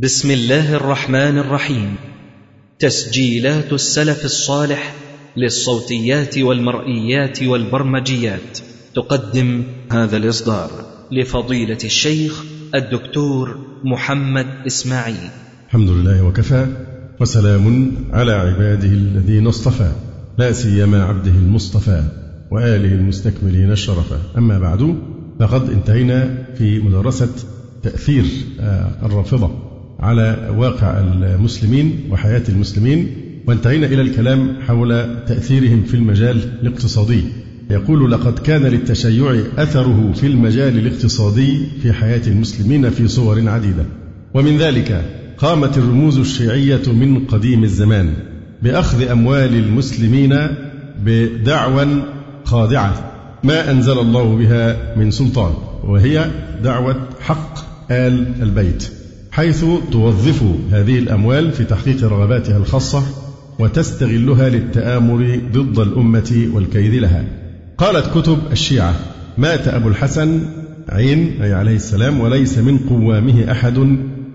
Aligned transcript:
بسم 0.00 0.30
الله 0.30 0.74
الرحمن 0.74 1.38
الرحيم. 1.38 1.94
تسجيلات 2.78 3.72
السلف 3.72 4.24
الصالح 4.24 4.94
للصوتيات 5.36 6.38
والمرئيات 6.38 7.42
والبرمجيات. 7.42 8.58
تقدم 8.94 9.62
هذا 9.90 10.16
الإصدار 10.16 10.70
لفضيلة 11.10 11.78
الشيخ 11.84 12.44
الدكتور 12.74 13.58
محمد 13.84 14.46
إسماعيل. 14.66 15.30
الحمد 15.66 15.88
لله 15.88 16.24
وكفى 16.24 16.66
وسلام 17.20 17.92
على 18.12 18.32
عباده 18.32 18.88
الذين 18.88 19.46
اصطفى. 19.46 19.92
لا 20.38 20.52
سيما 20.52 21.04
عبده 21.04 21.30
المصطفى 21.30 22.02
وآله 22.50 22.92
المستكملين 22.94 23.72
الشرفا 23.72 24.18
أما 24.38 24.58
بعد 24.58 24.96
فقد 25.40 25.70
انتهينا 25.70 26.46
في 26.58 26.78
مدرسة 26.78 27.30
تأثير 27.82 28.24
الرافضة. 29.02 29.71
على 30.02 30.54
واقع 30.56 31.00
المسلمين 31.00 32.00
وحياة 32.10 32.42
المسلمين 32.48 33.08
وانتهينا 33.46 33.86
إلى 33.86 34.02
الكلام 34.02 34.56
حول 34.66 35.24
تأثيرهم 35.26 35.82
في 35.82 35.94
المجال 35.94 36.36
الاقتصادي. 36.62 37.22
يقول 37.70 38.12
لقد 38.12 38.38
كان 38.38 38.62
للتشيع 38.62 39.40
أثره 39.58 40.12
في 40.14 40.26
المجال 40.26 40.78
الاقتصادي 40.78 41.66
في 41.82 41.92
حياة 41.92 42.22
المسلمين 42.26 42.90
في 42.90 43.08
صور 43.08 43.48
عديدة. 43.48 43.84
ومن 44.34 44.58
ذلك 44.58 45.04
قامت 45.38 45.78
الرموز 45.78 46.18
الشيعية 46.18 46.92
من 46.92 47.26
قديم 47.26 47.64
الزمان 47.64 48.14
بأخذ 48.62 49.08
أموال 49.08 49.54
المسلمين 49.54 50.38
بدعوى 51.04 51.86
خاضعة. 52.44 53.12
ما 53.44 53.70
أنزل 53.70 53.98
الله 53.98 54.36
بها 54.36 54.96
من 54.96 55.10
سلطان 55.10 55.52
وهي 55.84 56.30
دعوة 56.64 56.96
حق 57.20 57.58
آل 57.90 58.42
البيت. 58.42 59.01
حيث 59.32 59.64
توظف 59.92 60.42
هذه 60.72 60.98
الأموال 60.98 61.52
في 61.52 61.64
تحقيق 61.64 62.04
رغباتها 62.04 62.56
الخاصة 62.56 63.02
وتستغلها 63.58 64.48
للتآمر 64.48 65.40
ضد 65.52 65.78
الأمة 65.78 66.48
والكيد 66.54 66.94
لها. 66.94 67.24
قالت 67.78 68.18
كتب 68.18 68.38
الشيعة 68.52 68.94
مات 69.38 69.68
أبو 69.68 69.88
الحسن 69.88 70.40
عين 70.88 71.42
أي 71.42 71.52
عليه 71.52 71.76
السلام 71.76 72.20
وليس 72.20 72.58
من 72.58 72.78
قوامه 72.78 73.52
أحد 73.52 73.78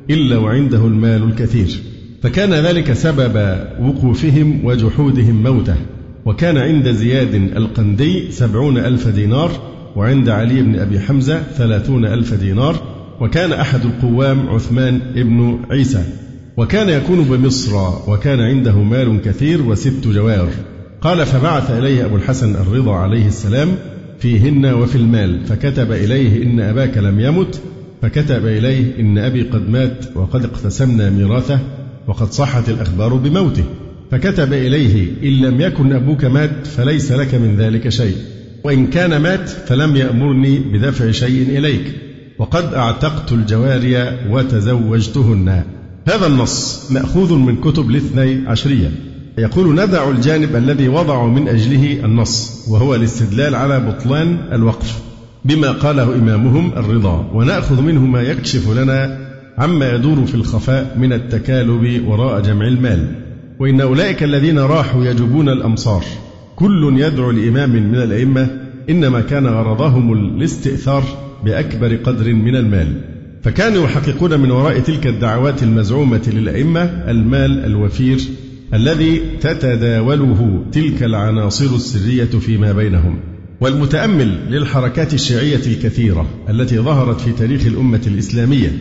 إلا 0.10 0.38
وعنده 0.38 0.88
المال 0.88 1.24
الكثير. 1.24 1.80
فكان 2.24 2.54
ذلك 2.54 2.94
سبب 2.94 3.58
وقوفهم 3.82 4.66
وجحودهم 4.66 5.44
موته. 5.44 5.76
وكان 6.26 6.58
عند 6.58 6.92
زياد 6.92 7.34
القندي 7.34 8.32
سبعون 8.32 8.78
ألف 8.78 9.08
دينار 9.08 9.52
وعند 9.96 10.30
علي 10.30 10.62
بن 10.62 10.76
أبي 10.76 11.00
حمزة 11.00 11.44
ثلاثون 11.58 12.06
ألف 12.06 12.34
دينار 12.34 12.77
وكان 13.22 13.54
أحد 13.54 13.80
القوام 13.86 14.50
عثمان 14.50 15.02
ابن 15.16 15.60
عيسى 15.72 16.04
وكان 16.58 16.90
يكون 16.90 17.24
بمصر 17.24 17.76
وكان 18.08 18.40
عنده 18.40 18.84
مال 18.84 19.22
كثير 19.22 19.62
وست 19.62 20.08
جوار. 20.08 20.50
قال 21.02 21.26
فبعث 21.26 21.72
إليه 21.72 22.06
أبو 22.06 22.16
الحسن 22.16 22.56
الرضا 22.56 22.96
عليه 22.96 23.28
السلام 23.28 23.76
فيهن 24.20 24.66
وفي 24.66 24.96
المال 24.96 25.46
فكتب 25.46 25.92
إليه 25.92 26.44
إن 26.44 26.60
أباك 26.60 26.98
لم 26.98 27.20
يمت 27.20 27.62
فكتب 28.02 28.46
إليه 28.46 29.00
إن 29.00 29.18
أبي 29.18 29.42
قد 29.42 29.70
مات 29.70 30.06
وقد 30.16 30.46
اقتسمنا 30.46 31.10
ميراثه 31.10 31.60
وقد 32.08 32.32
صحت 32.32 32.70
الأخبار 32.70 33.14
بموته. 33.14 33.64
فكتب 34.12 34.54
إليه 34.54 35.08
إن 35.24 35.46
لم 35.46 35.62
يكن 35.62 35.94
أبوك 35.94 36.26
مات 36.26 36.68
فليس 36.68 37.12
لك 37.12 37.36
من 37.36 37.56
ذلك 37.58 37.90
شيء 37.90 38.16
وإن 38.64 38.88
كان 38.88 39.22
مات 39.22 39.50
فلم 39.50 39.96
يأمرني 39.96 40.60
بدفع 40.60 41.12
شيء 41.12 41.58
إليك. 41.58 42.07
وقد 42.40 42.74
أعتقت 42.74 43.32
الجواري 43.32 44.18
وتزوجتهن. 44.30 45.64
هذا 46.08 46.28
النص 46.28 46.88
مأخوذ 46.92 47.34
من 47.34 47.56
كتب 47.56 47.90
الاثني 47.90 48.48
عشرية. 48.48 48.92
يقول 49.38 49.84
ندع 49.84 50.10
الجانب 50.10 50.56
الذي 50.56 50.88
وضعوا 50.90 51.30
من 51.30 51.48
أجله 51.48 52.06
النص 52.06 52.66
وهو 52.70 52.96
الاستدلال 52.96 53.56
على 53.56 53.80
بطلان 53.80 54.38
الوقف. 54.52 55.00
بما 55.46 55.72
قاله 55.72 56.16
إمامهم 56.16 56.72
الرضا. 56.78 57.32
ونأخذ 57.34 57.82
منه 57.82 58.06
ما 58.06 58.22
يكشف 58.22 58.72
لنا 58.72 59.28
عما 59.58 59.96
يدور 59.96 60.26
في 60.26 60.36
الخفاء 60.36 60.98
من 60.98 61.14
التكالب 61.14 62.08
وراء 62.08 62.42
جمع 62.42 62.68
المال. 62.68 63.16
وإن 63.60 63.82
أولئك 63.82 64.24
الذين 64.24 64.60
راحوا 64.60 65.06
يجبون 65.06 65.50
الأمصار. 65.50 66.04
كل 66.56 66.96
يدعو 67.00 67.32
لإمام 67.32 67.70
من 67.70 67.96
الأئمة 67.96 68.48
إنما 68.90 69.22
كان 69.22 69.48
غرضهم 69.48 70.14
الاستئثار 70.14 71.04
بأكبر 71.46 71.96
قدر 71.96 72.34
من 72.34 72.56
المال. 72.56 73.02
فكانوا 73.44 73.84
يحققون 73.84 74.40
من 74.40 74.52
وراء 74.52 74.80
تلك 74.80 75.08
الدعوات 75.08 75.64
المزعومة 75.64 76.30
للأئمة 76.34 76.82
المال 76.84 77.66
الوفير 77.66 78.20
الذي 78.74 79.22
تتداوله 79.42 80.64
تلك 80.72 81.04
العناصر 81.04 81.76
السرية 81.76 82.40
فيما 82.40 82.72
بينهم. 82.72 83.20
والمتأمل 83.62 84.38
للحركات 84.50 85.14
الشيعية 85.14 85.62
الكثيرة 85.68 86.26
التي 86.50 86.80
ظهرت 86.80 87.22
في 87.22 87.32
تاريخ 87.32 87.66
الأمة 87.66 88.02
الإسلامية 88.08 88.72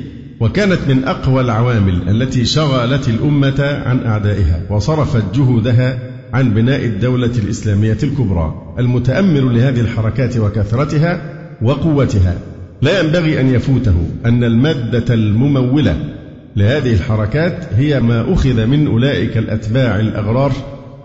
وكانت 0.41 0.79
من 0.89 1.05
أقوى 1.05 1.41
العوامل 1.41 2.09
التي 2.09 2.45
شغلت 2.45 3.09
الأمة 3.09 3.83
عن 3.87 3.99
أعدائها 4.07 4.63
وصرفت 4.71 5.25
جهودها 5.35 5.99
عن 6.33 6.55
بناء 6.55 6.85
الدولة 6.85 7.33
الإسلامية 7.45 7.99
الكبرى. 8.03 8.75
المتأمل 8.79 9.57
لهذه 9.57 9.81
الحركات 9.81 10.37
وكثرتها 10.37 11.36
وقوتها. 11.63 12.39
لا 12.83 13.01
ينبغي 13.01 13.41
أن 13.41 13.55
يفوته 13.55 13.95
أن 14.27 14.45
المادة 14.45 15.15
الممولة 15.15 15.97
لهذه 16.57 16.93
الحركات 16.93 17.69
هي 17.77 18.01
ما 18.01 18.33
أخذ 18.35 18.67
من 18.67 18.87
أولئك 18.87 19.37
الأتباع 19.37 20.01
الأغرار 20.01 20.53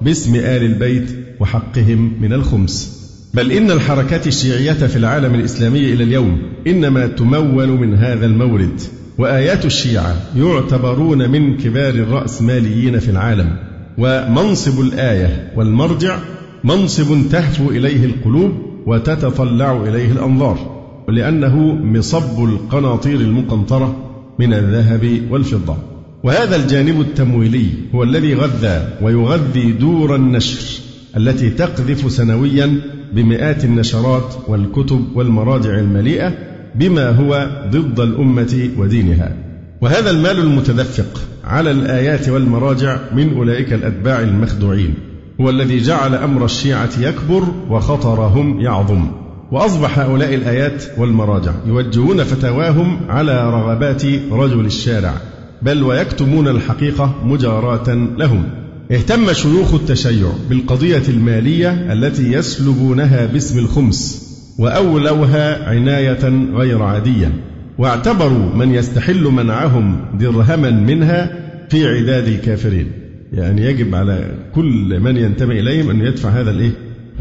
باسم 0.01 0.35
آل 0.35 0.63
البيت 0.63 1.12
وحقهم 1.39 2.13
من 2.22 2.34
الخمس. 2.34 3.01
بل 3.34 3.51
إن 3.51 3.72
الحركات 3.72 4.28
الشيعية 4.28 4.73
في 4.73 4.95
العالم 4.95 5.35
الإسلامي 5.35 5.94
إلى 5.94 6.03
اليوم 6.03 6.41
إنما 6.68 7.07
تمول 7.07 7.68
من 7.68 7.95
هذا 7.95 8.25
المورد 8.25 8.81
وآيات 9.18 9.66
الشيعة 9.66 10.16
يعتبرون 10.38 11.29
من 11.29 11.57
كبار 11.57 11.94
الرأسماليين 11.94 13.00
في 13.00 13.12
العالم. 13.12 13.56
ومنصب 13.97 14.81
الآية 14.81 15.51
والمرجع 15.56 16.19
منصب 16.63 17.29
تهفو 17.31 17.69
إليه 17.69 18.06
القلوب 18.06 18.71
وتتطلع 18.86 19.84
إليه 19.88 20.12
الأنظار 20.12 20.81
لأنه 21.09 21.75
مصب 21.84 22.44
القناطير 22.44 23.16
المقنطرة 23.16 23.96
من 24.40 24.53
الذهب 24.53 25.22
والفضة. 25.31 25.78
وهذا 26.24 26.56
الجانب 26.56 27.02
التمويلي 27.02 27.68
هو 27.96 28.03
الذي 28.03 28.34
غذى 28.34 28.88
ويغذي 29.02 29.72
دور 29.72 30.16
النشر 30.16 30.81
التي 31.18 31.50
تقذف 31.50 32.12
سنويا 32.12 32.80
بمئات 33.14 33.66
النشرات 33.66 34.36
والكتب 34.47 35.06
والمراجع 35.16 35.80
المليئة 35.80 36.34
بما 36.75 37.09
هو 37.09 37.50
ضد 37.72 38.00
الأمة 38.00 38.69
ودينها. 38.78 39.36
وهذا 39.81 40.12
المال 40.12 40.40
المتدفق 40.40 41.22
على 41.44 41.72
الآيات 41.72 42.30
والمراجع 42.30 42.98
من 43.16 43.34
أولئك 43.34 43.74
الأتباع 43.74 44.22
المخدوعين. 44.22 44.94
هو 45.41 45.50
الذي 45.50 45.78
جعل 45.78 46.16
أمر 46.16 46.46
الشيعة 46.46 46.90
يكبر 47.00 47.44
وخطرهم 47.69 48.59
يعظم. 48.59 49.07
وأصبح 49.52 50.00
هؤلاء 50.00 50.35
الآيات 50.35 50.84
والمراجع 50.97 51.52
يوجهون 51.66 52.24
فتاواهم 52.24 53.00
على 53.09 53.51
رغبات 53.51 54.06
رجل 54.31 54.66
الشارع 54.66 55.13
بل 55.62 55.84
ويكتمون 55.84 56.47
الحقيقة 56.47 57.16
مجاراة 57.24 57.94
لهم. 58.18 58.44
اهتم 58.91 59.34
شيوخ 59.34 59.74
التشيع 59.74 60.28
بالقضية 60.50 61.03
المالية 61.09 61.94
التي 61.94 62.34
يسلبونها 62.34 63.25
باسم 63.25 63.59
الخمس 63.59 64.28
وأولوها 64.57 65.69
عناية 65.69 66.50
غير 66.53 66.84
عادية. 66.84 67.31
واعتبروا 67.78 68.56
من 68.56 68.74
يستحل 68.74 69.24
منعهم 69.24 70.06
درهما 70.19 70.69
منها 70.69 71.31
في 71.69 71.88
عداد 71.88 72.27
الكافرين. 72.27 73.00
يعني 73.31 73.62
يجب 73.66 73.95
على 73.95 74.31
كل 74.56 75.00
من 75.00 75.18
ينتمي 75.18 75.60
إليهم 75.60 75.89
أن 75.89 76.01
يدفع 76.01 76.30
هذا 76.30 76.51
الإيه؟ 76.51 76.72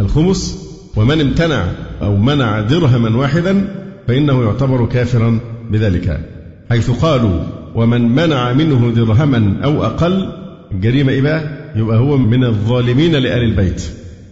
الخمس 0.01 0.67
ومن 0.97 1.21
امتنع 1.21 1.65
أو 2.03 2.17
منع 2.17 2.61
درهما 2.61 3.17
واحدا 3.17 3.69
فإنه 4.09 4.43
يعتبر 4.45 4.87
كافرا 4.87 5.39
بذلك 5.71 6.21
حيث 6.71 6.91
قالوا 6.91 7.43
ومن 7.75 8.09
منع 8.15 8.53
منه 8.53 8.93
درهما 8.97 9.57
أو 9.65 9.85
أقل 9.85 10.29
الجريمة 10.73 11.13
إيه 11.13 11.23
بقى؟ 11.23 11.61
يبقى 11.77 11.99
هو 11.99 12.19
من 12.19 12.45
الظالمين 12.45 13.13
لآل 13.13 13.43
البيت 13.43 13.83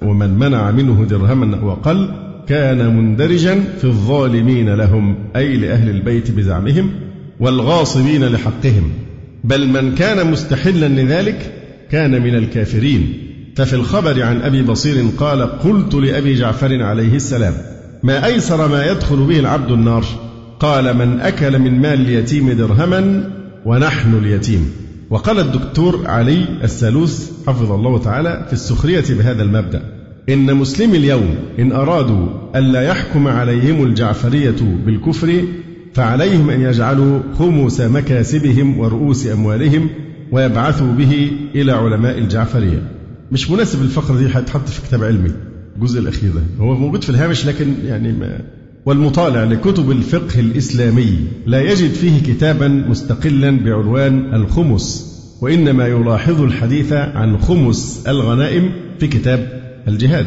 ومن 0.03 0.31
منع 0.39 0.71
منه 0.71 1.05
درهما 1.05 1.57
أو 1.61 1.73
أقل 1.73 2.09
كان 2.49 2.97
مندرجا 2.97 3.61
في 3.79 3.85
الظالمين 3.85 4.75
لهم 4.75 5.15
أي 5.37 5.57
لأهل 5.57 5.91
البيت 5.91 6.31
بزعمهم 6.31 6.91
والغاصبين 7.41 8.25
لحقهم 8.25 8.91
بل 9.45 9.69
من 9.69 9.95
كان 9.95 10.31
مستحلا 10.31 10.89
لذلك 10.89 11.53
كان 11.91 12.23
من 12.23 12.35
الكافرين. 12.35 13.13
ففي 13.57 13.73
الخبر 13.73 14.23
عن 14.23 14.41
أبي 14.41 14.63
بصير 14.63 15.05
قال 15.19 15.43
قلت 15.43 15.95
لأبي 15.95 16.35
جعفر 16.35 16.83
عليه 16.83 17.17
السلام 17.17 17.55
ما 18.03 18.27
أيسر 18.27 18.69
ما 18.69 18.87
يدخل 18.87 19.17
به 19.17 19.39
العبد 19.41 19.71
النار؟ 19.71 20.05
قال 20.61 20.97
من 20.97 21.21
أكل 21.21 21.59
من 21.59 21.81
مال 21.81 22.01
اليتيم 22.01 22.53
درهما 22.53 23.31
ونحن 23.67 24.15
اليتيم. 24.15 24.71
وقال 25.11 25.39
الدكتور 25.39 26.03
علي 26.07 26.45
السالوس 26.65 27.31
حفظه 27.47 27.75
الله 27.75 27.99
تعالى 27.99 28.45
في 28.47 28.53
السخرية 28.53 29.05
بهذا 29.11 29.43
المبدأ 29.43 29.83
إن 30.29 30.55
مسلمي 30.55 30.97
اليوم 30.97 31.35
إن 31.59 31.73
أرادوا 31.73 32.29
ألا 32.57 32.83
يحكم 32.83 33.29
عليهم 33.29 33.85
الجعفرية 33.85 34.57
بالكفر 34.87 35.45
فعليهم 35.95 36.51
أن 36.51 36.61
يجعلوا 36.61 37.21
خمس 37.39 37.81
مكاسبهم 37.81 38.79
ورؤوس 38.79 39.27
أموالهم 39.27 39.91
ويبعثوا 40.33 40.93
به 40.93 41.31
إلى 41.55 41.73
علماء 41.73 42.19
الجعفرية. 42.19 42.83
مش 43.33 43.51
مناسب 43.51 43.83
الفقرة 43.83 44.19
دي 44.19 44.27
هتحط 44.27 44.69
في 44.69 44.83
كتاب 44.83 45.05
علمي 45.05 45.31
الجزء 45.77 46.01
الأخير 46.01 46.31
ده. 46.33 46.65
هو 46.65 46.75
موجود 46.75 47.05
في 47.05 47.11
الهامش 47.11 47.47
لكن 47.47 47.75
يعني 47.85 48.13
ما 48.13 48.41
والمطالع 48.87 49.45
لكتب 49.45 49.91
الفقه 49.91 50.41
الإسلامي 50.41 51.19
لا 51.47 51.61
يجد 51.61 51.91
فيه 51.91 52.23
كتابا 52.23 52.69
مستقلا 52.69 53.51
بعنوان 53.51 54.35
الخمس 54.35 55.15
وإنما 55.41 55.87
يلاحظ 55.87 56.43
الحديث 56.43 56.93
عن 56.93 57.39
خمس 57.39 58.05
الغنائم 58.09 58.73
في 59.01 59.07
كتاب 59.07 59.63
الجهاد. 59.89 60.27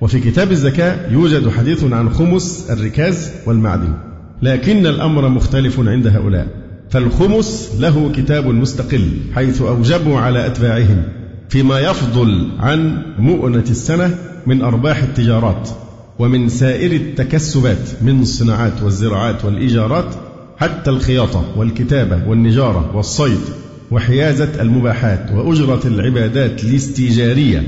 وفي 0.00 0.20
كتاب 0.20 0.52
الزكاة 0.52 1.12
يوجد 1.12 1.48
حديث 1.48 1.84
عن 1.84 2.10
خمس 2.10 2.70
الركاز 2.70 3.30
والمعدن. 3.46 3.94
لكن 4.42 4.86
الأمر 4.86 5.28
مختلف 5.28 5.80
عند 5.80 6.06
هؤلاء. 6.06 6.48
فالخمس 6.90 7.72
له 7.78 8.12
كتاب 8.12 8.46
مستقل 8.46 9.10
حيث 9.34 9.62
أوجبوا 9.62 10.18
على 10.18 10.46
أتباعهم 10.46 11.02
فيما 11.48 11.80
يفضل 11.80 12.48
عن 12.58 13.02
مؤنة 13.18 13.64
السنة 13.70 14.14
من 14.46 14.62
أرباح 14.62 15.02
التجارات 15.02 15.68
ومن 16.18 16.48
سائر 16.48 16.92
التكسبات 16.92 18.02
من 18.02 18.22
الصناعات 18.22 18.82
والزراعات 18.82 19.44
والإيجارات 19.44 20.14
حتى 20.56 20.90
الخياطة 20.90 21.44
والكتابة 21.56 22.28
والنجارة 22.28 22.96
والصيد 22.96 23.40
وحيازة 23.90 24.62
المباحات 24.62 25.32
وأجرة 25.34 25.80
العبادات 25.84 26.64
الاستيجارية 26.64 27.66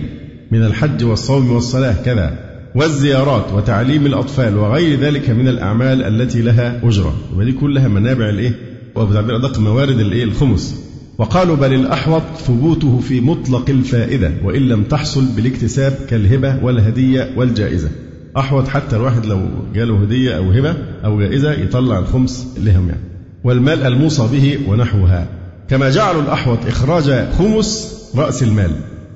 من 0.50 0.64
الحج 0.64 1.05
والصوم 1.05 1.50
والصلاة 1.50 2.02
كذا 2.05 2.38
والزيارات 2.75 3.52
وتعليم 3.52 4.06
الأطفال 4.06 4.56
وغير 4.56 5.00
ذلك 5.00 5.31
من 5.31 5.49
الأعمال 5.49 6.02
التي 6.02 6.43
لها 6.43 6.81
أجرة 6.84 7.14
ودي 7.37 7.52
كلها 7.52 7.88
منابع 7.88 8.28
الإيه؟ 8.28 8.69
وبتعبير 8.97 9.37
أدق 9.37 9.59
موارد 9.59 9.99
الإيه؟ 10.01 10.25
الخمس. 10.25 10.75
وقالوا 11.19 11.57
بل 11.57 11.75
الأحوط 11.75 12.23
ثبوته 12.47 13.01
في 13.01 13.21
مطلق 13.21 13.71
الفائدة 13.71 14.33
وإن 14.45 14.63
لم 14.69 14.83
تحصل 14.83 15.25
بالاكتساب 15.25 15.93
كالهبة 16.11 16.65
والهدية 16.65 17.31
والجائزة. 17.37 17.89
أحوط 18.37 18.69
حتى 18.69 18.97
الواحد 18.97 19.27
لو 19.27 19.49
جاله 19.75 20.03
هدية 20.03 20.37
أو 20.37 20.51
هبة 20.51 20.77
أو 21.05 21.21
جائزة 21.21 21.53
يطلع 21.53 21.99
الخمس 21.99 22.47
لهم 22.59 22.89
يعني. 22.89 23.01
والمال 23.45 23.83
الموصى 23.87 24.29
به 24.33 24.59
ونحوها. 24.69 25.29
كما 25.69 25.91
جعلوا 25.91 26.23
الأحوط 26.23 26.67
إخراج 26.67 27.33
خمس 27.39 27.97
رأس 28.17 28.43
المال. 28.43 28.71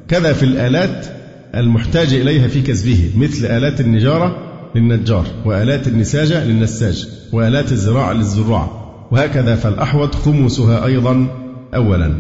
كذا 0.08 0.32
في 0.32 0.42
الآلات 0.42 1.06
المحتاج 1.54 2.14
إليها 2.14 2.48
في 2.48 2.62
كسبه 2.62 3.10
مثل 3.16 3.46
آلات 3.46 3.80
النجارة 3.80 4.36
للنجار 4.74 5.26
وآلات 5.44 5.88
النساجة 5.88 6.44
للنساج 6.44 7.08
وآلات 7.32 7.72
الزراعة 7.72 8.12
للزراع 8.12 8.83
وهكذا 9.10 9.56
فالأحوط 9.56 10.14
خمسها 10.14 10.86
أيضا 10.86 11.26
أولا 11.74 12.14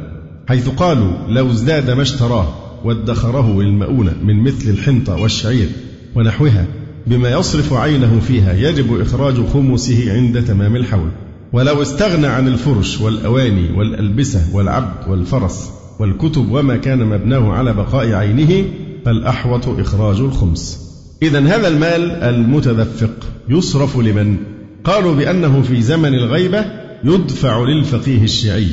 حيث 0.48 0.68
قالوا 0.68 1.12
لو 1.28 1.50
ازداد 1.50 1.90
ما 1.90 2.02
اشتراه 2.02 2.54
وادخره 2.84 3.62
للمؤونة 3.62 4.12
من 4.24 4.42
مثل 4.42 4.70
الحنطة 4.70 5.16
والشعير 5.22 5.68
ونحوها 6.14 6.66
بما 7.06 7.30
يصرف 7.30 7.72
عينه 7.72 8.20
فيها 8.20 8.52
يجب 8.52 9.00
إخراج 9.00 9.46
خمسه 9.46 10.12
عند 10.12 10.44
تمام 10.44 10.76
الحول 10.76 11.08
ولو 11.52 11.82
استغنى 11.82 12.26
عن 12.26 12.48
الفرش 12.48 13.00
والأواني 13.00 13.78
والألبسة 13.78 14.56
والعبد 14.56 15.08
والفرس 15.08 15.70
والكتب 16.00 16.52
وما 16.52 16.76
كان 16.76 17.06
مبناه 17.06 17.52
على 17.52 17.72
بقاء 17.72 18.12
عينه 18.12 18.64
فالأحوط 19.04 19.68
إخراج 19.68 20.20
الخمس 20.20 20.84
إذا 21.22 21.40
هذا 21.40 21.68
المال 21.68 22.10
المتدفق 22.10 23.10
يصرف 23.48 23.98
لمن؟ 23.98 24.36
قالوا 24.84 25.14
بأنه 25.14 25.62
في 25.62 25.82
زمن 25.82 26.14
الغيبة 26.14 26.64
يدفع 27.04 27.64
للفقيه 27.64 28.24
الشيعي 28.24 28.68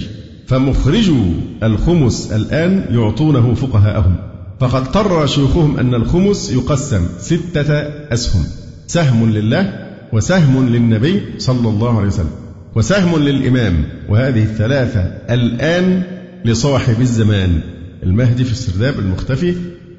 فمخرجو 0.47 1.25
الخمس 1.63 2.31
الآن 2.31 2.85
يعطونه 2.89 3.53
فقهاءهم. 3.53 4.15
فقد 4.59 4.87
قرر 4.87 5.25
شيوخهم 5.27 5.77
أن 5.77 5.93
الخمس 5.93 6.51
يقسم 6.51 7.05
ستة 7.19 7.73
أسهم 8.13 8.43
سهم 8.87 9.29
لله 9.29 9.87
وسهم 10.13 10.69
للنبي 10.69 11.21
صلى 11.37 11.69
الله 11.69 11.97
عليه 11.97 12.07
وسلم 12.07 12.31
وسهم 12.75 13.19
للإمام 13.19 13.85
وهذه 14.09 14.43
الثلاثة 14.43 14.99
الآن 15.29 16.03
لصاحب 16.45 17.01
الزمان 17.01 17.59
المهدي 18.03 18.43
في 18.43 18.51
السرداب 18.51 18.99
المختفي 18.99 19.55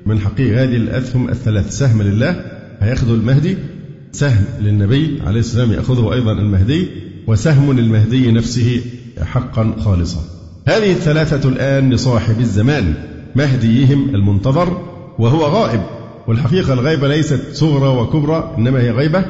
من 0.06 0.20
حقيقة 0.20 0.62
هذه 0.62 0.76
الأسهم 0.76 1.28
الثلاث 1.28 1.78
سهم 1.78 2.02
لله 2.02 2.44
هياخذه 2.80 3.14
المهدي 3.14 3.56
سهم 4.12 4.44
للنبي 4.60 5.18
عليه 5.26 5.40
السلام 5.40 5.72
يأخذه 5.72 6.12
أيضا 6.12 6.32
المهدي 6.32 6.86
وسهم 7.26 7.72
للمهدي 7.72 8.32
نفسه 8.32 8.80
حقا 9.22 9.74
خالصا. 9.84 10.20
هذه 10.66 10.92
الثلاثة 10.92 11.48
الآن 11.48 11.90
لصاحب 11.90 12.40
الزمان 12.40 12.94
مهديهم 13.34 14.14
المنتظر 14.14 14.82
وهو 15.18 15.44
غائب. 15.44 15.80
والحقيقة 16.28 16.72
الغيبة 16.72 17.08
ليست 17.08 17.40
صغرى 17.52 17.88
وكبرى 17.88 18.54
إنما 18.58 18.80
هي 18.80 18.90
غيبة 18.90 19.24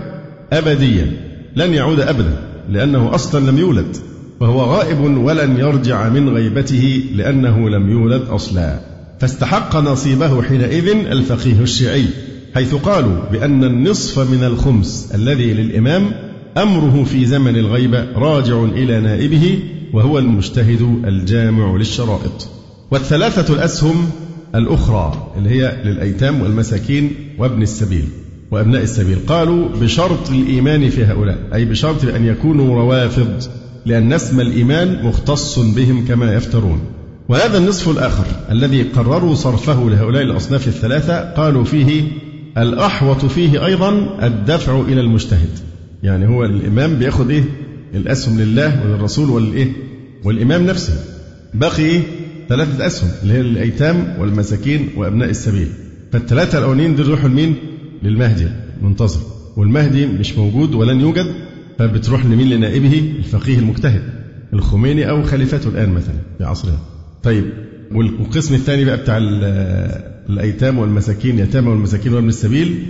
أبدية. 0.53 1.29
لن 1.57 1.73
يعود 1.73 2.01
أبدا 2.01 2.37
لأنه 2.71 3.15
أصلا 3.15 3.51
لم 3.51 3.59
يولد 3.59 3.97
فهو 4.41 4.61
غائب 4.61 5.01
ولن 5.01 5.57
يرجع 5.57 6.09
من 6.09 6.29
غيبته 6.29 7.05
لأنه 7.15 7.69
لم 7.69 7.91
يولد 7.91 8.23
أصلا. 8.23 8.81
فاستحق 9.21 9.77
نصيبه 9.77 10.43
حينئذ 10.43 10.89
الفقيه 10.89 11.61
الشيعي. 11.61 12.05
حيث 12.55 12.75
قالوا 12.75 13.17
بأن 13.33 13.65
النصف 13.65 14.31
من 14.31 14.45
الخمس 14.45 15.11
الذي 15.15 15.53
للإمام 15.53 16.13
أمره 16.57 17.05
في 17.05 17.27
زمن 17.27 17.57
الغيبة 17.57 18.13
راجع 18.15 18.65
إلى 18.65 19.01
نائبه 19.01 19.59
وهو 19.93 20.19
المجتهد 20.19 21.03
الجامع 21.05 21.77
للشرائط. 21.77 22.49
والثلاثة 22.91 23.55
الأسهم 23.55 24.11
الأخرى 24.55 25.33
اللي 25.37 25.51
هي 25.51 25.83
للأيتام 25.85 26.41
والمساكين 26.41 27.13
وابن 27.39 27.63
السبيل 27.63 28.05
وأبناء 28.51 28.83
السبيل 28.83 29.19
قالوا 29.27 29.69
بشرط 29.69 30.31
الإيمان 30.31 30.91
في 30.91 31.05
هؤلاء 31.05 31.39
أي 31.55 31.65
بشرط 31.65 32.05
أن 32.05 32.27
يكونوا 32.27 32.75
روافض 32.75 33.43
لأن 33.87 34.13
اسم 34.13 34.41
الإيمان 34.41 35.05
مختص 35.05 35.59
بهم 35.59 36.05
كما 36.07 36.35
يفترون. 36.35 36.81
وهذا 37.29 37.59
النصف 37.59 37.89
الآخر 37.89 38.27
الذي 38.51 38.83
قرروا 38.83 39.35
صرفه 39.35 39.91
لهؤلاء 39.91 40.23
الأصناف 40.23 40.69
الثلاثة 40.69 41.21
قالوا 41.21 41.65
فيه 41.65 42.03
الأحوط 42.59 43.25
فيه 43.25 43.67
أيضا 43.67 44.19
الدفع 44.27 44.81
إلى 44.81 45.01
المجتهد. 45.01 45.49
يعني 46.03 46.29
هو 46.29 46.45
الإمام 46.45 46.95
بياخد 46.95 47.31
إيه؟ 47.31 47.45
الأسهم 47.95 48.41
لله 48.41 48.83
وللرسول 48.85 49.31
والإيه؟ 49.31 49.73
والإمام 50.25 50.67
نفسه. 50.67 51.05
بقي 51.55 51.83
إيه؟ 51.83 52.03
ثلاثة 52.49 52.87
أسهم 52.87 53.11
اللي 53.23 53.35
هي 53.35 53.41
الأيتام 53.41 54.17
والمساكين 54.19 54.89
وأبناء 54.97 55.31
السبيل. 55.31 55.69
فالثلاثة 56.13 56.59
الأولين 56.59 56.97
دول 56.97 57.07
يروحوا 57.07 57.29
لمين؟ 57.29 57.55
للمهدي 58.03 58.49
منتظر 58.83 59.21
والمهدي 59.57 60.07
مش 60.07 60.39
موجود 60.39 60.75
ولن 60.75 61.01
يوجد 61.01 61.27
فبتروح 61.79 62.27
لمين؟ 62.27 62.49
لنائبه 62.51 63.13
الفقيه 63.19 63.59
المجتهد 63.59 64.03
الخميني 64.53 65.11
أو 65.11 65.23
خليفته 65.23 65.69
الآن 65.69 65.93
مثلا 65.93 66.15
في 66.39 66.45
عصرنا 66.45 66.79
طيب 67.23 67.45
والقسم 67.95 68.55
الثاني 68.55 68.85
بقى 68.85 68.97
بتاع 68.97 69.19
الأيتام 70.31 70.79
والمساكين 70.79 71.39
يتامى 71.39 71.69
والمساكين 71.69 72.15
وابن 72.15 72.29
السبيل 72.29 72.83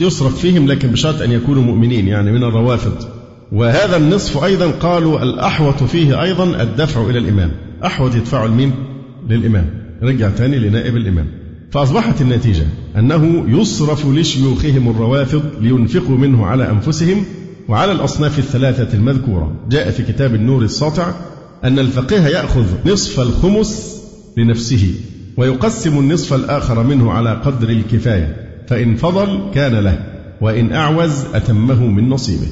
يصرف 0.00 0.38
فيهم 0.40 0.66
لكن 0.66 0.88
بشرط 0.88 1.22
أن 1.22 1.32
يكونوا 1.32 1.62
مؤمنين 1.62 2.08
يعني 2.08 2.32
من 2.32 2.44
الروافض. 2.44 2.94
وهذا 3.52 3.96
النصف 3.96 4.44
أيضا 4.44 4.70
قالوا 4.70 5.22
الأحوط 5.22 5.82
فيه 5.82 6.22
أيضا 6.22 6.62
الدفع 6.62 7.10
إلى 7.10 7.18
الإمام. 7.18 7.50
أحوط 7.84 8.14
يدفعوا 8.14 8.48
لمين؟ 8.48 8.72
للإمام. 9.28 9.66
رجع 10.02 10.30
ثاني 10.30 10.58
لنائب 10.58 10.96
الإمام. 10.96 11.26
فأصبحت 11.70 12.20
النتيجة 12.20 12.66
أنه 12.98 13.44
يصرف 13.48 14.06
لشيوخهم 14.06 14.88
الروافض 14.90 15.42
لينفقوا 15.60 16.16
منه 16.16 16.46
على 16.46 16.70
أنفسهم 16.70 17.24
وعلى 17.68 17.92
الأصناف 17.92 18.38
الثلاثة 18.38 18.96
المذكورة. 18.98 19.56
جاء 19.70 19.90
في 19.90 20.02
كتاب 20.02 20.34
النور 20.34 20.62
الساطع 20.62 21.14
أن 21.64 21.78
الفقيه 21.78 22.20
يأخذ 22.20 22.64
نصف 22.86 23.20
الخمس 23.20 23.99
لنفسه 24.36 24.94
ويقسم 25.36 25.98
النصف 25.98 26.34
الآخر 26.34 26.82
منه 26.82 27.12
على 27.12 27.30
قدر 27.44 27.68
الكفاية 27.68 28.36
فإن 28.68 28.96
فضل 28.96 29.50
كان 29.54 29.74
له 29.74 29.98
وإن 30.40 30.72
أعوز 30.72 31.24
أتمه 31.34 31.86
من 31.86 32.08
نصيبه. 32.08 32.46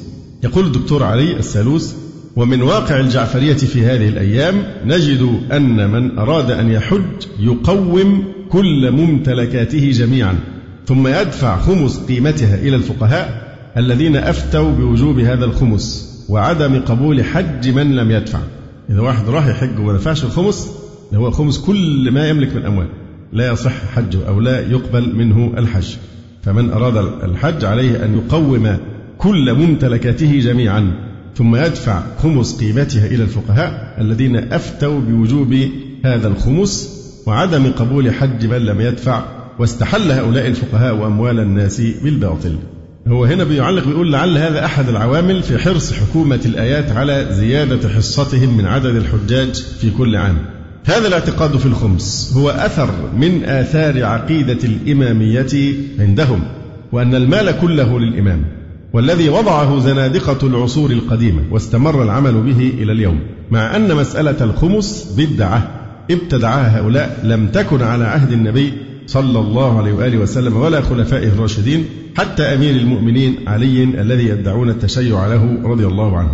يقول 0.45 0.67
الدكتور 0.67 1.03
علي 1.03 1.37
السالوس 1.37 1.95
ومن 2.37 2.63
واقع 2.63 3.01
الجعفرية 3.01 3.55
في 3.55 3.87
هذه 3.87 4.09
الأيام 4.09 4.63
نجد 4.85 5.41
أن 5.53 5.91
من 5.91 6.19
أراد 6.19 6.51
أن 6.51 6.71
يحج 6.71 7.27
يقوم 7.39 8.25
كل 8.51 8.91
ممتلكاته 8.91 9.91
جميعا 9.91 10.39
ثم 10.87 11.07
يدفع 11.07 11.61
خمس 11.61 11.99
قيمتها 11.99 12.55
إلى 12.55 12.77
الفقهاء 12.77 13.49
الذين 13.77 14.17
أفتوا 14.17 14.71
بوجوب 14.71 15.19
هذا 15.19 15.45
الخمس 15.45 16.09
وعدم 16.29 16.81
قبول 16.81 17.25
حج 17.25 17.69
من 17.69 17.97
لم 17.97 18.11
يدفع. 18.11 18.41
إذا 18.91 19.01
واحد 19.01 19.29
راح 19.29 19.47
يحج 19.47 19.79
وما 19.79 19.93
دفعش 19.93 20.25
الخمس 20.25 20.71
هو 21.15 21.31
خمس 21.31 21.59
كل 21.59 22.11
ما 22.11 22.29
يملك 22.29 22.57
من 22.57 22.67
أموال. 22.67 22.87
لا 23.33 23.53
يصح 23.53 23.73
حجه 23.95 24.29
أو 24.29 24.41
لا 24.41 24.61
يقبل 24.61 25.17
منه 25.17 25.53
الحج. 25.59 25.97
فمن 26.43 26.71
أراد 26.71 26.97
الحج 27.25 27.65
عليه 27.65 28.05
أن 28.05 28.15
يقوم 28.19 28.77
كل 29.19 29.55
ممتلكاته 29.55 30.41
جميعا 30.41 30.93
ثم 31.37 31.57
يدفع 31.57 32.03
خمس 32.23 32.61
قيمتها 32.61 33.07
إلى 33.07 33.23
الفقهاء 33.23 33.97
الذين 34.01 34.37
أفتوا 34.37 35.01
بوجوب 35.01 35.55
هذا 36.05 36.29
الخمس 36.29 36.99
وعدم 37.27 37.71
قبول 37.73 38.15
حج 38.15 38.47
من 38.47 38.59
لم 38.59 38.81
يدفع. 38.81 39.25
واستحل 39.59 40.13
هؤلاء 40.13 40.47
الفقهاء 40.47 41.07
أموال 41.07 41.41
الناس 41.41 41.81
بالباطل. 41.81 42.57
هو 43.09 43.25
هنا 43.25 43.45
بيعلق 43.45 43.87
بيقول 43.87 44.13
لعل 44.13 44.39
هذا 44.39 44.65
أحد 44.65 44.89
العوامل 44.89 45.43
في 45.43 45.59
حرص 45.59 45.93
حكومة 45.93 46.41
الآيات 46.47 46.91
على 46.91 47.29
زيادة 47.31 47.89
حصتهم 47.89 48.57
من 48.57 48.67
عدد 48.67 48.97
الحجاج 48.97 49.55
في 49.81 49.91
كل 49.91 50.17
عام. 50.17 50.58
هذا 50.89 51.09
الاعتقاد 51.09 51.57
في 51.57 51.67
الخمس 51.67 52.33
هو 52.37 52.51
أثر 52.51 52.91
من 53.17 53.45
آثار 53.45 54.05
عقيدة 54.05 54.59
الإمامية 54.65 55.75
عندهم 55.99 56.41
وأن 56.93 57.15
المال 57.15 57.61
كله 57.61 58.01
للإمام 58.01 58.45
والذي 58.93 59.29
وضعه 59.29 59.81
زنادقة 59.81 60.47
العصور 60.47 60.91
القديمة 60.91 61.43
واستمر 61.51 62.03
العمل 62.03 62.33
به 62.33 62.73
إلى 62.79 62.93
اليوم 62.93 63.21
مع 63.51 63.77
أن 63.77 63.97
مسألة 63.97 64.45
الخمس 64.45 65.15
بدعة 65.17 65.71
ابتدعها 66.11 66.81
هؤلاء 66.81 67.21
لم 67.25 67.47
تكن 67.47 67.83
على 67.83 68.05
عهد 68.05 68.33
النبي 68.33 68.73
صلى 69.07 69.39
الله 69.39 69.79
عليه 69.79 69.93
وآله 69.93 70.19
وسلم 70.19 70.57
ولا 70.57 70.81
خلفائه 70.81 71.29
الراشدين 71.29 71.85
حتى 72.17 72.43
أمير 72.43 72.75
المؤمنين 72.75 73.37
علي 73.47 73.85
الذي 73.85 74.29
يدعون 74.29 74.71
التشيع 74.71 75.27
له 75.27 75.59
رضي 75.65 75.87
الله 75.87 76.17
عنه. 76.19 76.33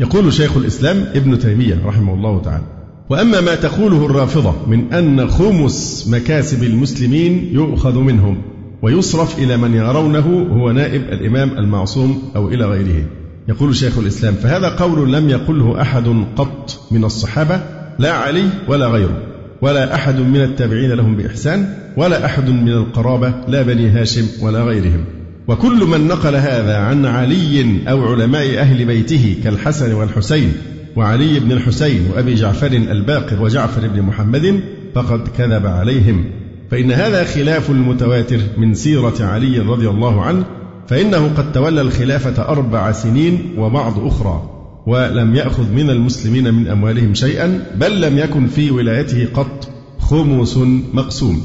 يقول 0.00 0.32
شيخ 0.32 0.56
الإسلام 0.56 1.04
ابن 1.14 1.38
تيمية 1.38 1.78
رحمه 1.86 2.14
الله 2.14 2.42
تعالى 2.42 2.81
وأما 3.10 3.40
ما 3.40 3.54
تقوله 3.54 4.06
الرافضة 4.06 4.54
من 4.66 4.92
أن 4.92 5.28
خمس 5.28 6.08
مكاسب 6.10 6.62
المسلمين 6.62 7.48
يؤخذ 7.52 7.98
منهم 7.98 8.42
ويصرف 8.82 9.38
إلى 9.38 9.56
من 9.56 9.74
يرونه 9.74 10.46
هو 10.52 10.70
نائب 10.70 11.02
الإمام 11.02 11.58
المعصوم 11.58 12.22
أو 12.36 12.48
إلى 12.48 12.64
غيره. 12.64 13.04
يقول 13.48 13.76
شيخ 13.76 13.98
الإسلام 13.98 14.34
فهذا 14.34 14.68
قول 14.68 15.12
لم 15.12 15.30
يقله 15.30 15.82
أحد 15.82 16.24
قط 16.36 16.80
من 16.90 17.04
الصحابة 17.04 17.60
لا 17.98 18.12
علي 18.12 18.44
ولا 18.68 18.86
غيره 18.86 19.22
ولا 19.62 19.94
أحد 19.94 20.20
من 20.20 20.40
التابعين 20.40 20.92
لهم 20.92 21.16
بإحسان 21.16 21.74
ولا 21.96 22.24
أحد 22.24 22.50
من 22.50 22.68
القرابة 22.68 23.34
لا 23.48 23.62
بني 23.62 23.88
هاشم 23.88 24.26
ولا 24.40 24.62
غيرهم. 24.62 25.04
وكل 25.48 25.84
من 25.84 26.08
نقل 26.08 26.34
هذا 26.36 26.76
عن 26.76 27.06
علي 27.06 27.78
أو 27.88 28.04
علماء 28.04 28.58
أهل 28.58 28.84
بيته 28.84 29.36
كالحسن 29.44 29.92
والحسين 29.92 30.52
وعلي 30.96 31.40
بن 31.40 31.52
الحسين 31.52 32.10
وأبي 32.10 32.34
جعفر 32.34 32.66
الباقر 32.66 33.42
وجعفر 33.42 33.88
بن 33.88 34.02
محمد 34.02 34.60
فقد 34.94 35.28
كذب 35.28 35.66
عليهم. 35.66 36.24
فإن 36.70 36.92
هذا 36.92 37.24
خلاف 37.24 37.70
المتواتر 37.70 38.38
من 38.56 38.74
سيرة 38.74 39.14
علي 39.20 39.58
رضي 39.58 39.88
الله 39.88 40.22
عنه 40.22 40.44
فإنه 40.88 41.30
قد 41.36 41.52
تولى 41.52 41.80
الخلافة 41.80 42.48
أربع 42.48 42.92
سنين 42.92 43.54
وبعض 43.58 44.06
أخرى 44.06 44.50
ولم 44.86 45.34
يأخذ 45.34 45.72
من 45.72 45.90
المسلمين 45.90 46.54
من 46.54 46.68
أموالهم 46.68 47.14
شيئا 47.14 47.64
بل 47.74 48.00
لم 48.00 48.18
يكن 48.18 48.46
في 48.46 48.70
ولايته 48.70 49.28
قط 49.34 49.68
خمس 50.00 50.56
مقسوم. 50.94 51.42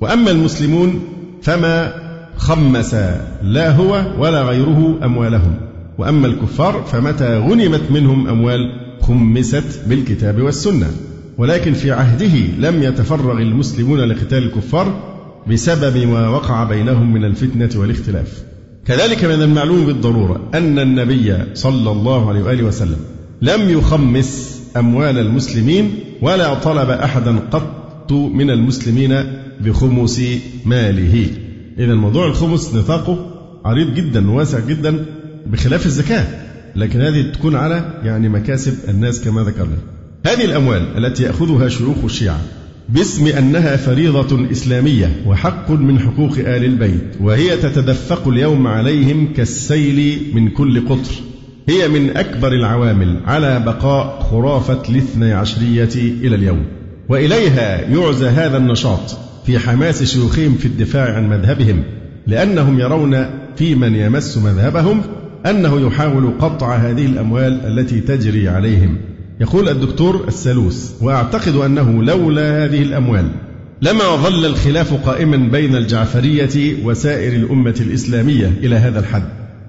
وأما 0.00 0.30
المسلمون 0.30 1.00
فما 1.42 1.92
خمس 2.36 2.94
لا 3.42 3.70
هو 3.70 4.04
ولا 4.18 4.42
غيره 4.42 4.98
أموالهم. 5.04 5.54
وأما 5.98 6.26
الكفار 6.26 6.82
فمتى 6.82 7.38
غنمت 7.38 7.90
منهم 7.90 8.28
أموال 8.28 8.79
خمست 9.02 9.80
بالكتاب 9.86 10.42
والسنة 10.42 10.90
ولكن 11.38 11.72
في 11.72 11.92
عهده 11.92 12.36
لم 12.58 12.82
يتفرغ 12.82 13.38
المسلمون 13.38 14.00
لقتال 14.00 14.38
الكفار 14.38 15.10
بسبب 15.46 15.96
ما 15.96 16.28
وقع 16.28 16.64
بينهم 16.64 17.12
من 17.12 17.24
الفتنة 17.24 17.70
والاختلاف. 17.80 18.42
كذلك 18.86 19.24
من 19.24 19.42
المعلوم 19.42 19.86
بالضرورة 19.86 20.50
أن 20.54 20.78
النبي 20.78 21.36
صلى 21.54 21.90
الله 21.90 22.28
عليه 22.28 22.42
وآله 22.42 22.62
وسلم 22.62 22.98
لم 23.42 23.70
يخمس 23.70 24.60
أموال 24.76 25.18
المسلمين 25.18 25.94
ولا 26.22 26.54
طلب 26.54 26.90
أحدا 26.90 27.38
قط 27.38 28.12
من 28.12 28.50
المسلمين 28.50 29.24
بخمس 29.60 30.22
ماله. 30.64 31.26
إذا 31.78 31.94
موضوع 31.94 32.26
الخمس 32.26 32.74
نطاقه 32.74 33.26
عريض 33.64 33.94
جدا 33.94 34.30
وواسع 34.30 34.58
جدا 34.58 35.04
بخلاف 35.46 35.86
الزكاة. 35.86 36.49
لكن 36.76 37.00
هذه 37.00 37.22
تكون 37.32 37.56
على 37.56 38.00
يعني 38.04 38.28
مكاسب 38.28 38.74
الناس 38.88 39.24
كما 39.24 39.42
ذكرنا. 39.42 39.76
هذه 40.26 40.44
الأموال 40.44 41.04
التي 41.04 41.22
يأخذها 41.22 41.68
شيوخ 41.68 41.96
الشيعة 42.04 42.40
باسم 42.88 43.26
أنها 43.26 43.76
فريضة 43.76 44.50
إسلامية 44.50 45.22
وحق 45.26 45.70
من 45.70 45.98
حقوق 45.98 46.38
آل 46.38 46.64
البيت 46.64 47.16
وهي 47.20 47.56
تتدفق 47.56 48.28
اليوم 48.28 48.66
عليهم 48.66 49.32
كالسيل 49.32 50.18
من 50.34 50.48
كل 50.48 50.88
قطر. 50.88 51.12
هي 51.68 51.88
من 51.88 52.16
أكبر 52.16 52.52
العوامل 52.52 53.20
على 53.26 53.60
بقاء 53.60 54.20
خرافة 54.30 54.82
الاثني 54.88 55.32
عشرية 55.32 55.94
إلى 55.94 56.34
اليوم. 56.34 56.64
وإليها 57.08 57.80
يعزى 57.80 58.26
هذا 58.26 58.56
النشاط 58.56 59.18
في 59.46 59.58
حماس 59.58 60.02
شيوخهم 60.02 60.54
في 60.54 60.66
الدفاع 60.66 61.14
عن 61.14 61.28
مذهبهم 61.28 61.82
لأنهم 62.26 62.80
يرون 62.80 63.26
في 63.56 63.74
من 63.74 63.94
يمس 63.94 64.38
مذهبهم 64.38 65.02
أنه 65.46 65.86
يحاول 65.86 66.32
قطع 66.38 66.76
هذه 66.76 67.06
الأموال 67.06 67.60
التي 67.66 68.00
تجري 68.00 68.48
عليهم. 68.48 68.96
يقول 69.40 69.68
الدكتور 69.68 70.24
السلوس 70.28 70.92
وأعتقد 71.00 71.56
أنه 71.56 72.02
لولا 72.02 72.64
هذه 72.64 72.82
الأموال 72.82 73.30
لما 73.82 74.16
ظل 74.16 74.46
الخلاف 74.46 74.94
قائما 74.94 75.36
بين 75.36 75.76
الجعفرية 75.76 76.84
وسائر 76.84 77.32
الأمة 77.32 77.74
الإسلامية 77.80 78.52
إلى 78.62 78.76
هذا 78.76 79.00
الحد 79.00 79.22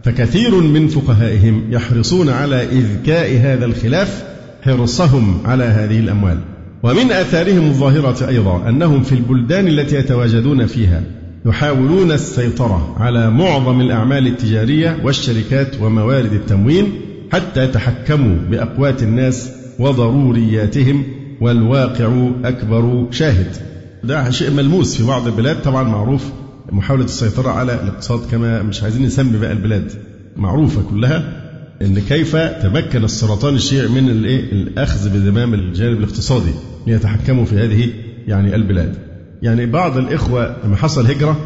فكثير 0.04 0.56
من 0.56 0.88
فقهائهم 0.88 1.64
يحرصون 1.70 2.30
على 2.30 2.64
إذكاء 2.64 3.38
هذا 3.38 3.66
الخلاف 3.66 4.24
حرصهم 4.62 5.42
على 5.46 5.64
هذه 5.64 6.00
الأموال. 6.00 6.38
ومن 6.84 7.12
آثارهم 7.12 7.68
الظاهرة 7.68 8.28
أيضا 8.28 8.70
أنهم 8.70 9.04
في 9.04 9.16
البلدان 9.16 9.68
التي 9.68 9.96
يتواجدون 9.96 10.66
فيها 10.66 11.04
يحاولون 11.46 12.12
السيطرة 12.12 12.96
على 13.00 13.30
معظم 13.30 13.82
الأعمال 13.82 14.28
التجارية 14.28 14.98
والشركات 15.04 15.82
وموارد 15.82 16.34
التموين 16.34 16.92
حتى 17.34 17.64
يتحكموا 17.64 18.36
بأقوات 18.50 19.04
الناس 19.04 19.52
وضرورياتهم 19.80 21.04
والواقع 21.42 22.30
أكبر 22.44 23.08
شاهد. 23.12 23.56
ده 24.04 24.30
شيء 24.30 24.52
ملموس 24.52 24.98
في 24.98 25.04
بعض 25.08 25.28
البلاد 25.28 25.62
طبعا 25.62 25.84
معروف 25.84 26.26
محاولة 26.72 27.06
السيطرة 27.06 27.50
على 27.50 27.74
الاقتصاد 27.74 28.20
كما 28.32 28.64
مش 28.64 28.84
عايزين 28.84 29.06
نسمي 29.06 29.38
بقى 29.38 29.52
البلاد. 29.52 29.92
معروفة 30.38 30.82
كلها 30.90 31.42
إن 31.82 32.00
كيف 32.00 32.36
تمكن 32.36 33.04
السرطان 33.04 33.56
الشيعي 33.56 33.88
من 33.88 34.10
الإيه؟ 34.10 34.52
الأخذ 34.52 35.10
بزمام 35.10 35.54
الجانب 35.54 35.98
الاقتصادي 35.98 36.52
ليتحكموا 36.88 37.46
في 37.46 37.56
هذه 37.56 37.90
يعني 38.28 38.56
البلاد. 38.56 39.11
يعني 39.42 39.66
بعض 39.66 39.98
الإخوة 39.98 40.56
لما 40.64 40.76
حصل 40.76 41.06
هجرة 41.06 41.38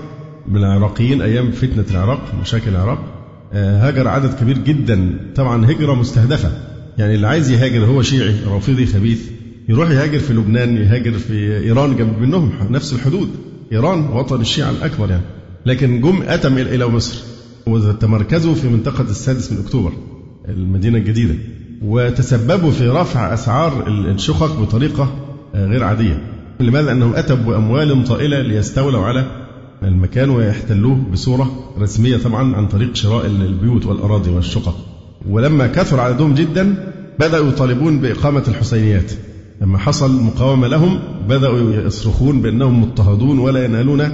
من 0.48 0.58
العراقيين 0.58 1.22
أيام 1.22 1.52
فتنة 1.52 1.86
العراق 1.92 2.22
مشاكل 2.42 2.70
العراق 2.70 3.00
آه، 3.54 3.88
هاجر 3.88 4.08
عدد 4.08 4.34
كبير 4.34 4.58
جدا. 4.58 5.20
طبعا 5.36 5.66
هجرة 5.66 5.94
مستهدفة. 5.94 6.52
يعني 6.98 7.16
اللي 7.16 7.28
عايز 7.28 7.52
يهاجر 7.52 7.86
هو 7.86 8.02
شيعي 8.02 8.36
رافضي 8.48 8.86
خبيث. 8.86 9.30
يروح 9.70 9.90
يهاجر 9.90 10.20
في 10.20 10.34
لبنان 10.34 10.78
يهاجر 10.78 11.12
في 11.12 11.58
إيران 11.58 11.96
جنب 11.96 12.20
منهم 12.20 12.52
نفس 12.70 12.94
الحدود. 12.94 13.30
إيران 13.72 14.08
وطن 14.08 14.42
الشيعة 14.42 14.70
الأكبر 14.70 15.10
يعني. 15.10 15.24
لكن 15.66 16.02
جم 16.02 16.22
أتم 16.28 16.58
إلى 16.58 16.88
مصر. 16.88 17.24
وتمركزوا 17.68 18.56
في 18.56 18.68
منطقة 18.68 19.02
السادس 19.02 19.52
من 19.52 19.60
أكتوبر 19.60 19.92
المدينة 20.48 20.98
الجديدة. 20.98 21.36
وتسببوا 21.82 22.72
في 22.72 22.88
رفع 22.88 23.34
أسعار 23.34 23.88
الشقق 23.88 24.60
بطريقة 24.60 25.16
غير 25.56 25.84
عادية. 25.84 26.35
لماذا 26.60 26.92
أنهم 26.92 27.16
اتوا 27.16 27.36
باموال 27.36 28.04
طائلة 28.04 28.42
ليستولوا 28.42 29.06
على 29.06 29.26
المكان 29.84 30.30
ويحتلوه 30.30 30.96
بصورة 31.12 31.74
رسمية 31.80 32.18
طبعا 32.18 32.56
عن 32.56 32.68
طريق 32.68 32.96
شراء 32.96 33.26
البيوت 33.26 33.86
والأراضي 33.86 34.32
والشقق. 34.32 34.76
ولما 35.30 35.68
كثر 35.68 36.00
عددهم 36.00 36.34
جدا 36.34 36.94
بدأوا 37.20 37.48
يطالبون 37.48 38.00
بإقامة 38.00 38.44
الحسينيات. 38.48 39.12
لما 39.62 39.78
حصل 39.78 40.24
مقاومة 40.24 40.68
لهم 40.68 41.00
بدأوا 41.30 41.74
يصرخون 41.74 42.42
بأنهم 42.42 42.82
مضطهدون 42.82 43.40
ولا 43.40 43.66
ينالون 43.66 44.10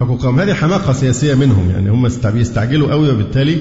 حقوقهم. 0.00 0.40
هذه 0.40 0.54
حماقة 0.54 0.92
سياسية 0.92 1.34
منهم 1.34 1.70
يعني 1.70 1.90
هم 1.90 2.08
بيستعجلوا 2.24 2.90
قوي 2.90 3.10
وبالتالي 3.10 3.56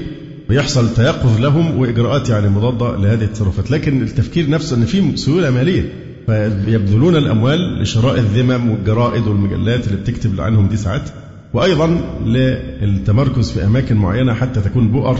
بيحصل 0.50 0.93
تيقظ 0.93 1.41
لهم 1.41 1.77
وإجراءات 1.77 2.29
يعني 2.29 2.50
مضادة 2.50 2.95
لهذه 2.95 3.23
التصرفات. 3.23 3.71
لكن 3.71 4.01
التفكير 4.01 4.50
نفسه 4.50 4.75
أن 4.75 4.85
في 4.85 5.17
سيولة 5.17 5.50
مالية 5.50 6.10
فيبذلون 6.31 7.15
الأموال 7.15 7.81
لشراء 7.81 8.15
الذمم 8.17 8.69
والجرائد 8.69 9.27
والمجلات 9.27 9.88
اللي 9.88 9.97
بتكتب 9.97 10.41
عنهم 10.41 10.67
دي 10.67 10.77
ساعات 10.77 11.09
وأيضا 11.53 11.88
للتمركز 12.25 13.51
في 13.51 13.65
أماكن 13.65 13.95
معينة 13.95 14.33
حتى 14.33 14.61
تكون 14.61 14.91
بؤر 14.91 15.17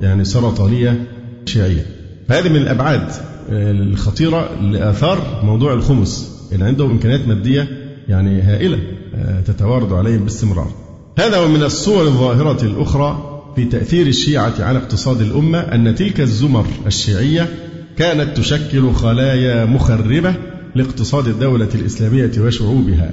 يعني 0.00 0.24
سرطانية 0.24 1.06
شيعية. 1.46 1.86
فهذه 2.28 2.48
من 2.48 2.56
الأبعاد 2.56 3.08
الخطيرة 3.48 4.60
لآثار 4.62 5.40
موضوع 5.44 5.72
الخمس 5.72 6.40
يعني 6.52 6.64
عندهم 6.64 6.90
إمكانيات 6.90 7.28
مادية 7.28 7.68
يعني 8.08 8.42
هائلة 8.42 8.78
آه، 9.14 9.40
تتوارد 9.40 9.92
عليهم 9.92 10.24
باستمرار. 10.24 10.70
هذا 11.18 11.38
ومن 11.38 11.62
الصور 11.62 12.02
الظاهرة 12.02 12.64
الأخرى 12.64 13.40
في 13.56 13.64
تأثير 13.64 14.06
الشيعة 14.06 14.54
على 14.58 14.78
اقتصاد 14.78 15.20
الأمة 15.20 15.58
أن 15.58 15.94
تلك 15.94 16.20
الزمر 16.20 16.66
الشيعية 16.86 17.48
كانت 17.98 18.36
تشكل 18.36 18.92
خلايا 18.92 19.64
مخربة 19.64 20.34
لاقتصاد 20.74 21.28
الدولة 21.28 21.68
الإسلامية 21.74 22.32
وشعوبها. 22.38 23.10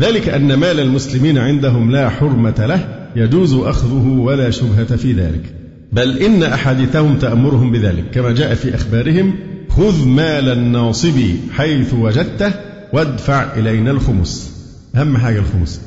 ذلك 0.00 0.28
أن 0.28 0.54
مال 0.54 0.80
المسلمين 0.80 1.38
عندهم 1.38 1.90
لا 1.90 2.08
حرمة 2.08 2.66
له 2.66 3.08
يجوز 3.16 3.54
أخذه 3.54 4.06
ولا 4.18 4.50
شبهة 4.50 4.96
في 4.96 5.12
ذلك. 5.12 5.54
بل 5.92 6.18
إن 6.18 6.42
أحاديثهم 6.42 7.18
تأمرهم 7.18 7.72
بذلك. 7.72 8.04
كما 8.10 8.32
جاء 8.32 8.54
في 8.54 8.74
أخبارهم 8.74 9.34
خذ 9.68 10.08
مال 10.08 10.48
الناصب 10.48 11.20
حيث 11.52 11.94
وجدته 11.94 12.52
وادفع 12.92 13.54
إلينا 13.56 13.90
الخمس. 13.90 14.52
أهم 14.94 15.16
حاجة 15.16 15.38
الخمس. 15.38 15.80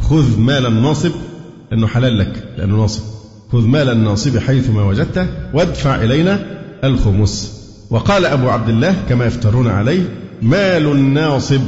خذ 0.00 0.38
مال 0.40 0.66
الناصب 0.66 1.10
لأنه 1.70 1.86
حلال 1.86 2.18
لك 2.18 2.32
لأنه 2.58 2.76
ناصب. 2.76 3.02
خذ 3.52 3.66
مال 3.66 3.88
الناصب 3.88 4.38
حيث 4.38 4.70
ما 4.70 4.82
وجدته 4.82 5.26
وادفع 5.54 6.04
إلينا 6.04 6.40
الخمس. 6.84 7.53
وقال 7.94 8.26
أبو 8.26 8.48
عبد 8.48 8.68
الله 8.68 8.94
كما 9.08 9.26
يفترون 9.26 9.66
عليه 9.68 10.02
مال 10.42 10.86
الناصب 10.86 11.60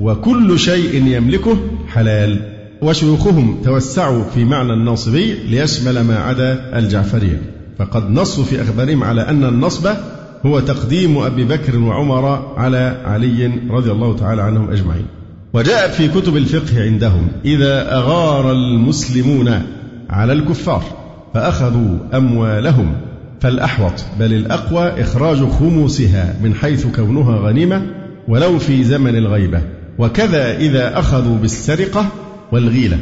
وكل 0.00 0.58
شيء 0.58 1.06
يملكه 1.06 1.58
حلال. 1.88 2.40
وشيوخهم 2.82 3.62
توسعوا 3.64 4.24
في 4.34 4.44
معنى 4.44 4.72
الناصبي 4.72 5.32
ليشمل 5.32 6.00
ما 6.00 6.18
عدا 6.18 6.78
الجعفرية. 6.78 7.42
فقد 7.78 8.10
نصوا 8.10 8.44
في 8.44 8.62
أخبارهم 8.62 9.04
على 9.04 9.22
أن 9.28 9.44
النصب 9.44 9.88
هو 10.46 10.60
تقديم 10.60 11.18
أبي 11.18 11.44
بكر 11.44 11.78
وعمر 11.78 12.54
على 12.56 13.02
علي 13.04 13.60
رضي 13.70 13.90
الله 13.90 14.16
تعالى 14.16 14.42
عنهم 14.42 14.70
أجمعين. 14.70 15.06
وجاء 15.52 15.90
في 15.90 16.08
كتب 16.08 16.36
الفقه 16.36 16.82
عندهم 16.82 17.28
إذا 17.44 17.96
أغار 17.96 18.52
المسلمون 18.52 19.62
على 20.10 20.32
الكفار 20.32 20.82
فأخذوا 21.34 21.98
أموالهم 22.14 23.05
فالأحوط 23.40 24.04
بل 24.20 24.32
الأقوى 24.32 25.02
إخراج 25.02 25.44
خمسها 25.44 26.34
من 26.42 26.54
حيث 26.54 26.86
كونها 26.86 27.38
غنيمة 27.38 27.82
ولو 28.28 28.58
في 28.58 28.84
زمن 28.84 29.16
الغيبة. 29.16 29.62
وكذا 29.98 30.56
إذا 30.56 30.98
أخذوا 30.98 31.36
بالسرقة 31.36 32.06
والغيلة. 32.52 32.98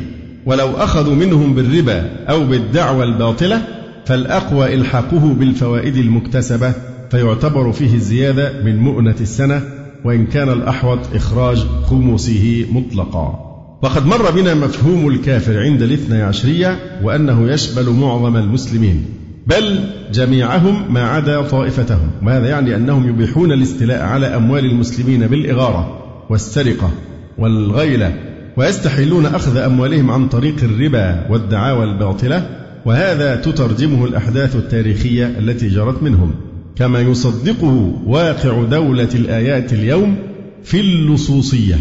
ولو 0.47 0.71
أخذوا 0.71 1.15
منهم 1.15 1.55
بالربا 1.55 2.11
أو 2.29 2.45
بالدعوى 2.45 3.05
الباطلة 3.05 3.63
فالأقوى 4.07 4.75
إلحاقه 4.75 5.35
بالفوائد 5.35 5.97
المكتسبة 5.97 6.73
فيعتبر 7.11 7.73
فيه 7.73 7.95
الزيادة 7.95 8.63
من 8.63 8.77
مؤنة 8.77 9.17
السنة 9.21 9.63
وإن 10.05 10.27
كان 10.27 10.49
الأحوط 10.49 10.99
إخراج 11.15 11.59
خمسه 11.59 12.67
مطلقا. 12.73 13.51
وقد 13.83 14.07
مر 14.07 14.31
بنا 14.31 14.55
مفهوم 14.55 15.09
الكافر 15.09 15.63
عند 15.63 15.83
الاثنى 15.83 16.23
عشرية 16.23 16.79
وأنه 17.03 17.51
يشمل 17.51 17.91
معظم 17.91 18.37
المسلمين. 18.37 19.05
بل 19.47 19.79
جميعهم 20.13 20.95
ما 20.95 21.03
عدا 21.03 21.43
طائفتهم. 21.43 22.11
وهذا 22.23 22.49
يعني 22.49 22.77
أنهم 22.77 23.09
يبيحون 23.09 23.53
الاستيلاء 23.53 24.03
على 24.03 24.27
أموال 24.27 24.65
المسلمين 24.65 25.27
بالإغارة 25.27 25.99
والسرقة 26.31 26.91
والغيلة 27.39 28.15
ويستحيلون 28.57 29.27
أخذ 29.27 29.57
أموالهم 29.57 30.11
عن 30.11 30.29
طريق 30.29 30.55
الربا 30.63 31.27
والدعاوى 31.31 31.85
الباطلة 31.85 32.47
وهذا 32.85 33.37
تترجمه 33.37 34.05
الأحداث 34.05 34.57
التاريخية 34.57 35.27
التي 35.27 35.69
جرت 35.69 36.03
منهم. 36.03 36.35
كما 36.77 37.01
يصدقه 37.01 38.01
واقع 38.07 38.63
دولة 38.65 39.09
الآيات 39.15 39.73
اليوم 39.73 40.17
في 40.65 40.81
اللصوصية 40.81 41.77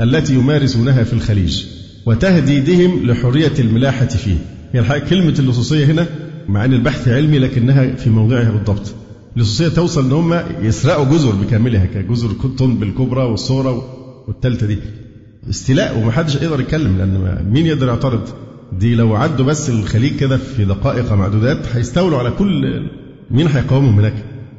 التي 0.00 0.34
يمارسونها 0.34 1.04
في 1.04 1.12
الخليج 1.12 1.64
وتهديدهم 2.06 3.06
لحرية 3.06 3.52
الملاحة 3.58 4.06
فيه. 4.06 4.36
الحقيقة 4.74 5.08
كلمة 5.08 5.34
اللصوصية 5.38 5.84
هنا 5.84 6.06
مع 6.48 6.64
أن 6.64 6.72
البحث 6.72 7.08
علمي 7.08 7.38
لكنها 7.38 7.94
في 7.94 8.10
موضعها 8.10 8.50
بالضبط. 8.50 8.94
اللصوصية 9.36 9.68
توصل 9.68 10.04
أن 10.06 10.12
هم 10.12 10.40
يسرقوا 10.62 11.04
جزر 11.04 11.30
بكاملها 11.30 11.84
كجزر 11.86 12.32
كوتون 12.32 12.76
بالكبرى 12.78 13.22
والصورة 13.22 13.84
والثالثة 14.28 14.66
دي. 14.66 14.78
استيلاء 15.50 15.98
ومحدش 15.98 16.34
يقدر 16.36 16.60
يتكلم 16.60 16.98
لأن 16.98 17.46
مين 17.52 17.66
يقدر 17.66 17.86
يعترض؟ 17.86 18.28
دي 18.78 18.94
لو 18.94 19.16
عدوا 19.16 19.46
بس 19.46 19.70
الخليج 19.70 20.16
كده 20.16 20.36
في 20.36 20.64
دقائق 20.64 21.12
معدودات 21.12 21.66
هيستولوا 21.76 22.18
على 22.18 22.30
كل 22.30 22.82
مين 23.30 23.46
هيقاومهم 23.46 23.98
هناك. 23.98 24.14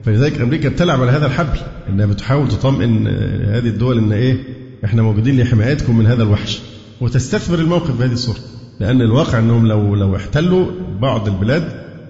فلذلك 0.05 0.41
أمريكا 0.41 0.69
بتلعب 0.69 1.01
على 1.01 1.11
هذا 1.11 1.25
الحبل 1.25 1.59
إنها 1.89 2.05
بتحاول 2.05 2.47
تطمئن 2.47 3.07
هذه 3.47 3.67
الدول 3.67 3.97
إن 3.97 4.11
إيه 4.11 4.43
إحنا 4.85 5.01
موجودين 5.01 5.39
لحمايتكم 5.39 5.97
من 5.97 6.05
هذا 6.07 6.23
الوحش. 6.23 6.61
وتستثمر 7.01 7.59
الموقف 7.59 7.99
بهذه 7.99 8.11
الصورة 8.13 8.37
لأن 8.79 9.01
الواقع 9.01 9.39
إنهم 9.39 9.67
لو 9.67 9.95
لو 9.95 10.15
احتلوا 10.15 10.65
بعض 11.01 11.27
البلاد 11.27 11.63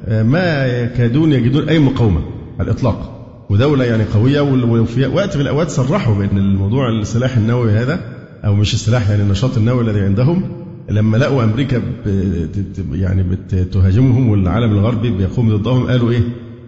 ما 0.07 0.65
يكادون 0.65 1.33
يجدون 1.33 1.69
أي 1.69 1.79
مقاومة 1.79 2.21
على 2.59 2.71
الإطلاق. 2.71 3.15
ودولة 3.49 3.85
يعني 3.85 4.03
قوية 4.03 4.41
وفي 4.41 5.05
وقت 5.07 5.35
من 5.35 5.41
الاوقات 5.41 5.69
صرحوا 5.69 6.15
بأن 6.15 6.37
الموضوع 6.37 6.89
السلاح 6.89 7.37
النووي 7.37 7.71
هذا 7.71 7.99
أو 8.45 8.55
مش 8.55 8.73
السلاح 8.73 9.09
يعني 9.09 9.23
النشاط 9.23 9.57
النووي 9.57 9.83
الذي 9.83 9.99
عندهم 9.99 10.43
لما 10.89 11.17
لقوا 11.17 11.43
أمريكا 11.43 11.81
يعني 12.91 13.23
بتهاجمهم 13.51 14.29
والعالم 14.29 14.71
الغربي 14.71 15.09
بيقوم 15.09 15.57
ضدهم 15.57 15.87
قالوا 15.87 16.11
إيه؟ 16.11 16.21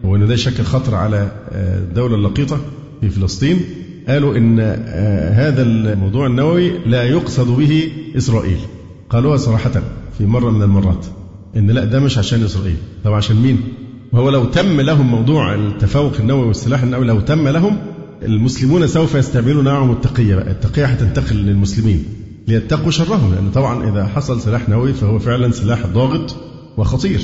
هو 0.06 0.18
ده 0.18 0.34
يشكل 0.34 0.64
خطر 0.64 0.96
على 0.96 1.32
آه، 1.52 1.78
الدولة 1.78 2.16
اللقيطة 2.16 2.60
في 3.02 3.10
فلسطين. 3.10 3.60
قالوا 4.08 4.38
إن 4.38 4.60
آه، 4.60 5.32
هذا 5.50 5.62
الموضوع 5.62 6.28
النووي 6.28 6.72
لا 6.86 7.04
يقصد 7.04 7.58
به 7.58 7.92
إسرائيل. 8.18 8.58
قالوها 9.10 9.38
صراحة 9.38 9.72
في 10.18 10.26
مرة 10.26 10.50
من 10.50 10.62
المرات. 10.62 11.06
إن 11.58 11.72
لا 11.72 11.86
ده 11.86 12.00
مش 12.00 12.18
عشان 12.18 12.44
إسرائيل 12.44 12.76
طب 13.04 13.14
عشان 13.14 13.36
مين؟ 13.36 13.58
وهو 14.12 14.30
لو 14.30 14.46
تم 14.46 14.82
لهم 14.82 15.08
موضوع 15.12 15.56
التفوق 15.56 16.14
النووي 16.20 16.48
والسلاح 16.48 16.84
النووي 16.84 17.06
لو 17.06 17.20
تم 17.20 17.48
لهم 17.48 17.78
المسلمون 18.24 18.88
سوف 18.88 19.16
يستعملون 19.16 19.66
معهم 19.66 19.92
التقية 19.92 20.36
بقى 20.36 20.52
التقية 20.52 20.86
هتنتقل 20.86 21.36
للمسلمين 21.36 22.04
ليتقوا 22.48 22.92
شرهم 22.92 23.34
لأن 23.34 23.52
طبعا 23.52 23.90
إذا 23.92 24.08
حصل 24.08 24.42
سلاح 24.42 24.70
نووي 24.70 24.94
فهو 24.94 25.20
فعلا 25.20 25.52
سلاح 25.52 25.86
ضاغط 25.88 26.36
وخطير 26.78 27.20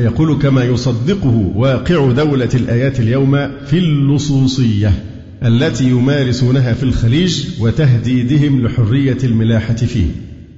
يقول 0.00 0.38
كما 0.38 0.64
يصدقه 0.64 1.52
واقع 1.56 2.12
دولة 2.12 2.48
الآيات 2.54 3.00
اليوم 3.00 3.48
في 3.66 3.78
اللصوصية 3.78 4.92
التي 5.42 5.84
يمارسونها 5.84 6.72
في 6.72 6.82
الخليج 6.82 7.44
وتهديدهم 7.60 8.60
لحرية 8.66 9.18
الملاحة 9.24 9.74
فيه 9.74 10.06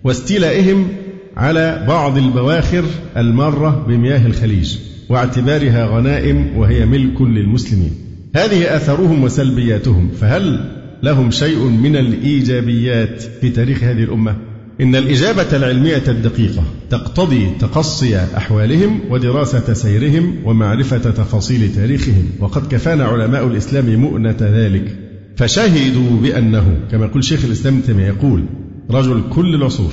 واستيلائهم 0.04 0.88
على 1.36 1.84
بعض 1.88 2.18
البواخر 2.18 2.84
المارة 3.16 3.84
بمياه 3.88 4.26
الخليج 4.26 4.76
واعتبارها 5.08 5.86
غنائم 5.86 6.56
وهي 6.56 6.86
ملك 6.86 7.22
للمسلمين. 7.22 7.90
هذه 8.36 8.76
آثارهم 8.76 9.22
وسلبياتهم 9.22 10.10
فهل 10.20 10.70
لهم 11.02 11.30
شيء 11.30 11.58
من 11.58 11.96
الإيجابيات 11.96 13.22
في 13.40 13.50
تاريخ 13.50 13.84
هذه 13.84 14.02
الأمة؟ 14.02 14.36
إن 14.80 14.96
الإجابة 14.96 15.56
العلمية 15.56 16.02
الدقيقة 16.08 16.64
تقتضي 16.90 17.50
تقصي 17.60 18.16
أحوالهم 18.36 19.00
ودراسة 19.10 19.72
سيرهم 19.72 20.34
ومعرفة 20.44 20.98
تفاصيل 20.98 21.74
تاريخهم 21.74 22.24
وقد 22.40 22.66
كفانا 22.66 23.04
علماء 23.04 23.46
الإسلام 23.46 23.96
مؤنة 24.00 24.36
ذلك. 24.40 24.96
فشهدوا 25.36 26.20
بأنه 26.22 26.76
كما 26.90 27.04
يقول 27.06 27.24
شيخ 27.24 27.44
الإسلام 27.44 27.80
تيمية 27.80 28.06
يقول 28.06 28.44
رجل 28.90 29.22
كل 29.30 29.54
العصور 29.54 29.92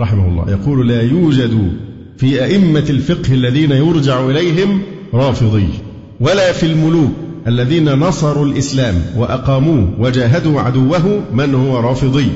رحمه 0.00 0.28
الله 0.28 0.50
يقول 0.50 0.88
لا 0.88 1.02
يوجد 1.02 1.72
في 2.16 2.44
أئمة 2.44 2.84
الفقه 2.90 3.34
الذين 3.34 3.70
يرجع 3.70 4.26
إليهم 4.26 4.82
رافضي 5.14 5.68
ولا 6.20 6.52
في 6.52 6.66
الملوك 6.66 7.12
الذين 7.46 7.92
نصروا 7.92 8.46
الإسلام 8.46 8.94
وأقاموه 9.16 9.88
وجاهدوا 9.98 10.60
عدوه 10.60 11.20
من 11.32 11.54
هو 11.54 11.80
رافضي 11.80 12.28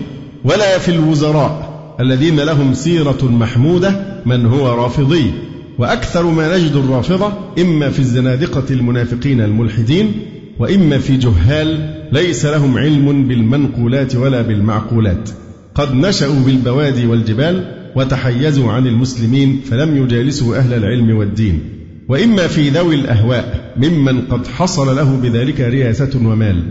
ولا 0.44 0.78
في 0.78 0.88
الوزراء 0.88 1.74
الذين 2.00 2.40
لهم 2.40 2.74
سيرة 2.74 3.18
محمودة 3.22 4.20
من 4.26 4.46
هو 4.46 4.82
رافضي. 4.84 5.30
وأكثر 5.78 6.26
ما 6.26 6.56
نجد 6.56 6.76
الرافضة 6.76 7.32
إما 7.58 7.90
في 7.90 7.98
الزنادقة 7.98 8.64
المنافقين 8.70 9.40
الملحدين 9.40 10.12
وإما 10.58 10.98
في 10.98 11.16
جهال 11.16 11.94
ليس 12.12 12.46
لهم 12.46 12.78
علم 12.78 13.28
بالمنقولات 13.28 14.16
ولا 14.16 14.42
بالمعقولات. 14.42 15.30
قد 15.74 15.94
نشأوا 15.94 16.40
بالبوادي 16.46 17.06
والجبال 17.06 17.74
وتحيزوا 17.96 18.72
عن 18.72 18.86
المسلمين 18.86 19.60
فلم 19.70 19.96
يجالسوا 19.96 20.56
أهل 20.56 20.74
العلم 20.74 21.16
والدين. 21.16 21.60
وإما 22.08 22.46
في 22.46 22.68
ذوي 22.68 22.94
الأهواء 22.94 23.74
ممن 23.76 24.20
قد 24.20 24.46
حصل 24.46 24.96
له 24.96 25.16
بذلك 25.22 25.60
رياسة 25.60 26.10
ومال 26.14 26.62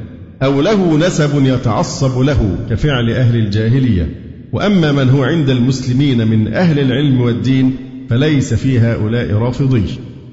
أو 0.43 0.61
له 0.61 0.97
نسب 0.97 1.45
يتعصب 1.45 2.19
له 2.19 2.57
كفعل 2.69 3.09
أهل 3.09 3.35
الجاهلية. 3.35 4.09
وأما 4.53 4.91
من 4.91 5.09
هو 5.09 5.23
عند 5.23 5.49
المسلمين 5.49 6.27
من 6.27 6.53
أهل 6.53 6.79
العلم 6.79 7.21
والدين 7.21 7.75
فليس 8.09 8.53
في 8.53 8.79
هؤلاء 8.79 9.33
رافضي. 9.33 9.83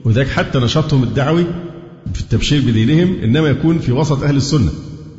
وذلك 0.04 0.28
حتى 0.28 0.58
نشاطهم 0.58 1.02
الدعوي 1.02 1.44
في 2.14 2.20
التبشير 2.20 2.60
بدينهم 2.60 3.14
إنما 3.24 3.48
يكون 3.48 3.78
في 3.78 3.92
وسط 3.92 4.22
أهل 4.22 4.36
السنة. 4.36 4.70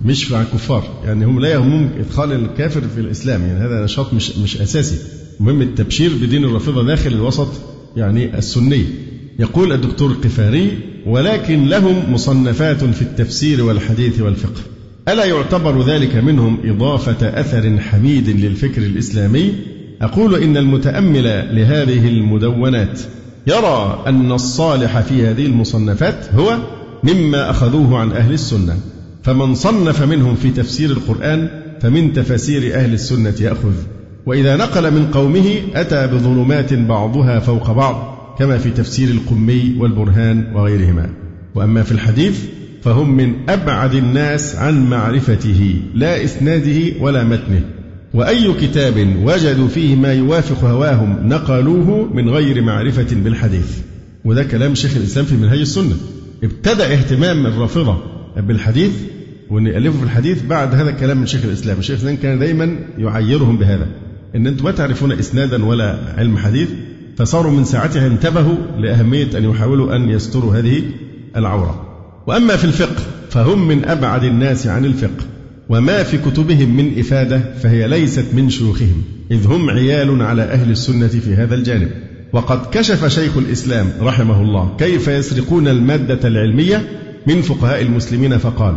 مش 0.06 0.32
مع 0.32 0.42
الكفار. 0.42 0.84
يعني 1.06 1.26
هم 1.26 1.40
لا 1.40 1.50
يهمهم 1.50 1.90
إدخال 2.00 2.32
الكافر 2.32 2.82
في 2.96 3.02
الإسلام. 3.02 3.42
يعني 3.42 3.60
هذا 3.60 3.84
نشاط 3.84 4.14
مش 4.14 4.38
مش 4.38 4.62
أساسي. 4.62 4.98
مهم 5.40 5.62
التبشير 5.62 6.12
بدين 6.22 6.44
الرافضة 6.44 6.84
داخل 6.84 7.12
الوسط 7.12 7.48
يعني 7.96 8.38
السني. 8.38 8.86
يقول 9.40 9.72
الدكتور 9.72 10.12
القفاري 10.12 10.78
ولكن 11.06 11.66
لهم 11.66 12.14
مصنفات 12.14 12.84
في 12.84 13.02
التفسير 13.02 13.64
والحديث 13.64 14.22
والفقه. 14.22 14.62
ألا 15.08 15.26
يعتبر 15.26 15.84
ذلك 15.84 16.16
منهم 16.16 16.58
إضافة 16.64 17.40
أثر 17.40 17.80
حميد 17.80 18.30
للفكر 18.30 18.82
الإسلامي؟ 18.82 19.54
أقول 20.02 20.36
إن 20.36 20.58
المتأمل 20.58 21.24
لهذه 21.56 22.08
المدونات 22.08 23.00
يرى 23.48 24.04
أن 24.08 24.32
الصالح 24.32 25.00
في 25.02 25.28
هذه 25.28 25.46
المصنفات 25.46 26.34
هو 26.34 26.58
مما 27.04 27.50
أخذوه 27.50 27.98
عن 27.98 28.12
أهل 28.12 28.34
السنة. 28.34 28.78
فمن 29.24 29.56
صنف 29.56 30.04
منهم 30.04 30.36
في 30.36 30.50
تفسير 30.50 30.90
القرآن 30.90 31.50
فمن 31.82 32.14
تفاسير 32.14 32.76
أهل 32.76 32.94
السنة 32.94 33.34
يأخذ. 33.42 33.74
وإذا 34.26 34.56
نقل 34.56 34.94
من 34.94 35.08
قومه 35.08 35.56
أتى 35.76 36.08
بظلمات 36.08 36.74
بعضها 36.74 37.40
فوق 37.40 37.72
بعض 37.72 38.18
كما 38.40 38.58
في 38.58 38.70
تفسير 38.70 39.10
القمي 39.10 39.76
والبرهان 39.80 40.56
وغيرهما. 40.56 41.10
وأما 41.56 41.84
في 41.84 41.92
الحديث 41.92 42.40
فهم 42.84 43.18
من 43.18 43.34
أبعد 43.50 43.94
الناس 43.94 44.56
عن 44.56 44.90
معرفته 44.90 45.82
لا 45.94 46.24
إسناده 46.24 46.80
ولا 47.00 47.24
متنه. 47.24 47.62
وأي 48.14 48.54
كتاب 48.54 49.16
وجدوا 49.24 49.68
فيه 49.68 49.96
ما 49.96 50.14
يوافق 50.14 50.64
هواهم 50.64 51.18
نقلوه 51.28 52.10
من 52.14 52.30
غير 52.30 52.62
معرفة 52.62 53.08
بالحديث. 53.16 53.78
وده 54.26 54.44
كلام 54.44 54.76
شيخ 54.76 54.98
الإسلام 54.98 55.26
في 55.26 55.36
منهج 55.36 55.60
السنة. 55.60 55.96
ابتدأ 56.44 56.94
اهتمام 56.94 57.46
الرافضة 57.46 58.11
بالحديث 58.38 58.92
وأن 59.50 59.68
يألفوا 59.68 60.00
في 60.00 60.06
الحديث 60.06 60.42
بعد 60.42 60.76
هذا 60.76 60.90
الكلام 60.90 61.18
من 61.18 61.26
شيخ 61.26 61.46
الإسلام. 61.46 61.80
الشيخ 61.80 61.96
الإسلام 61.96 62.16
كان 62.16 62.40
دايما 62.40 62.76
يعيرهم 62.98 63.58
بهذا 63.58 63.88
أن 64.36 64.48
أنتم 64.48 64.66
ما 64.66 64.72
تعرفون 64.72 65.12
إسنادا 65.12 65.66
ولا 65.66 65.98
علم 66.18 66.38
حديث 66.38 66.70
فصاروا 67.18 67.52
من 67.52 67.64
ساعتها 67.64 68.08
انتبهوا 68.08 68.56
لأهمية 68.78 69.38
أن 69.38 69.44
يحاولوا 69.44 69.96
أن 69.96 70.10
يستروا 70.10 70.56
هذه 70.56 70.84
العورة. 71.36 71.88
وأما 72.28 72.56
في 72.56 72.66
الفقه 72.66 73.04
فهم 73.30 73.68
من 73.68 73.86
أبعد 73.86 74.24
الناس 74.24 74.68
عن 74.68 74.86
الفقه 74.86 75.26
وما 75.70 76.04
في 76.04 76.18
كتبهم 76.18 76.78
من 76.78 77.00
إفادة 77.00 77.42
فهي 77.64 77.88
ليست 77.88 78.26
من 78.34 78.50
شيوخهم 78.50 79.04
إذ 79.32 79.48
هم 79.48 79.70
عيال 79.70 80.22
على 80.22 80.42
أهل 80.42 80.72
السنة 80.72 81.08
في 81.08 81.36
هذا 81.36 81.56
الجانب. 81.56 81.90
وقد 82.34 82.60
كشف 82.72 83.08
شيخ 83.08 83.38
الإسلام 83.38 83.88
رحمه 84.02 84.42
الله 84.42 84.76
كيف 84.80 85.08
يسرقون 85.08 85.68
المادة 85.68 86.28
العلمية 86.28 86.88
من 87.28 87.42
فقهاء 87.42 87.82
المسلمين 87.82 88.38
فقال 88.38 88.76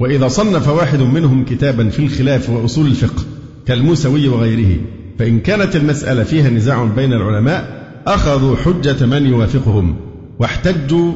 وإذا 0.00 0.28
صنف 0.28 0.68
واحد 0.68 1.00
منهم 1.00 1.44
كتابا 1.44 1.88
في 1.88 1.98
الخلاف 1.98 2.50
وأصول 2.50 2.86
الفقه 2.86 3.22
كالموسوي 3.66 4.28
وغيره 4.28 4.76
فإن 5.18 5.40
كانت 5.40 5.76
المسألة 5.76 6.24
فيها 6.24 6.50
نزاع 6.50 6.84
بين 6.84 7.12
العلماء 7.12 7.86
أخذوا 8.06 8.56
حجة 8.56 9.06
من 9.06 9.26
يوافقهم 9.26 9.96
واحتجوا 10.38 11.12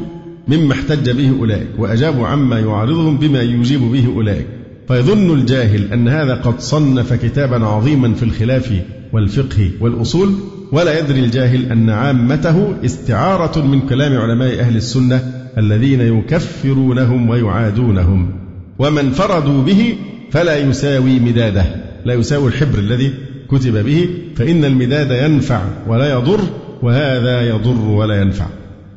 مما 0.49 0.73
احتج 0.73 1.11
به 1.11 1.39
أولئك 1.39 1.69
وأجابوا 1.79 2.27
عما 2.27 2.59
يعارضهم 2.59 3.17
بما 3.17 3.43
يجيب 3.43 3.81
به 3.81 4.07
أولئك. 4.07 4.47
فيظن 4.89 5.39
الجاهل 5.39 5.93
أن 5.93 6.09
هذا 6.09 6.35
قد 6.35 6.61
صنف 6.61 7.13
كتابا 7.13 7.67
عظيما 7.67 8.15
في 8.15 8.23
الخلاف 8.23 8.83
والفقه 9.13 9.71
والأصول 9.81 10.35
ولا 10.73 10.99
يدري 10.99 11.21
الجاهل 11.21 11.73
أن 11.73 11.91
عامته 11.91 12.75
استعارة 12.85 13.67
من 13.67 13.81
كلام 13.81 14.17
علماء 14.17 14.61
أهل 14.61 14.77
السنة 14.77 15.33
الذين 15.59 16.01
يكفرونهم 16.01 17.29
ويعادونهم. 17.29 18.33
ومن 18.79 19.11
فردوا 19.11 19.63
به 19.63 19.97
فلا 20.31 20.57
يساوي 20.57 21.21
مداده. 21.21 21.65
لا 22.05 22.15
يساوي 22.15 22.49
الحبر 22.49 22.79
الذي 22.79 23.15
كتب 23.51 23.85
به 23.85 24.09
فإن 24.37 24.65
المداد 24.65 25.11
ينفع 25.11 25.63
ولا 25.89 26.13
يضر 26.13 26.41
وهذا 26.83 27.41
يضر 27.41 27.89
ولا 27.89 28.21
ينفع. 28.21 28.47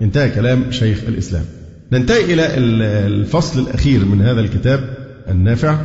انتهى 0.01 0.29
كلام 0.29 0.63
شيخ 0.71 0.99
الإسلام. 1.07 1.43
ننتهي 1.91 2.33
إلى 2.33 2.57
الفصل 3.07 3.59
الأخير 3.59 4.05
من 4.05 4.21
هذا 4.21 4.39
الكتاب 4.39 4.97
النافع 5.29 5.77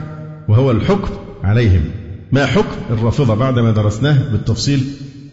وهو 0.48 0.70
الحكم 0.70 1.14
عليهم. 1.44 1.84
ما 2.32 2.46
حكم 2.46 2.76
الرافضة 2.90 3.34
بعدما 3.34 3.70
درسناه 3.70 4.18
بالتفصيل 4.32 4.80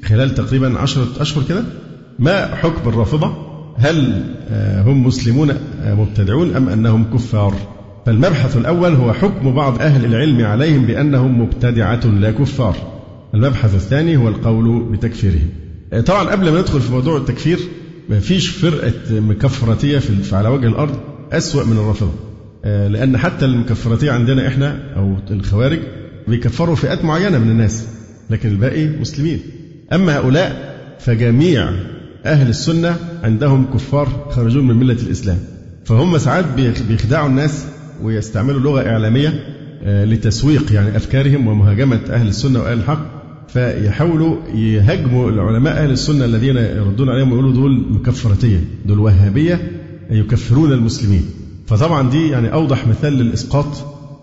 خلال 0.04 0.36
تقريبا 0.36 0.80
عشرة 0.80 1.08
أشهر 1.20 1.44
كده 1.50 1.64
ما 2.20 2.56
حكم 2.56 2.90
الرافضة؟ 2.90 3.34
هل 3.78 4.24
آه، 4.50 4.82
هم 4.82 5.08
مسلمون 5.08 5.50
آه، 5.50 5.94
مبتدعون 5.94 6.56
أم 6.56 6.70
أنهم 6.70 7.04
كفار؟ 7.14 7.56
فالمبحث 8.06 8.58
الأول 8.58 8.94
هو 8.94 9.14
حكم 9.14 9.56
بعض 9.56 9.82
أهل 9.82 10.06
العلم 10.06 10.46
عليهم 10.46 10.86
بأنهم 10.86 11.42
مبتدعة 11.42 12.06
لا 12.06 12.32
كفار. 12.32 12.76
المبحث 13.34 13.76
الثاني 13.76 14.18
هو 14.18 14.28
القول 14.28 14.84
بتكفيرهم. 14.92 15.50
آه، 15.94 16.02
طبعا 16.02 16.30
قبل 16.30 16.52
ما 16.52 16.60
ندخل 16.60 16.82
في 16.82 16.92
موضوع 16.92 17.18
التكفير 17.18 17.60
ما 18.10 18.20
فيش 18.20 18.50
فرقة 18.50 19.20
مكفرتية 19.20 20.00
في 20.00 20.36
على 20.36 20.50
وجه 20.50 20.68
الأرض 20.68 20.96
أسوأ 21.32 21.64
من 21.64 21.78
الرافضة. 21.78 22.12
لأن 22.66 23.18
حتى 23.18 23.46
المكفرتية 23.46 24.12
عندنا 24.12 24.48
إحنا 24.48 24.94
أو 24.96 25.16
الخوارج 25.32 25.80
بيكفروا 26.28 26.76
فئات 26.76 27.06
معينة 27.06 27.38
من 27.38 27.50
الناس 27.50 27.88
لكن 28.30 28.50
الباقي 28.50 28.88
مسلمين. 28.88 29.40
أما 29.94 30.18
هؤلاء 30.18 30.76
فجميع 31.00 31.70
أهل 32.26 32.50
السنة 32.50 32.96
عندهم 33.24 33.66
كفار 33.74 34.28
خرجون 34.30 34.68
من 34.68 34.76
ملة 34.76 34.98
الإسلام. 35.04 35.38
فهم 35.86 36.18
ساعات 36.18 36.46
بيخدعوا 36.90 37.28
الناس 37.28 37.66
ويستعملوا 38.04 38.60
لغة 38.60 38.90
إعلامية 38.90 39.44
آه، 39.84 40.06
لتسويق 40.06 40.74
يعني 40.74 40.98
أفكارهم 40.98 41.48
ومهاجمة 41.48 42.00
أهل 42.10 42.28
السنة 42.28 42.60
وأهل 42.60 42.78
الحق. 42.78 43.16
فيحاولوا 43.48 44.38
يهاجموا 44.56 45.30
العلماء 45.30 45.84
أهل 45.84 45.92
السنة 45.92 46.26
الذين 46.26 46.58
يردون 46.58 47.10
عليهم 47.10 47.32
ويقولوا 47.32 47.54
دول 47.54 47.86
مكفرتية 47.90 48.60
دول 48.86 49.00
وهابية 49.00 49.72
يكفرون 50.10 50.72
المسلمين. 50.72 51.26
فطبعا 51.68 52.10
دي 52.10 52.30
يعني 52.30 52.54
أوضح 52.54 52.88
مثال 52.88 53.14
للإسقاط 53.14 53.68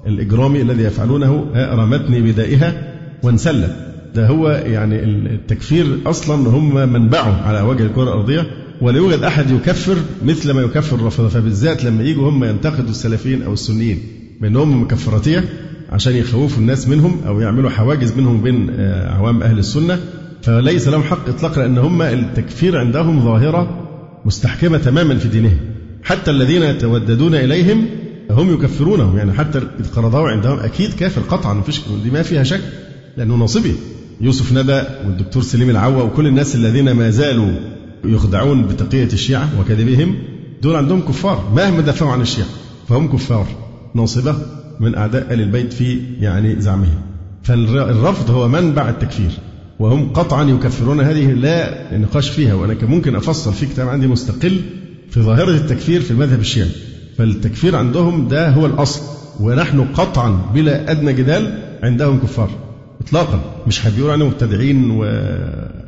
الإجرامي 0.07 0.63
الذي 0.63 0.83
يفعلونه 0.83 1.47
رمتني 1.55 2.21
بدائها 2.21 2.95
وانسلت 3.23 3.92
ده 4.15 4.27
هو 4.27 4.49
يعني 4.51 5.05
التكفير 5.05 5.99
أصلا 6.07 6.51
هم 6.51 6.75
منبعه 6.93 7.43
على 7.43 7.61
وجه 7.61 7.83
الكرة 7.83 8.03
الأرضية 8.03 8.47
ولا 8.81 8.97
يوجد 8.97 9.23
أحد 9.23 9.51
يكفر 9.51 9.97
مثل 10.25 10.51
ما 10.51 10.63
يكفر 10.63 10.97
الرافضة 10.97 11.29
فبالذات 11.29 11.85
لما 11.85 12.03
يجوا 12.03 12.31
هم 12.31 12.45
ينتقدوا 12.45 12.91
السلفيين 12.91 13.43
أو 13.43 13.53
السنيين 13.53 13.99
بأنهم 14.41 14.83
مكفرتية 14.83 15.45
عشان 15.93 16.17
يخوفوا 16.17 16.59
الناس 16.59 16.89
منهم 16.89 17.21
أو 17.27 17.41
يعملوا 17.41 17.71
حواجز 17.71 18.13
منهم 18.13 18.43
بين 18.43 18.71
آه، 18.71 19.15
عوام 19.15 19.43
أهل 19.43 19.59
السنة. 19.59 19.99
فليس 20.43 20.89
لهم 20.89 21.03
حق 21.03 21.29
إطلاقا 21.29 21.61
لأن 21.61 21.79
هم 21.79 22.03
التكفير 22.03 22.79
عندهم 22.79 23.25
ظاهرة 23.25 23.89
مستحكمة 24.25 24.79
تماما 24.79 25.17
في 25.17 25.29
دينهم. 25.29 25.57
حتى 26.03 26.31
الذين 26.31 26.63
يتوددون 26.63 27.35
إليهم 27.35 27.87
هم 28.31 28.55
يكفرونهم 28.55 29.17
يعني 29.17 29.33
حتى 29.33 29.59
القرضاوي 29.81 30.33
عندهم 30.33 30.59
أكيد 30.59 30.93
كافر 30.93 31.21
قطعا 31.21 31.55
مفيش 31.55 31.81
دي 32.05 32.11
ما 32.11 32.23
فيها 32.23 32.43
شك 32.43 32.61
لأنه 33.17 33.35
نصبي 33.35 33.75
يوسف 34.23 34.53
ندى 34.53 34.83
والدكتور 35.07 35.43
سليم 35.43 35.71
العوا 35.71 36.03
وكل 36.03 36.27
الناس 36.27 36.55
الذين 36.55 36.93
ما 36.93 37.11
زالوا 37.11 37.53
يخدعون 38.05 38.67
بتقية 38.67 39.09
الشيعة 39.13 39.49
وكذبهم 39.61 40.15
دول 40.63 40.77
عندهم 40.77 41.01
كفار 41.01 41.53
مهما 41.57 41.81
دافعوا 41.81 42.11
عن 42.13 42.21
الشيعة 42.21 42.49
فهم 42.89 43.13
كفار 43.13 43.47
ناصبة 43.95 44.37
من 44.81 44.95
أعداء 44.95 45.35
آل 45.35 45.41
البيت 45.41 45.73
في 45.73 46.01
يعني 46.21 46.61
زعمهم. 46.61 47.01
فالرفض 47.43 48.31
هو 48.31 48.49
منبع 48.49 48.89
التكفير 48.89 49.31
وهم 49.79 50.13
قطعا 50.13 50.45
يكفرون 50.45 51.01
هذه 51.01 51.33
لا 51.33 51.99
نقاش 51.99 52.31
فيها 52.31 52.55
وأنا 52.55 52.77
ممكن 52.83 53.15
أفصل 53.17 53.53
في 53.53 53.67
كتاب 53.67 53.89
عندي 53.89 54.07
مستقل 54.07 54.61
في 55.11 55.21
ظاهرة 55.21 55.51
التكفير 55.51 56.01
في 56.01 56.11
المذهب 56.11 56.41
الشيعي. 56.41 56.71
فالتكفير 57.19 57.77
عندهم 57.77 58.29
ده 58.29 58.51
هو 58.51 58.67
الأصل 58.67 59.03
ونحن 59.41 59.85
قطعا 59.85 60.51
بلا 60.55 60.91
أدنى 60.91 61.13
جدال 61.13 61.59
عندهم 61.83 62.19
كفار. 62.21 62.51
إطلاقا. 63.07 63.41
مش 63.67 63.87
هبيقول 63.87 64.11
عنهم 64.11 64.29
مبتدعين 64.29 64.91
و... 64.91 65.05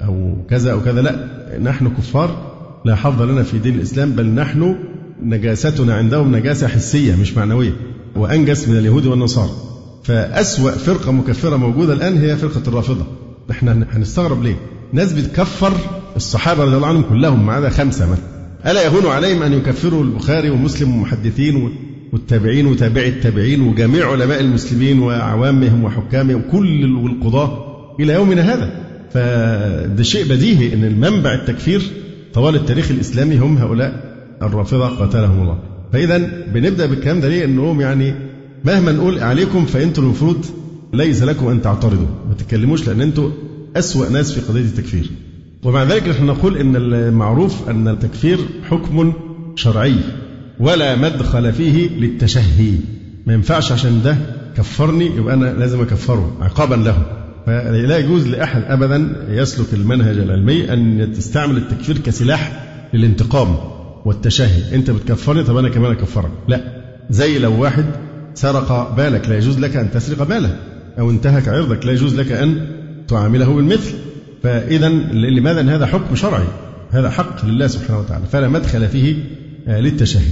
أو 0.04 0.36
كذا 0.50 0.72
أو 0.72 0.80
كذا 0.80 1.02
لا. 1.02 1.28
نحن 1.62 1.88
كفار 1.88 2.52
لا 2.84 2.94
حظ 2.96 3.22
لنا 3.22 3.42
في 3.42 3.58
دين 3.58 3.74
الإسلام 3.74 4.10
بل 4.12 4.26
نحن 4.26 4.76
نجاستنا 5.22 5.94
عندهم 5.94 6.36
نجاسة 6.36 6.68
حسية 6.68 7.16
مش 7.16 7.36
معنوية 7.36 7.72
وأنجس 8.16 8.68
من 8.68 8.78
اليهود 8.78 9.06
والنصارى. 9.06 9.50
فأسوأ 10.04 10.70
فرقة 10.70 11.12
مكفرة 11.12 11.56
موجودة 11.56 11.92
الآن 11.92 12.18
هي 12.18 12.36
فرقة 12.36 12.62
الرافضة. 12.68 13.04
إحنا 13.50 13.86
هنستغرب 13.92 14.42
ليه؟ 14.42 14.56
ناس 14.92 15.12
بتكفر 15.12 15.72
الصحابة 16.16 16.64
رضي 16.64 16.76
الله 16.76 16.88
عنهم 16.88 17.02
كلهم 17.02 17.46
ما 17.46 17.52
عدا 17.52 17.68
خمسة 17.70 18.10
مثلا. 18.10 18.24
ألا 18.66 18.82
يهون 18.84 19.06
عليهم 19.06 19.42
أن 19.42 19.52
يكفروا 19.52 20.04
البخاري 20.04 20.50
ومسلم 20.50 20.90
والمحدثين 20.90 21.70
والتابعين 22.14 22.66
وتابعي 22.66 23.08
التابعين 23.08 23.60
وجميع 23.60 24.10
علماء 24.12 24.40
المسلمين 24.40 24.98
وعوامهم 24.98 25.84
وحكامهم 25.84 26.42
كل 26.52 26.94
والقضاة 26.96 27.64
إلى 28.00 28.12
يومنا 28.12 28.54
هذا. 28.54 28.70
فده 29.10 30.02
شيء 30.02 30.24
بديهي 30.24 30.74
أن 30.74 30.84
المنبع 30.84 31.34
التكفير 31.34 31.82
طوال 32.34 32.54
التاريخ 32.54 32.90
الإسلامي 32.90 33.38
هم 33.38 33.58
هؤلاء 33.58 34.16
الرافضة 34.42 34.88
قاتلهم 34.88 35.42
الله. 35.42 35.58
فإذا 35.92 36.18
بنبدأ 36.54 36.86
بالكلام 36.86 37.20
ده 37.20 37.28
ليه؟ 37.28 37.44
إنهم 37.44 37.80
يعني 37.80 38.14
مهما 38.64 38.92
نقول 38.92 39.18
عليكم 39.18 39.64
فأنتم 39.64 40.02
المفروض 40.02 40.46
ليس 40.92 41.22
لكم 41.22 41.48
أن 41.48 41.62
تعترضوا. 41.62 42.06
ما 42.28 42.34
تتكلموش 42.38 42.88
لأن 42.88 43.00
أنتم 43.00 43.32
أسوأ 43.76 44.08
ناس 44.08 44.32
في 44.32 44.40
قضية 44.40 44.60
التكفير. 44.60 45.10
ومع 45.64 45.84
ذلك 45.84 46.08
نحن 46.08 46.26
نقول 46.26 46.56
أن 46.56 46.76
المعروف 46.76 47.68
أن 47.68 47.88
التكفير 47.88 48.38
حكم 48.70 49.12
شرعي. 49.54 49.96
ولا 50.60 50.96
مدخل 50.96 51.52
فيه 51.52 51.88
للتشهي. 51.88 52.72
ما 53.26 53.34
ينفعش 53.34 53.72
عشان 53.72 54.02
ده 54.02 54.16
كفرني 54.56 55.06
يبقى 55.06 55.34
أنا 55.34 55.46
لازم 55.46 55.80
أكفره 55.80 56.36
عقابا 56.40 56.74
له. 56.74 57.02
فلا 57.46 57.98
يجوز 57.98 58.28
لأحد 58.28 58.62
أبدا 58.66 59.26
يسلك 59.28 59.74
المنهج 59.74 60.18
العلمي 60.18 60.72
أن 60.72 61.12
تستعمل 61.16 61.56
التكفير 61.56 61.98
كسلاح 61.98 62.64
للانتقام 62.94 63.56
والتشهي. 64.04 64.74
أنت 64.74 64.90
بتكفرني 64.90 65.42
طب 65.42 65.56
أنا 65.56 65.68
كمان 65.68 65.92
أكفرك. 65.92 66.30
لا 66.48 66.60
زي 67.10 67.38
لو 67.38 67.62
واحد 67.62 67.84
سرق 68.34 68.94
بالك 68.96 69.28
لا 69.28 69.36
يجوز 69.36 69.58
لك 69.58 69.76
أن 69.76 69.90
تسرق 69.90 70.22
باله. 70.22 70.56
أو 70.98 71.10
انتهك 71.10 71.48
عرضك 71.48 71.86
لا 71.86 71.92
يجوز 71.92 72.14
لك 72.20 72.32
أن 72.32 72.66
تعامله 73.08 73.54
بالمثل. 73.54 73.94
فإذا 74.42 74.88
لماذا 75.12 75.76
هذا 75.76 75.86
حكم 75.86 76.16
شرعي؟ 76.16 76.46
هذا 76.90 77.10
حق 77.10 77.44
لله 77.44 77.66
سبحانه 77.66 78.00
وتعالى. 78.00 78.24
فلا 78.32 78.48
مدخل 78.48 78.88
فيه 78.88 79.16
آه، 79.68 79.80
للتشهي 79.80 80.22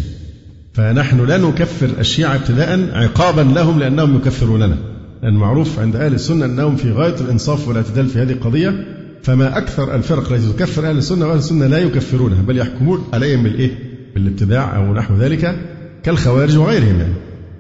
فنحن 0.72 1.26
لا 1.26 1.38
نكفر 1.38 1.90
الشيعة 1.98 2.34
ابتداء 2.34 2.90
عقابا 2.92 3.40
لهم 3.40 3.78
لأنهم 3.78 4.16
يكفروننا. 4.16 4.76
لأن 5.22 5.34
معروف 5.34 5.78
عند 5.78 5.96
أهل 5.96 6.14
السنة 6.14 6.44
أنهم 6.44 6.76
في 6.76 6.92
غاية 6.92 7.20
الإنصاف 7.20 7.68
والاعتدال 7.68 8.08
في 8.08 8.18
هذه 8.18 8.32
القضية. 8.32 8.84
فما 9.22 9.58
أكثر 9.58 9.94
الفرق 9.94 10.32
التي 10.32 10.52
تكفر 10.52 10.90
أهل 10.90 10.98
السنة 10.98 11.26
وأهل 11.26 11.38
السنة 11.38 11.66
لا 11.66 11.78
يكفرونها 11.78 12.42
بل 12.42 12.58
يحكمون 12.58 13.04
عليهم 13.12 13.42
بالإيه؟ 13.42 13.70
بالابتداع 14.14 14.76
أو 14.76 14.94
نحو 14.94 15.16
ذلك 15.16 15.56
كالخوارج 16.02 16.56
وغيرهم 16.56 16.98
يعني. 17.00 17.14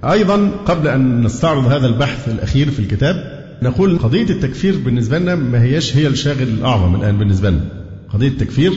أيضا 0.04 0.50
قبل 0.66 0.88
أن 0.88 1.22
نستعرض 1.22 1.66
هذا 1.66 1.86
البحث 1.86 2.28
الأخير 2.28 2.70
في 2.70 2.78
الكتاب 2.78 3.42
نقول 3.62 3.98
قضية 3.98 4.30
التكفير 4.30 4.76
بالنسبة 4.84 5.18
لنا 5.18 5.34
ما 5.34 5.62
هيش 5.62 5.96
هي 5.96 6.06
الشاغل 6.06 6.42
الأعظم 6.42 6.94
الآن 6.94 7.18
بالنسبة 7.18 7.50
لنا. 7.50 7.64
قضية 8.08 8.28
التكفير 8.28 8.72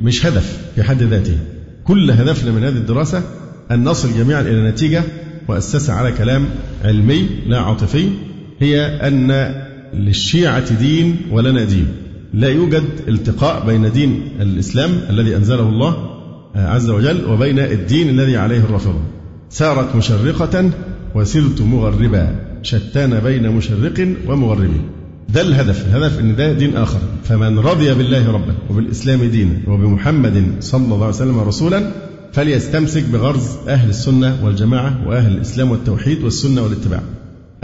مش 0.00 0.26
هدف 0.26 0.58
في 0.74 0.82
حد 0.82 1.02
ذاته. 1.02 1.38
كل 1.88 2.10
هدفنا 2.10 2.52
من 2.52 2.64
هذه 2.64 2.76
الدراسة 2.76 3.22
أن 3.70 3.84
نصل 3.84 4.08
جميعا 4.18 4.40
إلى 4.40 4.68
نتيجة 4.70 5.02
مؤسسة 5.48 5.92
على 5.92 6.12
كلام 6.12 6.46
علمي 6.84 7.28
لا 7.46 7.60
عاطفي 7.60 8.08
هي 8.60 8.80
أن 8.86 9.54
للشيعة 9.94 10.74
دين 10.74 11.16
ولنا 11.30 11.64
دين. 11.64 11.86
لا 12.34 12.48
يوجد 12.48 12.84
التقاء 13.08 13.66
بين 13.66 13.92
دين 13.92 14.22
الإسلام 14.40 14.90
الذي 15.10 15.36
أنزله 15.36 15.68
الله 15.68 16.10
عز 16.54 16.90
وجل 16.90 17.24
وبين 17.24 17.58
الدين 17.58 18.08
الذي 18.08 18.36
عليه 18.36 18.58
الرافضة 18.58 19.00
سارت 19.50 19.96
مشرقة 19.96 20.70
وسرت 21.14 21.62
مغربا. 21.62 22.36
شتان 22.62 23.20
بين 23.20 23.50
مشرق 23.50 24.08
ومغرب. 24.26 24.97
ده 25.34 25.40
الهدف 25.40 25.86
الهدف 25.86 26.20
إن 26.20 26.36
ده 26.36 26.52
دين 26.52 26.76
آخر. 26.76 26.98
فمن 27.24 27.58
رضي 27.58 27.94
بالله 27.94 28.32
ربا 28.32 28.54
وبالإسلام 28.70 29.24
دينا 29.24 29.52
وبمحمد 29.66 30.44
صلى 30.60 30.84
الله 30.84 30.96
عليه 31.06 31.14
وسلم 31.14 31.40
رسولا 31.40 31.90
فليستمسك 32.32 33.04
بغرز 33.04 33.56
أهل 33.68 33.88
السنة 33.88 34.36
والجماعة 34.44 35.08
وأهل 35.08 35.32
الإسلام 35.32 35.70
والتوحيد 35.70 36.24
والسنة 36.24 36.62
والاتباع. 36.62 37.00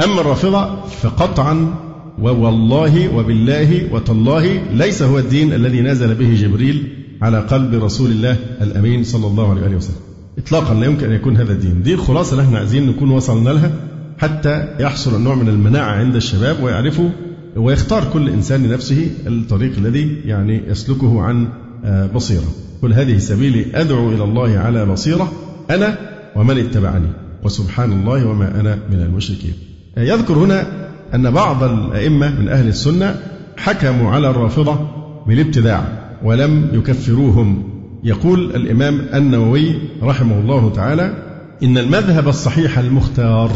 أما 0.04 0.20
الرافضة 0.20 0.84
فقطعا 0.84 1.74
ووالله 2.18 3.16
وبالله 3.16 3.94
وتالله 3.94 4.62
ليس 4.72 5.02
هو 5.02 5.18
الدين 5.18 5.52
الذي 5.52 5.80
نزل 5.80 6.14
به 6.14 6.34
جبريل 6.34 6.88
على 7.22 7.38
قلب 7.40 7.84
رسول 7.84 8.10
الله 8.10 8.36
الأمين 8.60 9.04
صلى 9.04 9.26
الله 9.26 9.50
عليه 9.50 9.76
وسلم. 9.76 9.96
اطلاقا 10.38 10.74
لا 10.74 10.86
يمكن 10.86 11.06
أن 11.06 11.12
يكون 11.12 11.36
هذا 11.36 11.52
الدين. 11.52 11.82
دي 11.82 11.94
الخلاصه 11.94 12.32
اللي 12.32 12.42
إحنا 12.42 12.58
عايزين 12.58 12.86
نكون 12.88 13.10
وصلنا 13.10 13.50
لها 13.50 13.70
حتى 14.18 14.68
يحصل 14.80 15.14
النوع 15.16 15.34
من 15.34 15.48
المناعة 15.48 15.90
عند 15.90 16.16
الشباب 16.16 16.62
ويعرفوا 16.62 17.10
ويختار 17.56 18.04
كل 18.12 18.28
إنسان 18.28 18.66
لنفسه 18.66 19.10
الطريق 19.26 19.72
الذي 19.78 20.20
يعني 20.24 20.62
يسلكه 20.68 21.22
عن 21.22 21.48
آه، 21.84 22.06
بصيرة. 22.06 22.46
قل 22.82 22.92
هذه 22.92 23.18
سبيلي 23.18 23.66
أدعو 23.74 24.10
إلى 24.10 24.24
الله 24.24 24.58
على 24.58 24.86
بصيرة 24.86 25.32
أنا 25.70 25.98
ومن 26.36 26.58
اتبعني 26.58 27.08
وسبحان 27.42 27.92
الله 27.92 28.26
وما 28.26 28.60
أنا 28.60 28.78
من 28.90 29.00
المشركين. 29.00 29.52
آه، 29.98 30.02
يذكر 30.02 30.34
هنا 30.34 30.66
أن 31.14 31.30
بعض 31.30 31.62
الأئمة 31.62 32.40
من 32.40 32.48
أهل 32.48 32.68
السنة 32.68 33.16
حكموا 33.56 34.10
على 34.10 34.30
الرافضة 34.30 34.78
بالابتداع 35.26 35.88
ولم 36.24 36.68
يكفروهم. 36.72 37.70
يقول 38.04 38.56
الإمام 38.56 39.00
النووي 39.14 39.74
رحمه 40.02 40.40
الله 40.40 40.72
تعالى 40.72 41.14
إن 41.62 41.78
المذهب 41.78 42.28
الصحيح 42.28 42.78
المختار. 42.78 43.50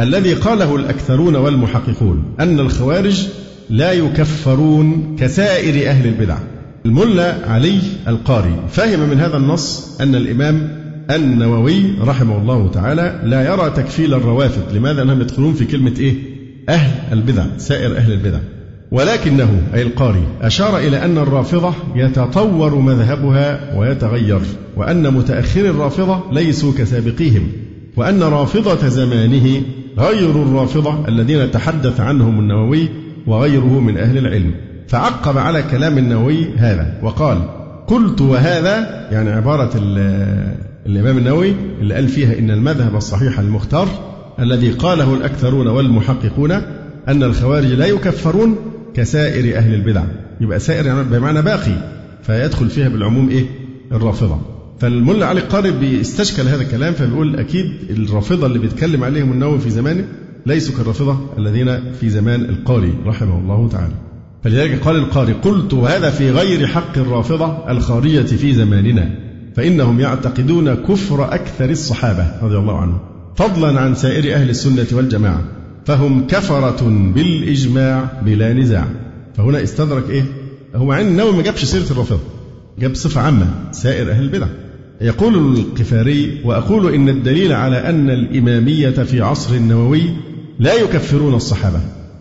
الذي 0.00 0.34
قاله 0.34 0.76
الأكثرون 0.76 1.36
والمحققون 1.36 2.22
أن 2.40 2.60
الخوارج 2.60 3.26
لا 3.70 3.92
يكفرون 3.92 5.16
كسائر 5.18 5.90
أهل 5.90 6.06
البدع. 6.06 6.38
الملا 6.86 7.50
علي 7.50 7.78
القاري 8.08 8.54
فهم 8.68 9.00
من 9.00 9.20
هذا 9.20 9.36
النص 9.36 9.96
أن 10.00 10.14
الإمام 10.14 10.86
النووي 11.10 11.82
رحمه 12.00 12.38
الله 12.38 12.70
تعالى 12.70 13.20
لا 13.24 13.52
يرى 13.52 13.70
تكفيل 13.70 14.14
الروافض. 14.14 14.74
لماذا؟ 14.74 15.02
أنهم 15.02 15.20
يدخلون 15.20 15.54
في 15.54 15.64
كلمة 15.64 15.94
إيه؟ 15.98 16.14
أهل 16.68 17.12
البدع 17.12 17.44
سائر 17.58 17.96
أهل 17.96 18.12
البدع. 18.12 18.38
ولكنه 18.90 19.62
أي 19.74 19.82
القاري 19.82 20.26
أشار 20.42 20.78
إلى 20.78 21.04
أن 21.04 21.18
الرافضة 21.18 21.74
يتطور 21.94 22.74
مذهبها 22.74 23.78
ويتغير 23.78 24.40
وأن 24.76 25.14
متأخري 25.14 25.70
الرافضة 25.70 26.20
ليسوا 26.32 26.72
كسابقيهم 26.78 27.48
وأن 27.96 28.22
رافضة 28.22 28.88
زمانه 28.88 29.62
غير 29.98 30.30
الرافضة 30.30 31.08
الذين 31.08 31.50
تحدث 31.50 32.00
عنهم 32.00 32.38
النووي 32.38 32.88
وغيره 33.26 33.80
من 33.80 33.98
أهل 33.98 34.18
العلم. 34.18 34.54
فعقب 34.88 35.38
على 35.38 35.62
كلام 35.62 35.98
النووي 35.98 36.46
هذا 36.56 36.98
وقال 37.02 37.38
قلت 37.86 38.20
وهذا 38.20 39.06
يعني 39.12 39.30
عبارة 39.30 39.70
الإمام 40.86 41.18
النووي 41.18 41.54
اللي 41.80 41.94
قال 41.94 42.08
فيها 42.08 42.38
إن 42.38 42.50
المذهب 42.50 42.96
الصحيح 42.96 43.38
المختار 43.38 43.88
الذي 44.38 44.70
قاله 44.70 45.14
الأكثرون 45.14 45.66
والمحققون 45.66 46.52
أن 47.08 47.22
الخوارج 47.22 47.66
لا 47.66 47.86
يكفرون 47.86 48.56
كسائر 48.94 49.56
أهل 49.56 49.74
البدع. 49.74 50.02
يبقى 50.40 50.58
سائر 50.58 50.86
يعني 50.86 51.02
بمعنى 51.04 51.42
باقي 51.42 51.72
فيدخل 52.22 52.70
فيها 52.70 52.88
بالعموم 52.88 53.28
إيه؟ 53.28 53.44
الرافضة. 53.92 54.55
فالملا 54.80 55.26
علي 55.26 55.40
القاري 55.40 55.70
بيستشكل 55.70 56.42
هذا 56.42 56.62
الكلام 56.62 56.94
فبيقول 56.94 57.36
أكيد 57.36 57.72
الرافضة 57.90 58.46
اللي 58.46 58.58
بيتكلم 58.58 59.04
عليهم 59.04 59.32
النووي 59.32 59.58
في 59.58 59.70
زمانه 59.70 60.04
ليسوا 60.46 60.76
كالرافضة 60.76 61.18
الذين 61.38 61.92
في 61.92 62.10
زمان 62.10 62.40
القاري 62.40 62.94
رحمه 63.06 63.38
الله 63.38 63.68
تعالى. 63.68 63.94
فلذلك 64.44 64.80
قال 64.80 64.96
القاري 64.96 65.32
قلت 65.32 65.74
وهذا 65.74 66.10
في 66.10 66.30
غير 66.30 66.66
حق 66.66 66.98
الرافضة 66.98 67.70
الخارجه 67.70 68.22
في 68.22 68.52
زماننا 68.52 69.10
فإنهم 69.56 70.00
يعتقدون 70.00 70.74
كفر 70.74 71.34
أكثر 71.34 71.70
الصحابة 71.70 72.26
رضي 72.42 72.56
الله 72.56 72.78
عنهم 72.78 72.98
فضلا 73.36 73.80
عن 73.80 73.94
سائر 73.94 74.34
أهل 74.34 74.50
السنة 74.50 74.86
والجماعة 74.92 75.44
فهم 75.84 76.26
كفرة 76.26 77.10
بالإجماع 77.14 78.20
بلا 78.24 78.52
نزاع. 78.52 78.86
فهنا 79.36 79.62
استدرك 79.62 80.10
إيه؟ 80.10 80.24
هو 80.74 80.92
عين 80.92 81.08
النووي 81.08 81.36
ما 81.36 81.42
جابش 81.42 81.64
سيرة 81.64 81.90
الرافضة 81.90 82.20
جاب 82.78 82.94
صفة 82.94 83.20
عامة 83.20 83.46
سائر 83.72 84.10
أهل 84.10 84.22
البدع 84.22 84.46
يقول 85.00 85.56
القفاري 85.58 86.40
وأقول 86.44 86.94
إن 86.94 87.08
الدليل 87.08 87.52
على 87.52 87.76
أن 87.76 88.10
الإمامية 88.10 88.90
في 88.90 89.20
عصر 89.20 89.54
النووي 89.54 90.02
لا 90.58 90.74
يكفرون 90.74 91.34
الصحابة 91.34 91.80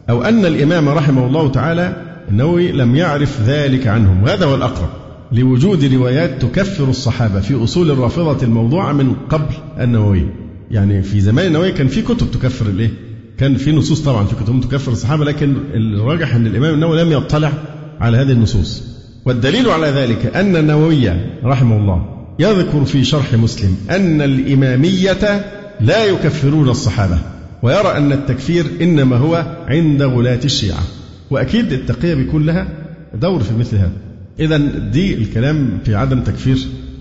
أو 0.09 0.23
أن 0.23 0.45
الإمام 0.45 0.89
رحمه 0.89 1.27
الله 1.27 1.51
تعالى 1.51 1.95
النووي 2.31 2.71
لم 2.71 2.95
يعرف 2.95 3.41
ذلك 3.41 3.88
عنهم. 3.88 4.23
وهذا 4.23 4.45
هو 4.45 4.55
الأقرب 4.55 4.89
لوجود 5.31 5.93
روايات 5.93 6.41
تكفر 6.41 6.89
الصحابة 6.89 7.39
في 7.39 7.63
أصول 7.63 7.91
الرافضة 7.91 8.43
الموضوعة 8.43 8.93
من 8.93 9.13
قبل 9.29 9.53
النووي. 9.79 10.27
يعني 10.71 11.01
في 11.01 11.19
زمان 11.19 11.45
النووي 11.45 11.71
كان 11.71 11.88
في 11.88 12.01
كتب 12.01 12.31
تكفر 12.31 12.65
الإيه؟ 12.65 12.89
كان 13.38 13.55
في 13.55 13.71
نصوص 13.71 14.01
طبعا 14.01 14.25
في 14.25 14.35
كتب 14.35 14.61
تكفر 14.61 14.91
الصحابة 14.91 15.25
لكن 15.25 15.55
الراجح 15.73 16.35
أن 16.35 16.47
الإمام 16.47 16.73
النووي 16.73 17.03
لم 17.03 17.11
يطلع 17.11 17.51
على 17.99 18.17
هذه 18.17 18.31
النصوص. 18.31 18.83
والدليل 19.25 19.69
على 19.69 19.88
ذلك 19.88 20.35
أن 20.35 20.55
النووي 20.55 21.09
رحمه 21.43 21.77
الله 21.77 22.14
يذكر 22.39 22.86
في 22.86 23.04
شرح 23.04 23.34
مسلم 23.34 23.78
أن 23.89 24.21
الإمامية 24.21 25.45
لا 25.82 26.06
يكفرون 26.06 26.69
الصحابة 26.69 27.17
ويرى 27.63 27.98
أن 27.98 28.12
التكفير 28.12 28.65
إنما 28.82 29.15
هو 29.17 29.58
عند 29.67 30.02
غلاة 30.04 30.39
الشيعة. 30.45 30.84
وأكيد 31.32 31.71
التقية 31.71 32.13
بيكون 32.13 32.45
لها 32.45 32.67
دور 33.13 33.43
في 33.43 33.54
مثل 33.60 33.78
هذا 33.78 33.91
إذا 34.39 34.58
دي 34.91 35.13
الكلام 35.13 35.78
في 35.86 35.95
عدم 35.95 36.21
تكفير 36.21 36.58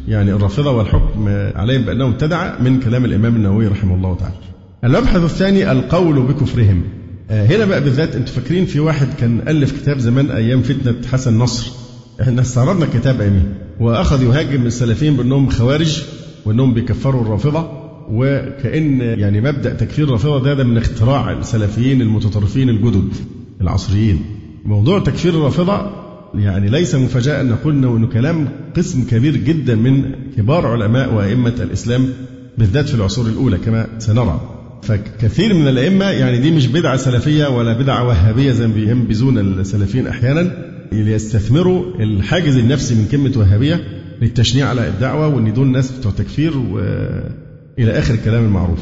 يعني 0.08 0.32
الرافضة 0.32 0.70
والحكم 0.70 1.28
عليهم 1.56 1.82
بأنهم 1.82 2.10
ابتدع 2.12 2.58
من 2.60 2.80
كلام 2.80 3.04
الإمام 3.04 3.36
النووي 3.36 3.66
رحمه 3.66 3.94
الله 3.94 4.16
تعالى. 4.16 4.34
المبحث 4.84 5.16
الثاني 5.24 5.72
القول 5.72 6.22
بكفرهم. 6.22 6.82
آه، 7.30 7.46
هنا 7.46 7.64
بقى 7.64 7.80
بالذات 7.80 8.16
أنتوا 8.16 8.34
فاكرين 8.34 8.66
في 8.66 8.80
واحد 8.80 9.08
كان 9.20 9.40
ألف 9.48 9.80
كتاب 9.82 9.98
زمان 9.98 10.30
أيام 10.30 10.62
فتنة 10.62 10.94
حسن 11.12 11.38
نصر. 11.38 11.70
إحنا 12.20 12.40
استعرضنا 12.40 12.84
الكتاب 12.84 13.20
أيامين 13.20 13.54
وأخذ 13.80 14.22
يهاجم 14.22 14.66
السلفيين 14.66 15.16
بأنهم 15.16 15.48
خوارج 15.48 16.02
وأنهم 16.44 16.74
بيكفروا 16.74 17.22
الرافضة 17.22 17.68
وكأن 18.10 19.00
يعني 19.00 19.40
مبدأ 19.40 19.74
تكفير 19.74 20.04
الرافضة 20.04 20.42
ده, 20.42 20.54
ده 20.54 20.64
من 20.64 20.76
اختراع 20.76 21.32
السلفيين 21.32 22.00
المتطرفين 22.02 22.68
الجدد 22.68 23.08
العصريين. 23.60 24.22
موضوع 24.64 24.98
تكفير 24.98 25.34
الرافضة 25.34 25.90
يعني 26.34 26.70
ليس 26.70 26.94
مفاجأة 26.94 27.40
أن 27.40 27.48
نقول 27.48 27.74
أنه 27.74 28.06
كلام 28.06 28.48
قسم 28.76 29.04
كبير 29.10 29.36
جدا 29.36 29.74
من 29.74 30.12
كبار 30.36 30.66
علماء 30.66 31.14
وأئمة 31.14 31.54
الإسلام 31.60 32.08
بالذات 32.58 32.88
في 32.88 32.94
العصور 32.94 33.26
الأولى 33.26 33.56
كما 33.58 33.86
سنرى. 33.98 34.40
فكثير 34.82 35.54
من 35.54 35.68
الأئمة 35.68 36.04
يعني 36.04 36.38
دي 36.38 36.50
مش 36.50 36.66
بدعة 36.66 36.96
سلفية 36.96 37.46
ولا 37.46 37.72
بدعة 37.72 38.06
وهابية 38.08 38.52
زي 38.52 38.66
ما 38.66 38.74
بينبذون 38.74 39.38
السلفيين 39.38 40.06
أحيانا. 40.06 40.73
ليستثمروا 41.02 41.84
الحاجز 42.00 42.56
النفسي 42.56 42.94
من 42.94 43.08
كلمة 43.10 43.32
وهابية 43.36 43.84
للتشنيع 44.22 44.68
على 44.68 44.88
الدعوة 44.88 45.28
وأن 45.28 45.52
دول 45.52 45.66
ناس 45.66 45.90
بتوع 45.90 46.12
تكفير 46.12 46.58
وإلى 46.58 47.98
آخر 47.98 48.14
الكلام 48.14 48.44
المعروف. 48.44 48.78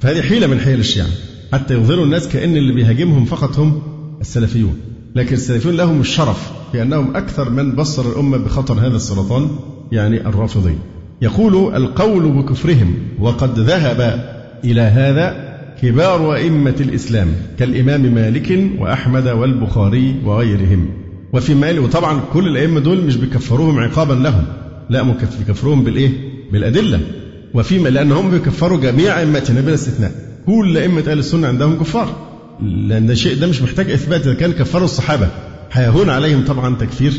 فهذه 0.00 0.20
حيلة 0.20 0.46
من 0.46 0.58
حيل 0.58 0.80
الشيعة. 0.80 1.08
حتى 1.52 1.74
يظهروا 1.74 2.04
الناس 2.04 2.28
كأن 2.28 2.56
اللي 2.56 2.72
بيهاجمهم 2.72 3.24
فقط 3.24 3.58
هم 3.58 3.82
السلفيون. 4.20 4.76
لكن 5.14 5.34
السلفيون 5.34 5.76
لهم 5.76 6.00
الشرف 6.00 6.52
في 6.72 6.82
أنهم 6.82 7.16
أكثر 7.16 7.50
من 7.50 7.72
بصر 7.72 8.12
الأمة 8.12 8.36
بخطر 8.36 8.74
هذا 8.74 8.96
السرطان 8.96 9.50
يعني 9.92 10.28
الرافضي 10.28 10.74
يقول 11.22 11.74
القول 11.74 12.32
بكفرهم 12.32 12.94
وقد 13.18 13.58
ذهب 13.58 14.24
إلى 14.64 14.80
هذا 14.80 15.54
كبار 15.82 16.34
أئمة 16.34 16.74
الإسلام 16.80 17.28
كالإمام 17.58 18.14
مالك 18.14 18.70
وأحمد 18.78 19.28
والبخاري 19.28 20.14
وغيرهم. 20.24 21.03
وفي 21.34 21.54
مالك 21.54 21.82
وطبعا 21.82 22.20
كل 22.32 22.48
الأئمة 22.48 22.80
دول 22.80 23.04
مش 23.04 23.16
بيكفروهم 23.16 23.78
عقابا 23.78 24.12
لهم 24.14 24.44
لا 24.90 25.02
بيكفروهم 25.38 25.84
بالإيه؟ 25.84 26.10
بالأدلة. 26.52 27.00
وفيما 27.54 27.88
لأنهم 27.88 28.30
بيكفروا 28.30 28.80
جميع 28.80 29.20
أئمتنا 29.20 29.60
بلا 29.60 29.74
استثناء 29.74 30.12
كل 30.46 30.76
أئمة 30.78 31.00
أهل 31.00 31.18
السنة 31.18 31.48
عندهم 31.48 31.78
كفار. 31.78 32.16
لأن 32.62 33.10
الشيء 33.10 33.38
ده 33.40 33.46
مش 33.46 33.62
محتاج 33.62 33.90
إثبات. 33.90 34.26
إذا 34.26 34.34
كان 34.34 34.52
كفروا 34.52 34.84
الصحابة 34.84 35.28
هيهون 35.72 36.10
عليهم 36.10 36.44
طبعا 36.44 36.74
تكفير 36.74 37.12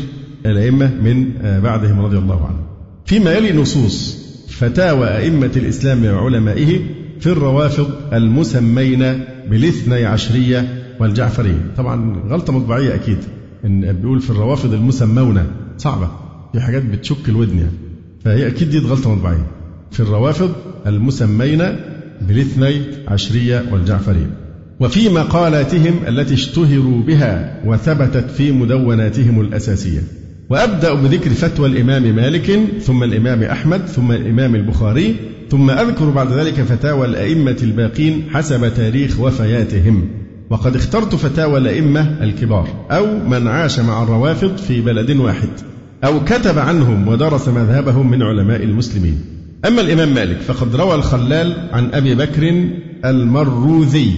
الأئمة 0.46 0.94
من 1.02 1.32
بعدهم 1.62 2.00
رضي 2.00 2.18
الله 2.18 2.46
عنهم. 2.46 2.66
فيما 3.06 3.32
يلي 3.32 3.52
نصوص 3.52 4.26
فتاوى 4.48 5.08
أئمة 5.16 5.50
الإسلام 5.56 6.04
وعلمائه 6.04 6.80
في 7.20 7.26
الروافض 7.26 7.90
المسمين 8.12 9.24
بالاثني 9.50 10.04
عشرية 10.04 10.82
والجعفرية. 11.00 11.72
طبعا 11.76 12.22
غلطة 12.28 12.52
مطبعية 12.52 12.94
أكيد. 12.94 13.18
إن 13.66 13.92
بيقول 13.92 14.20
في 14.20 14.30
الروافض 14.30 14.72
المسمون 14.72 15.42
صعبة 15.78 16.10
في 16.52 16.60
حاجات 16.60 16.82
بتشك 16.84 17.28
الودن 17.28 17.58
يعني. 17.58 17.70
فهي 18.24 18.46
أكيد 18.46 18.70
دي 18.70 18.78
غلطة 18.78 19.14
مطبعية. 19.14 19.46
في 19.90 20.00
الروافض 20.00 20.52
المسمين 20.86 21.62
بالاثني 22.20 22.80
عشرية 23.08 23.64
والجعفرية. 23.72 24.30
وفي 24.80 25.08
مقالاتهم 25.08 25.94
التي 26.08 26.34
اشتهروا 26.34 27.02
بها 27.02 27.62
وثبتت 27.66 28.30
في 28.30 28.52
مدوناتهم 28.52 29.40
الأساسية. 29.40 30.00
وأبدأ 30.50 30.94
بذكر 30.94 31.30
فتوى 31.30 31.68
الإمام 31.68 32.16
مالك 32.16 32.60
ثم 32.80 33.02
الإمام 33.02 33.42
أحمد 33.42 33.86
ثم 33.86 34.12
الإمام 34.12 34.54
البخاري 34.54 35.16
ثم 35.50 35.70
أذكر 35.70 36.10
بعد 36.10 36.32
ذلك 36.32 36.54
فتاوى 36.54 37.06
الأئمة 37.06 37.56
الباقين 37.62 38.22
حسب 38.30 38.74
تاريخ 38.74 39.20
وفياتهم. 39.20 40.08
وقد 40.50 40.76
اخترت 40.76 41.14
فتاوى 41.14 41.58
الأئمة 41.58 42.00
الكبار 42.22 42.68
أو 42.90 43.06
من 43.28 43.48
عاش 43.48 43.80
مع 43.80 44.02
الروافض 44.02 44.56
في 44.56 44.80
بلد 44.80 45.10
واحد 45.10 45.48
أو 46.04 46.24
كتب 46.24 46.58
عنهم 46.58 47.08
ودرس 47.08 47.48
مذهبهم 47.48 48.10
من 48.10 48.22
علماء 48.22 48.62
المسلمين. 48.62 49.20
أما 49.66 49.80
الإمام 49.80 50.14
مالك 50.14 50.40
فقد 50.40 50.76
روى 50.76 50.94
الخلال 50.94 51.68
عن 51.72 51.90
أبي 51.94 52.14
بكر 52.14 52.68
المروذي. 53.04 54.12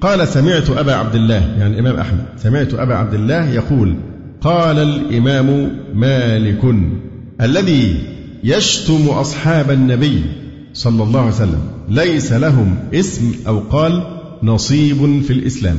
قال 0.00 0.28
سمعت 0.28 0.70
أبا 0.70 0.94
عبد 0.94 1.14
الله 1.14 1.54
يعني 1.58 1.74
الإمام 1.74 1.96
أحمد 1.96 2.24
سمعت 2.36 2.74
أبا 2.74 2.94
عبد 2.94 3.14
الله 3.14 3.50
يقول 3.50 3.96
قال 4.40 4.78
الإمام 4.78 5.72
مالك 5.94 6.74
الذي 7.40 7.98
يشتم 8.44 9.08
أصحاب 9.08 9.70
النبي 9.70 10.24
صلى 10.74 11.02
الله 11.02 11.20
عليه 11.20 11.30
وسلم 11.30 11.60
ليس 11.88 12.32
لهم 12.32 12.76
اسم 12.94 13.34
أو 13.46 13.58
قال 13.58 14.11
نصيب 14.42 15.22
في 15.22 15.32
الإسلام. 15.32 15.76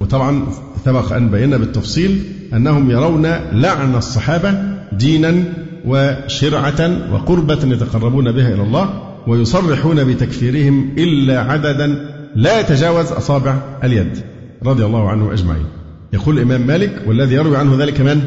وطبعا 0.00 0.46
سبق 0.84 1.12
أن 1.12 1.30
بينا 1.30 1.56
بالتفصيل 1.56 2.22
أنهم 2.54 2.90
يرون 2.90 3.26
لعن 3.52 3.94
الصحابة 3.94 4.54
دينا 4.92 5.44
وشرعة 5.86 7.12
وقربة 7.12 7.58
يتقربون 7.64 8.32
بها 8.32 8.54
إلى 8.54 8.62
الله 8.62 9.02
ويصرحون 9.26 10.04
بتكفيرهم 10.04 10.90
إلا 10.98 11.40
عددا 11.40 12.10
لا 12.36 12.60
يتجاوز 12.60 13.06
أصابع 13.06 13.58
اليد 13.84 14.18
رضي 14.64 14.84
الله 14.84 15.08
عنهم 15.08 15.30
أجمعين. 15.30 15.64
يقول 16.12 16.38
الإمام 16.38 16.66
مالك 16.66 17.02
والذي 17.06 17.34
يروي 17.34 17.56
عنه 17.56 17.76
ذلك 17.78 18.00
من؟ 18.00 18.20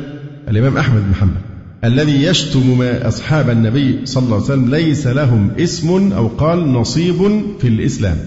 الإمام 0.50 0.78
أحمد 0.78 1.02
بن 1.08 1.16
حنبل. 1.16 1.42
الذي 1.84 2.24
يشتم 2.24 2.82
أصحاب 2.82 3.50
النبي 3.50 4.06
صلى 4.06 4.24
الله 4.24 4.36
عليه 4.36 4.46
وسلم 4.46 4.70
ليس 4.70 5.08
لهم 5.08 5.52
اسم 5.60 6.14
أو 6.14 6.28
قال 6.28 6.74
نصيب 6.74 7.42
في 7.60 7.68
الإسلام. 7.68 8.18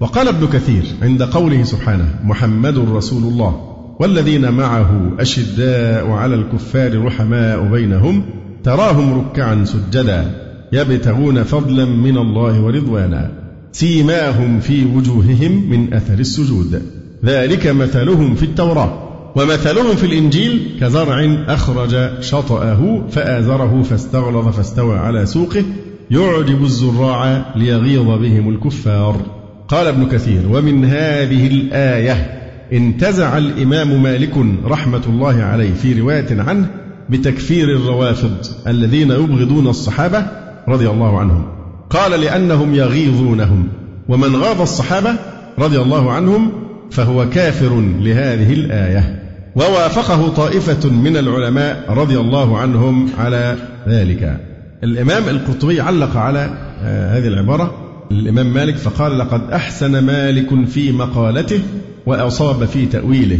وقال 0.00 0.28
ابن 0.28 0.46
كثير 0.46 0.84
عند 1.02 1.22
قوله 1.22 1.62
سبحانه 1.62 2.14
محمد 2.24 2.78
رسول 2.78 3.22
الله 3.22 3.60
والذين 4.00 4.52
معه 4.52 5.12
أشداء 5.18 6.10
على 6.10 6.34
الكفار 6.34 7.04
رحماء 7.04 7.68
بينهم 7.68 8.22
تراهم 8.64 9.20
ركعا 9.20 9.64
سجدا 9.64 10.30
يبتغون 10.72 11.42
فضلا 11.42 11.84
من 11.84 12.16
الله 12.16 12.60
ورضوانا 12.60 13.30
سيماهم 13.72 14.60
في 14.60 14.84
وجوههم 14.84 15.70
من 15.70 15.94
أثر 15.94 16.18
السجود. 16.18 16.82
ذلك 17.24 17.66
مثلهم 17.66 18.34
في 18.34 18.42
التوراة 18.42 19.08
ومثلهم 19.36 19.96
في 19.96 20.06
الإنجيل 20.06 20.78
كزرع 20.80 21.44
أخرج 21.48 22.20
شطأه 22.20 23.06
فآزره 23.10 23.82
فاستغلظ 23.82 24.48
فاستوى 24.48 24.98
على 24.98 25.26
سوقه 25.26 25.64
يعجب 26.10 26.64
الزراع 26.64 27.54
ليغيظ 27.56 28.06
بهم 28.06 28.48
الكفار. 28.48 29.37
قال 29.68 29.86
ابن 29.86 30.06
كثير 30.06 30.42
ومن 30.50 30.84
هذه 30.84 31.46
الآية 31.46 32.38
انتزع 32.72 33.38
الإمام 33.38 34.02
مالك 34.02 34.32
رحمة 34.64 35.02
الله 35.06 35.42
عليه 35.42 35.74
في 35.74 36.00
رواية 36.00 36.42
عنه 36.42 36.66
بتكفير 37.10 37.68
الروافض 37.68 38.36
الذين 38.66 39.10
يبغضون 39.10 39.66
الصحابة 39.66 40.26
رضي 40.68 40.90
الله 40.90 41.18
عنهم. 41.18 41.44
قال 41.90 42.20
لأنهم 42.20 42.74
يغيظونهم 42.74 43.68
ومن 44.08 44.36
غاض 44.36 44.60
الصحابة 44.60 45.14
رضي 45.58 45.78
الله 45.78 46.12
عنهم 46.12 46.52
فهو 46.90 47.30
كافر 47.30 47.80
لهذه 48.00 48.52
الآية. 48.52 49.22
ووافقه 49.56 50.28
طائفة 50.28 50.90
من 50.90 51.16
العلماء 51.16 51.84
رضي 51.88 52.18
الله 52.18 52.58
عنهم 52.58 53.08
على 53.18 53.56
ذلك. 53.88 54.40
الإمام 54.84 55.28
القرطبي 55.28 55.80
علق 55.80 56.16
على 56.16 56.50
آه، 56.82 57.18
هذه 57.18 57.28
العبارة 57.28 57.87
الإمام 58.10 58.54
مالك 58.54 58.76
فقال 58.76 59.18
لقد 59.18 59.50
أحسن 59.50 59.98
مالك 59.98 60.68
في 60.68 60.92
مقالته 60.92 61.60
وأصاب 62.06 62.64
في 62.64 62.86
تأويله 62.86 63.38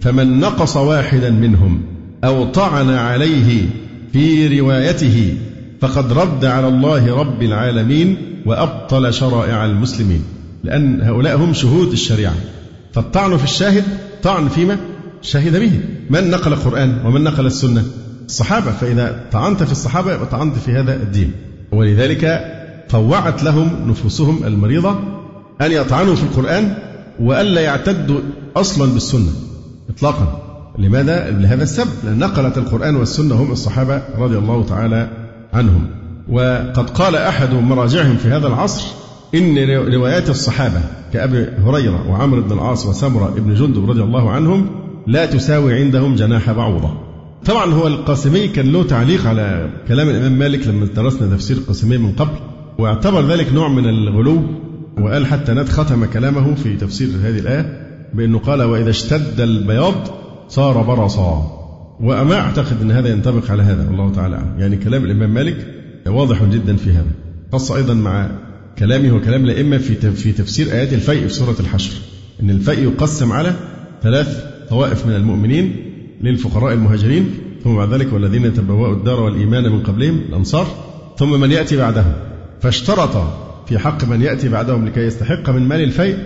فمن 0.00 0.40
نقص 0.40 0.76
واحدا 0.76 1.30
منهم 1.30 1.82
أو 2.24 2.44
طعن 2.44 2.90
عليه 2.90 3.66
في 4.12 4.58
روايته 4.60 5.34
فقد 5.80 6.12
رد 6.12 6.44
على 6.44 6.68
الله 6.68 7.14
رب 7.16 7.42
العالمين 7.42 8.16
وأبطل 8.46 9.14
شرائع 9.14 9.64
المسلمين 9.64 10.22
لأن 10.64 11.02
هؤلاء 11.02 11.36
هم 11.36 11.52
شهود 11.54 11.92
الشريعة. 11.92 12.34
فالطعن 12.92 13.36
في 13.36 13.44
الشاهد 13.44 13.84
طعن 14.22 14.48
فيما 14.48 14.76
شهد 15.22 15.56
به. 15.60 15.80
من 16.10 16.30
نقل 16.30 16.52
القرآن 16.52 17.06
ومن 17.06 17.24
نقل 17.24 17.46
السنة؟ 17.46 17.84
الصحابة. 18.26 18.70
فإذا 18.70 19.24
طعنت 19.32 19.62
في 19.62 19.72
الصحابة 19.72 20.14
يبقى 20.14 20.26
طعنت 20.26 20.56
في 20.56 20.72
هذا 20.72 20.94
الدين. 20.94 21.32
ولذلك 21.72 22.24
طوعت 22.92 23.42
لهم 23.42 23.70
نفوسهم 23.86 24.44
المريضة 24.44 24.90
أن 25.60 25.72
يطعنوا 25.72 26.14
في 26.14 26.22
القرآن 26.22 26.74
وألا 27.20 27.60
يعتدوا 27.60 28.20
أصلا 28.56 28.92
بالسنة 28.92 29.32
إطلاقا. 29.90 30.42
لماذا؟ 30.78 31.30
لهذا 31.30 31.62
السبب 31.62 31.90
لأن 32.04 32.18
نقلت 32.18 32.58
القرآن 32.58 32.96
والسنة 32.96 33.34
هم 33.34 33.52
الصحابة 33.52 34.02
رضي 34.18 34.38
الله 34.38 34.64
تعالى 34.64 35.10
عنهم. 35.52 35.86
وقد 36.28 36.90
قال 36.90 37.16
أحد 37.16 37.54
مراجعهم 37.54 38.16
في 38.16 38.28
هذا 38.28 38.46
العصر 38.46 38.86
إن 39.34 39.58
روايات 39.94 40.30
الصحابة 40.30 40.80
كأبي 41.12 41.46
هريرة 41.66 42.10
وعمرو 42.10 42.42
بن 42.42 42.52
العاص 42.52 42.86
وسمرة 42.86 43.34
بن 43.36 43.54
جندب 43.54 43.90
رضي 43.90 44.02
الله 44.02 44.30
عنهم 44.30 44.66
لا 45.06 45.26
تساوي 45.26 45.74
عندهم 45.74 46.14
جناح 46.14 46.50
بعوضة. 46.52 46.90
طبعا 47.44 47.72
هو 47.72 47.86
القاسمي 47.86 48.48
كان 48.48 48.72
له 48.72 48.82
تعليق 48.82 49.26
على 49.26 49.70
كلام 49.88 50.08
الإمام 50.08 50.32
مالك 50.32 50.66
لما 50.66 50.86
درسنا 50.86 51.36
تفسير 51.36 51.56
القاسمي 51.56 51.98
من 51.98 52.12
قبل. 52.12 52.49
واعتبر 52.80 53.26
ذلك 53.26 53.52
نوع 53.52 53.68
من 53.68 53.88
الغلو 53.88 54.42
وقال 54.98 55.26
حتى 55.26 55.52
ناد 55.52 55.68
ختم 55.68 56.04
كلامه 56.04 56.54
في 56.54 56.76
تفسير 56.76 57.08
هذه 57.08 57.38
الآية 57.38 57.86
بأنه 58.14 58.38
قال 58.38 58.62
وإذا 58.62 58.90
اشتد 58.90 59.40
البياض 59.40 59.94
صار 60.48 60.82
برصا. 60.82 61.56
وما 62.00 62.34
أعتقد 62.34 62.82
أن 62.82 62.90
هذا 62.90 63.08
ينطبق 63.08 63.50
على 63.50 63.62
هذا 63.62 63.86
والله 63.88 64.12
تعالى 64.12 64.42
يعني 64.58 64.76
كلام 64.76 65.04
الإمام 65.04 65.34
مالك 65.34 65.66
واضح 66.06 66.44
جدا 66.44 66.76
في 66.76 66.90
هذا. 66.90 67.10
خاصة 67.52 67.76
أيضا 67.76 67.94
مع 67.94 68.30
كلامه 68.78 69.16
وكلام 69.16 69.44
الأئمة 69.44 69.78
في 69.78 70.10
في 70.10 70.32
تفسير 70.32 70.72
آيات 70.72 70.92
الفيء 70.92 71.22
في 71.26 71.34
سورة 71.34 71.56
الحشر. 71.60 71.92
أن 72.42 72.50
الفيء 72.50 72.84
يقسم 72.84 73.32
على 73.32 73.54
ثلاث 74.02 74.44
طوائف 74.70 75.06
من 75.06 75.14
المؤمنين 75.14 75.76
للفقراء 76.20 76.74
المهاجرين 76.74 77.30
ثم 77.64 77.76
بعد 77.76 77.92
ذلك 77.94 78.12
والذين 78.12 78.54
تبوأوا 78.54 78.94
الدار 78.94 79.20
والإيمان 79.20 79.72
من 79.72 79.82
قبلهم 79.82 80.18
الأنصار 80.28 80.66
ثم 81.18 81.40
من 81.40 81.50
يأتي 81.50 81.76
بعدهم. 81.76 82.29
فاشترط 82.60 83.26
في 83.66 83.78
حق 83.78 84.04
من 84.04 84.22
يأتي 84.22 84.48
بعدهم 84.48 84.86
لكي 84.86 85.00
يستحق 85.00 85.50
من 85.50 85.62
مال 85.62 85.80
الفيء 85.80 86.18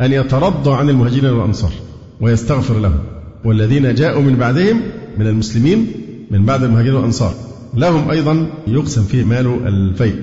أن 0.00 0.12
يترضى 0.12 0.70
عن 0.70 0.90
المهاجرين 0.90 1.30
والأنصار 1.30 1.72
ويستغفر 2.20 2.80
لهم. 2.80 2.98
والذين 3.44 3.94
جاءوا 3.94 4.22
من 4.22 4.36
بعدهم 4.36 4.80
من 5.18 5.26
المسلمين 5.26 5.86
من 6.30 6.44
بعد 6.44 6.62
المهاجرين 6.62 6.94
والأنصار 6.94 7.34
لهم 7.74 8.10
أيضا 8.10 8.46
يقسم 8.66 9.02
فيه 9.02 9.24
مال 9.24 9.66
الفيء. 9.66 10.16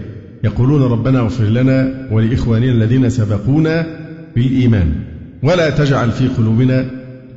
يقولون 0.44 0.82
ربنا 0.82 1.20
اغفر 1.20 1.44
لنا 1.44 2.08
ولإخواننا 2.12 2.72
الذين 2.72 3.10
سبقونا 3.10 3.88
بالإيمان. 4.36 4.96
ولا 5.44 5.70
تجعل 5.70 6.12
في 6.12 6.28
قلوبنا 6.28 6.86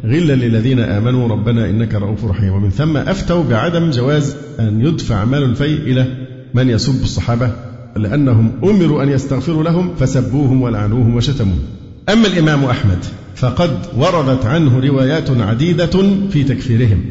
غلا 0.04 0.34
للذين 0.34 0.80
آمنوا. 0.80 1.28
ربنا 1.28 1.70
إنك 1.70 1.94
رؤوف 1.94 2.24
رحيم. 2.24 2.52
ومن 2.52 2.70
ثم 2.70 2.96
أفتوا 2.96 3.44
بعدم 3.44 3.90
جواز 3.90 4.36
أن 4.60 4.80
يدفع 4.80 5.24
مال 5.24 5.42
الفيء 5.42 5.78
إلى 5.80 6.06
من 6.54 6.70
يسب 6.70 7.02
الصحابة 7.02 7.67
لأنهم 7.96 8.52
أمروا 8.64 9.02
أن 9.02 9.08
يستغفروا 9.08 9.62
لهم 9.62 9.94
فسبوهم 10.00 10.62
ولعنوهم 10.62 11.16
وشتموهم. 11.16 11.60
أما 12.08 12.26
الإمام 12.26 12.64
أحمد 12.64 12.98
فقد 13.36 13.70
وردت 13.96 14.46
عنه 14.46 14.80
روايات 14.80 15.30
عديدة 15.30 16.02
في 16.30 16.44
تكفيرهم. 16.44 17.04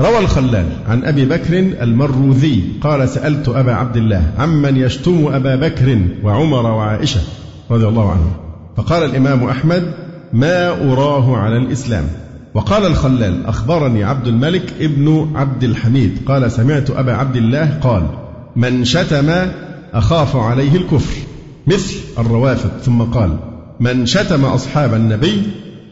روى 0.00 0.18
الخلال 0.18 0.66
عن 0.88 1.04
أبي 1.04 1.24
بكر 1.24 1.58
المروذي 1.58 2.64
قال 2.80 3.08
سألت 3.08 3.48
أبا 3.48 3.72
عبد 3.72 3.96
الله 3.96 4.30
عمن 4.38 4.76
يشتم 4.76 5.26
أبا 5.32 5.56
بكر 5.56 5.98
وعمر 6.22 6.66
وعائشة 6.66 7.20
رضي 7.70 7.88
الله 7.88 8.10
عنهم. 8.10 8.32
فقال 8.76 9.10
الإمام 9.10 9.44
أحمد 9.44 9.92
ما 10.32 10.68
أراه 10.68 11.36
على 11.36 11.56
الإسلام. 11.56 12.04
وقال 12.54 12.86
الخلال 12.86 13.46
أخبرني 13.46 14.04
عبد 14.04 14.26
الملك 14.26 14.72
ابن 14.80 15.32
عبد 15.34 15.64
الحميد. 15.64 16.18
قال 16.26 16.52
سمعت 16.52 16.90
أبا 16.90 17.12
عبد 17.12 17.36
الله 17.36 17.78
قال 17.82 18.02
من 18.56 18.84
شتم 18.84 19.30
أخاف 19.94 20.36
عليه 20.36 20.76
الكفر. 20.76 21.16
مثل 21.66 21.94
الروافض. 22.18 22.70
ثم 22.82 23.02
قال 23.02 23.36
من 23.80 24.06
شتم 24.06 24.44
أصحاب 24.44 24.94
النبي 24.94 25.42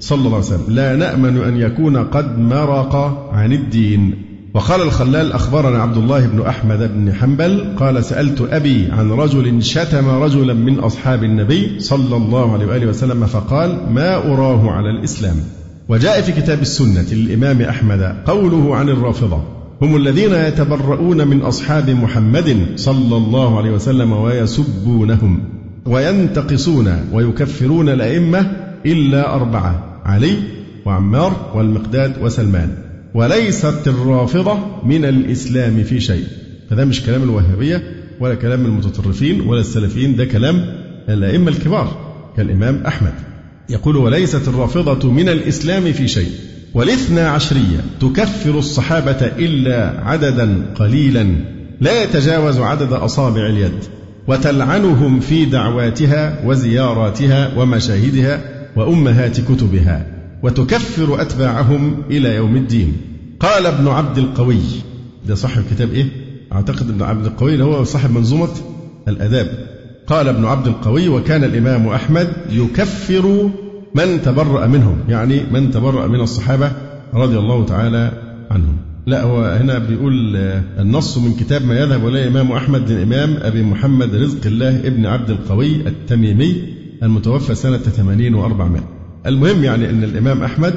صلى 0.00 0.18
الله 0.18 0.36
عليه 0.36 0.46
وسلم 0.46 0.64
لا 0.68 0.96
نأمن 0.96 1.36
أن 1.38 1.56
يكون 1.56 1.96
قد 1.96 2.38
مرق 2.38 2.94
عن 3.32 3.52
الدين. 3.52 4.14
وقال 4.54 4.82
الخلال 4.82 5.32
أخبرنا 5.32 5.82
عبد 5.82 5.96
الله 5.96 6.26
بن 6.26 6.40
أحمد 6.46 6.90
بن 6.94 7.12
حنبل 7.12 7.76
قال 7.78 8.04
سألت 8.04 8.48
أبي 8.50 8.88
عن 8.92 9.10
رجل 9.10 9.62
شتم 9.62 10.08
رجلا 10.08 10.54
من 10.54 10.78
أصحاب 10.78 11.24
النبي 11.24 11.80
صلى 11.80 12.16
الله 12.16 12.52
عليه 12.52 12.66
وآله 12.66 12.86
وسلم 12.86 13.26
فقال 13.26 13.92
ما 13.92 14.16
أراه 14.16 14.70
على 14.70 14.90
الإسلام. 14.90 15.36
وجاء 15.88 16.20
في 16.20 16.32
كتاب 16.32 16.62
السنة 16.62 17.06
للإمام 17.12 17.62
أحمد 17.62 18.16
قوله 18.26 18.76
عن 18.76 18.88
الرافضة 18.88 19.42
هم 19.82 19.96
الذين 19.96 20.32
يتبرؤون 20.32 21.28
من 21.28 21.40
أصحاب 21.40 21.90
محمد 21.90 22.66
صلى 22.76 23.16
الله 23.16 23.58
عليه 23.58 23.70
وسلم 23.70 24.12
ويسبونهم 24.12 25.44
وينتقصون 25.86 26.96
ويكفرون 27.12 27.88
الأئمة 27.88 28.52
إلا 28.86 29.34
أربعة 29.34 30.02
علي 30.04 30.36
وعمار 30.86 31.50
والمقداد 31.54 32.22
وسلمان. 32.22 32.68
وليست 33.14 33.82
الرافضة 33.88 34.58
من 34.84 35.04
الإسلام 35.04 35.82
في 35.82 36.00
شيء. 36.00 36.24
فده 36.70 36.84
مش 36.84 37.02
كلام 37.02 37.22
الوهابية 37.22 37.82
ولا 38.20 38.34
كلام 38.34 38.66
المتطرفين 38.66 39.40
ولا 39.40 39.60
السلفيين 39.60 40.16
ده 40.16 40.24
كلام 40.24 40.66
الأئمة 41.08 41.48
الكبار 41.48 41.96
كالإمام 42.36 42.82
أحمد. 42.86 43.14
يقول 43.70 43.96
وليست 43.96 44.48
الرافضة 44.48 45.10
من 45.10 45.28
الإسلام 45.28 45.92
في 45.92 46.08
شيء. 46.08 46.30
والاثنى 46.74 47.20
عشرية 47.20 47.80
تكفر 48.00 48.58
الصحابة 48.58 49.26
إلا 49.38 50.00
عددا 50.04 50.62
قليلا 50.74 51.26
لا 51.80 52.02
يتجاوز 52.02 52.58
عدد 52.58 52.92
أصابع 52.92 53.46
اليد 53.46 53.72
وتلعنهم 54.28 55.20
في 55.20 55.44
دعواتها 55.44 56.38
وزياراتها 56.46 57.58
ومشاهدها 57.58 58.40
وأمهات 58.76 59.40
كتبها 59.40 60.06
وتكفر 60.42 61.22
أتباعهم 61.22 62.02
إلى 62.10 62.34
يوم 62.34 62.56
الدين 62.56 62.96
قال 63.40 63.66
ابن 63.66 63.88
عبد 63.88 64.18
القوي 64.18 64.58
ده 65.28 65.34
صاحب 65.34 65.62
كتاب 65.70 65.92
إيه؟ 65.92 66.06
أعتقد 66.52 66.88
ابن 66.90 67.02
عبد 67.02 67.26
القوي 67.26 67.52
اللي 67.52 67.64
هو 67.64 67.84
صاحب 67.84 68.10
منظومة 68.10 68.48
الآداب 69.08 69.66
قال 70.06 70.28
ابن 70.28 70.44
عبد 70.44 70.66
القوي 70.66 71.08
وكان 71.08 71.44
الإمام 71.44 71.88
أحمد 71.88 72.32
يكفر 72.50 73.50
من 73.94 74.22
تبرأ 74.22 74.66
منهم 74.66 74.98
يعني 75.08 75.42
من 75.52 75.70
تبرأ 75.70 76.06
من 76.06 76.20
الصحابة 76.20 76.72
رضي 77.14 77.38
الله 77.38 77.64
تعالى 77.64 78.12
عنهم. 78.50 78.76
لا 79.06 79.22
هو 79.22 79.44
هنا 79.44 79.78
بيقول 79.78 80.36
النص 80.78 81.18
من 81.18 81.32
كتاب 81.34 81.66
ما 81.66 81.74
يذهب 81.74 82.08
إليه 82.08 82.22
الإمام 82.22 82.52
أحمد 82.52 82.90
الإمام 82.90 83.36
أبي 83.42 83.62
محمد 83.62 84.14
رزق 84.14 84.46
الله 84.46 84.86
ابن 84.86 85.06
عبد 85.06 85.30
القوي 85.30 85.76
التميمي 85.88 86.62
المتوفى 87.02 87.54
سنة 87.54 87.78
80 87.78 88.42
و400 88.42 88.80
المهم 89.26 89.64
يعني 89.64 89.90
أن 89.90 90.04
الإمام 90.04 90.42
أحمد 90.42 90.74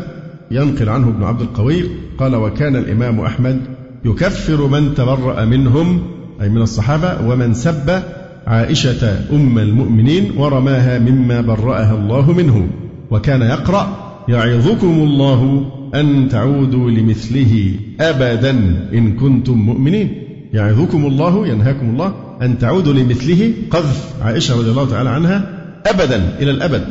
ينقل 0.51 0.89
عنه 0.89 1.07
ابن 1.07 1.23
عبد 1.23 1.41
القوي 1.41 1.83
قال 2.17 2.35
وكان 2.35 2.75
الإمام 2.75 3.19
أحمد 3.19 3.61
يكفر 4.05 4.67
من 4.67 4.93
تبرأ 4.93 5.45
منهم 5.45 6.01
أي 6.41 6.49
من 6.49 6.61
الصحابة 6.61 7.27
ومن 7.27 7.53
سب 7.53 8.03
عائشة 8.47 9.19
أم 9.33 9.59
المؤمنين 9.59 10.31
ورماها 10.37 10.99
مما 10.99 11.41
برأها 11.41 11.95
الله 11.95 12.31
منه. 12.31 12.69
وكان 13.11 13.41
يقرأ 13.41 13.97
يعظكم 14.29 14.87
الله 14.87 15.71
أن 15.95 16.29
تعودوا 16.29 16.91
لمثله 16.91 17.73
أبدا 17.99 18.51
إن 18.93 19.15
كنتم 19.15 19.57
مؤمنين. 19.57 20.09
يعظكم 20.53 21.05
الله 21.05 21.47
ينهاكم 21.47 21.89
الله 21.89 22.13
أن 22.41 22.57
تعودوا 22.59 22.93
لمثله. 22.93 23.53
قذف 23.71 24.13
عائشة 24.21 24.57
رضي 24.59 24.69
الله 24.69 24.89
تعالى 24.89 25.09
عنها 25.09 25.49
أبدا 25.85 26.37
إلى 26.39 26.51
الأبد. 26.51 26.87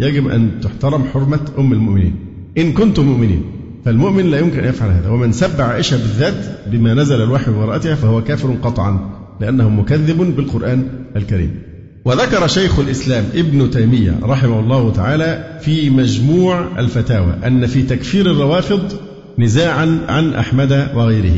يجب 0.00 0.28
أن 0.28 0.50
تحترم 0.62 1.04
حرمة 1.14 1.40
أم 1.58 1.72
المؤمنين. 1.72 2.14
إن 2.58 2.72
كنتم 2.72 3.06
مؤمنين 3.06 3.42
فالمؤمن 3.84 4.30
لا 4.30 4.38
يمكن 4.38 4.58
أن 4.58 4.68
يفعل 4.68 4.90
هذا. 4.90 5.08
ومن 5.08 5.32
سب 5.32 5.60
عائشة 5.60 5.96
بالذات 5.96 6.44
بما 6.66 6.94
نزل 6.94 7.22
الوحي 7.22 7.50
بمرأتها 7.50 7.94
فهو 7.94 8.24
كافر 8.24 8.56
قطعا 8.62 9.10
لأنه 9.40 9.68
مكذب 9.70 10.36
بالقرآن 10.36 10.88
الكريم. 11.16 11.67
وذكر 12.08 12.46
شيخ 12.46 12.78
الإسلام 12.78 13.24
ابن 13.34 13.70
تيمية 13.70 14.18
رحمه 14.22 14.60
الله 14.60 14.92
تعالى 14.92 15.58
في 15.62 15.90
مجموع 15.90 16.78
الفتاوى 16.78 17.34
أن 17.46 17.66
في 17.66 17.82
تكفير 17.82 18.30
الروافض 18.30 18.92
نزاعا 19.38 20.00
عن 20.08 20.34
أحمد 20.34 20.88
وغيره. 20.94 21.36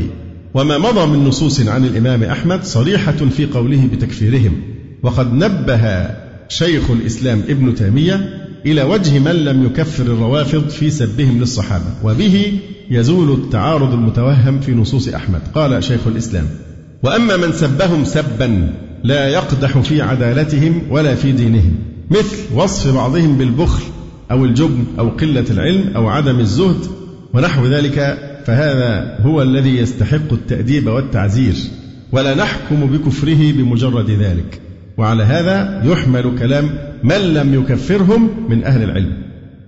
وما 0.53 0.77
مضى 0.77 1.05
من 1.05 1.25
نصوص 1.25 1.67
عن 1.67 1.85
الإمام 1.85 2.23
أحمد 2.23 2.63
صريحة 2.63 3.11
في 3.11 3.45
قوله 3.45 3.89
بتكفيرهم. 3.93 4.61
وقد 5.03 5.33
نبه 5.33 6.07
شيخ 6.49 6.91
الإسلام 6.91 7.41
ابن 7.49 7.75
تيمية 7.75 8.29
إلى 8.65 8.83
وجه 8.83 9.19
من 9.19 9.35
لم 9.35 9.65
يكفر 9.65 10.03
الروافض 10.03 10.69
في 10.69 10.89
سبهم 10.89 11.39
للصحابة. 11.39 11.85
وبه 12.03 12.53
يزول 12.89 13.31
التعارض 13.31 13.93
المتوهم 13.93 14.59
في 14.59 14.71
نصوص 14.73 15.07
أحمد. 15.07 15.41
قال 15.55 15.83
شيخ 15.83 16.07
الإسلام 16.07 16.47
وأما 17.03 17.37
من 17.37 17.51
سبهم 17.51 18.05
سبا 18.05 18.73
لا 19.03 19.27
يقدح 19.27 19.77
في 19.79 20.01
عدالتهم 20.01 20.81
ولا 20.89 21.15
في 21.15 21.31
دينهم. 21.31 21.75
مثل 22.11 22.37
وصف 22.55 22.95
بعضهم 22.95 23.37
بالبخل 23.37 23.83
أو 24.31 24.45
الجبن 24.45 24.83
أو 24.99 25.09
قلة 25.09 25.45
العلم 25.49 25.91
أو 25.95 26.09
عدم 26.09 26.39
الزهد 26.39 26.85
ونحو 27.33 27.65
ذلك 27.65 28.17
فهذا 28.45 29.17
هو 29.21 29.41
الذي 29.41 29.77
يستحق 29.77 30.33
التأديب 30.33 30.87
والتعزير. 30.87 31.53
ولا 32.11 32.35
نحكم 32.35 32.85
بكفره 32.85 33.51
بمجرد 33.51 34.09
ذلك. 34.09 34.61
وعلى 34.97 35.23
هذا 35.23 35.81
يحمل 35.85 36.35
كلام 36.39 36.69
من 37.03 37.17
لم 37.17 37.53
يكفرهم 37.53 38.29
من 38.49 38.63
أهل 38.63 38.83
العلم. 38.83 39.13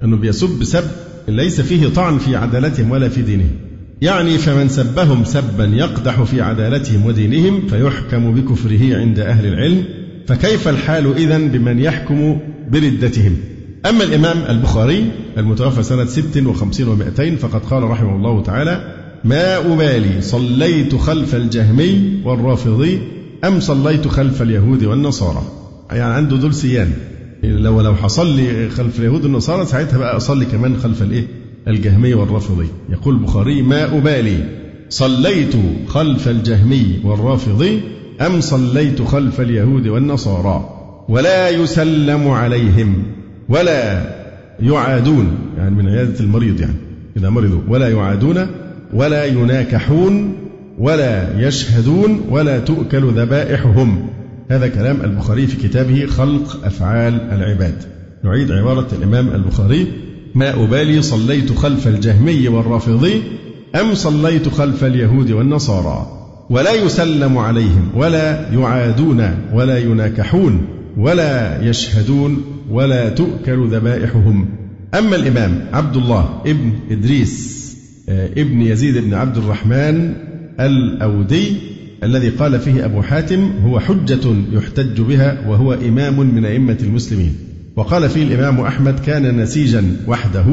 أنه 0.03 0.17
بيسب 0.17 0.63
سب 0.63 0.84
ليس 1.27 1.61
فيه 1.61 1.88
طعن 1.88 2.17
في 2.17 2.36
عدالتهم 2.36 2.91
ولا 2.91 3.09
في 3.09 3.21
دينهم. 3.21 3.55
يعني 4.04 4.38
فمن 4.38 4.70
سبهم 4.70 5.24
سبا 5.24 5.66
يقدح 5.66 6.24
في 6.24 6.41
عدالتهم 6.41 7.06
ودينهم 7.06 7.68
فيحكم 7.68 8.34
بكفره 8.34 8.97
عند 8.97 9.20
أهل 9.20 9.45
العلم 9.45 9.84
فكيف 10.28 10.68
الحال 10.68 11.14
إذا 11.18 11.38
بمن 11.38 11.80
يحكم 11.80 12.39
بردتهم؟ 12.72 13.38
أما 13.86 14.04
الإمام 14.04 14.38
البخاري 14.49 15.06
المتوفى 15.38 15.84
سنة 15.84 16.06
ست 16.06 16.38
وخمسين 16.45 16.88
ومائتين 16.88 17.36
فقد 17.36 17.66
قال 17.66 17.84
رحمه 17.84 18.16
الله 18.16 18.43
تعالى 18.43 18.95
ما 19.24 19.58
أبالي 19.58 20.22
صليت 20.22 20.95
خلف 20.95 21.36
الجهمي 21.36 22.22
والرافضي 22.26 22.99
أم 23.43 23.60
صليت 23.60 24.08
خلف 24.08 24.41
اليهود 24.41 24.84
والنصارى؟ 24.84 25.43
يعني 25.91 26.14
عنده 26.14 26.38
دول 26.38 26.54
سيان. 26.54 26.91
لو 27.43 27.82
لو 27.82 27.95
حصل 27.95 28.36
لي 28.36 28.70
خلف 28.70 28.99
اليهود 28.99 29.24
والنصارى 29.24 29.66
ساعتها 29.66 29.97
بقى 29.97 30.18
أصلي 30.18 30.45
كمان 30.45 30.78
خلف 30.78 31.01
الإيه؟ 31.01 31.42
الجهمي 31.68 32.14
والرافضي. 32.14 32.68
يقول 32.89 33.16
البخاري 33.16 33.61
ما 33.61 33.97
أبالي 33.97 34.43
صليت 34.89 35.53
خلف 35.88 36.28
الجهمي 36.28 36.99
والرافضي 37.03 37.82
أم 38.22 38.41
صليت 38.41 39.01
خلف 39.01 39.41
اليهود 39.41 39.88
والنصارى؟ 39.88 40.70
ولا 41.09 41.49
يسلم 41.49 42.28
عليهم 42.28 43.03
ولا 43.49 44.01
يعادون. 44.59 45.38
يعني 45.57 45.76
من 45.76 45.89
عيادة 45.89 46.20
المريض 46.20 46.61
يعني 46.61 46.74
إذا 47.18 47.30
مرضوا. 47.30 47.61
ولا 47.68 47.89
يعادون 47.89 48.47
ولا 48.93 49.26
يناكحون 49.26 50.36
ولا 50.80 51.47
يشهدون 51.47 52.22
ولا 52.30 52.59
تؤكل 52.59 53.03
ذبائحهم. 53.03 54.09
هذا 54.49 54.68
كلام 54.68 55.01
البخاري 55.01 55.47
في 55.47 55.68
كتابه 55.68 56.05
خلق 56.05 56.66
أفعال 56.66 57.22
العباد. 57.32 57.76
نعيد 58.24 58.51
عبارة 58.51 58.88
الإمام 58.97 59.28
البخاري 59.28 59.88
ما 60.36 60.63
أبالي 60.63 61.01
صليت 61.01 61.51
خلف 61.53 61.88
الجهمي 61.88 62.47
والرافضي 62.47 63.21
أم 63.75 63.93
صليت 63.93 64.49
خلف 64.49 64.84
اليهود 64.84 65.31
والنصارى 65.31 66.19
ولا 66.49 66.73
يسلم 66.73 67.38
عليهم 67.38 67.89
ولا 67.95 68.53
يعادون 68.53 69.29
ولا 69.53 69.77
يناكحون 69.77 70.65
ولا 70.97 71.63
يشهدون 71.69 72.43
ولا 72.69 73.09
تؤكل 73.09 73.67
ذبائحهم. 73.67 74.49
أما 74.93 75.15
الإمام 75.15 75.65
عبد 75.73 75.95
الله 75.95 76.41
ابن 76.45 76.71
إدريس 76.91 77.63
آه، 78.09 78.29
ابن 78.38 78.61
يزيد 78.61 78.97
بن 78.97 79.13
عبد 79.13 79.38
الرحمن 79.38 80.13
الأودي 80.59 81.57
الذي 82.03 82.29
قال 82.29 82.59
فيه 82.59 82.86
أبو 82.86 83.01
حاتم 83.01 83.51
هو 83.65 83.79
حجة 83.79 84.36
يحتج 84.51 85.01
بها 85.01 85.47
وهو 85.47 85.73
إمام 85.73 86.19
من 86.19 86.45
أئمة 86.45 86.77
المسلمين. 86.84 87.36
وقال 87.76 88.09
فيه 88.09 88.24
الإمام 88.24 88.59
أحمد 88.59 88.99
كان 88.99 89.41
نسيجا 89.41 89.84
وحده 90.07 90.45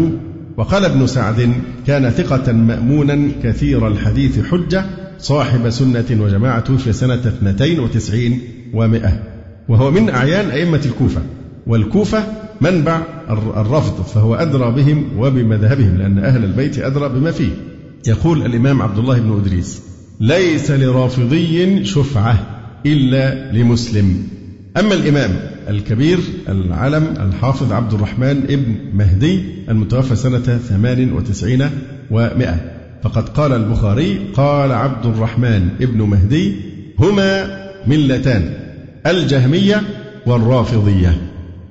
وقال 0.56 0.84
ابن 0.84 1.06
سعد 1.06 1.52
كان 1.86 2.10
ثقة 2.10 2.52
مأمونا 2.52 3.28
كثير 3.42 3.88
الحديث 3.88 4.38
حجة 4.46 4.84
صاحب 5.18 5.70
سنة 5.70 6.04
وجماعة 6.10 6.76
في 6.76 6.92
سنة 6.92 7.14
92 7.14 8.38
ومائة 8.74 9.22
وهو 9.68 9.90
من 9.90 10.10
أعيان 10.10 10.50
أئمة 10.50 10.80
الكوفة 10.86 11.22
والكوفة 11.66 12.24
منبع 12.60 13.02
الرفض 13.30 14.02
فهو 14.02 14.34
أدرى 14.34 14.70
بهم 14.72 15.04
وبمذهبهم 15.18 15.98
لأن 15.98 16.18
أهل 16.18 16.44
البيت 16.44 16.78
أدرى 16.78 17.08
بما 17.08 17.30
فيه. 17.30 17.50
يقول 18.06 18.46
الإمام 18.46 18.82
عبد 18.82 18.98
الله 18.98 19.18
بن 19.18 19.40
إدريس 19.40 19.82
ليس 20.20 20.70
لرافضي 20.70 21.84
شفعة 21.84 22.46
إلا 22.86 23.52
لمسلم. 23.52 24.22
أما 24.76 24.94
الإمام 24.94 25.49
الكبير 25.68 26.18
العلم 26.48 27.14
الحافظ 27.20 27.72
عبد 27.72 27.92
الرحمن 27.94 28.42
ابن 28.48 28.74
مهدي 28.94 29.40
المتوفى 29.68 30.16
سنة 30.16 30.38
98 30.38 31.70
و100 32.10 32.44
فقد 33.02 33.28
قال 33.28 33.52
البخاري 33.52 34.18
قال 34.34 34.72
عبد 34.72 35.06
الرحمن 35.06 35.68
ابن 35.80 36.02
مهدي 36.02 36.54
هما 36.98 37.60
ملتان 37.86 38.54
الجهمية 39.06 39.82
والرافضية. 40.26 41.20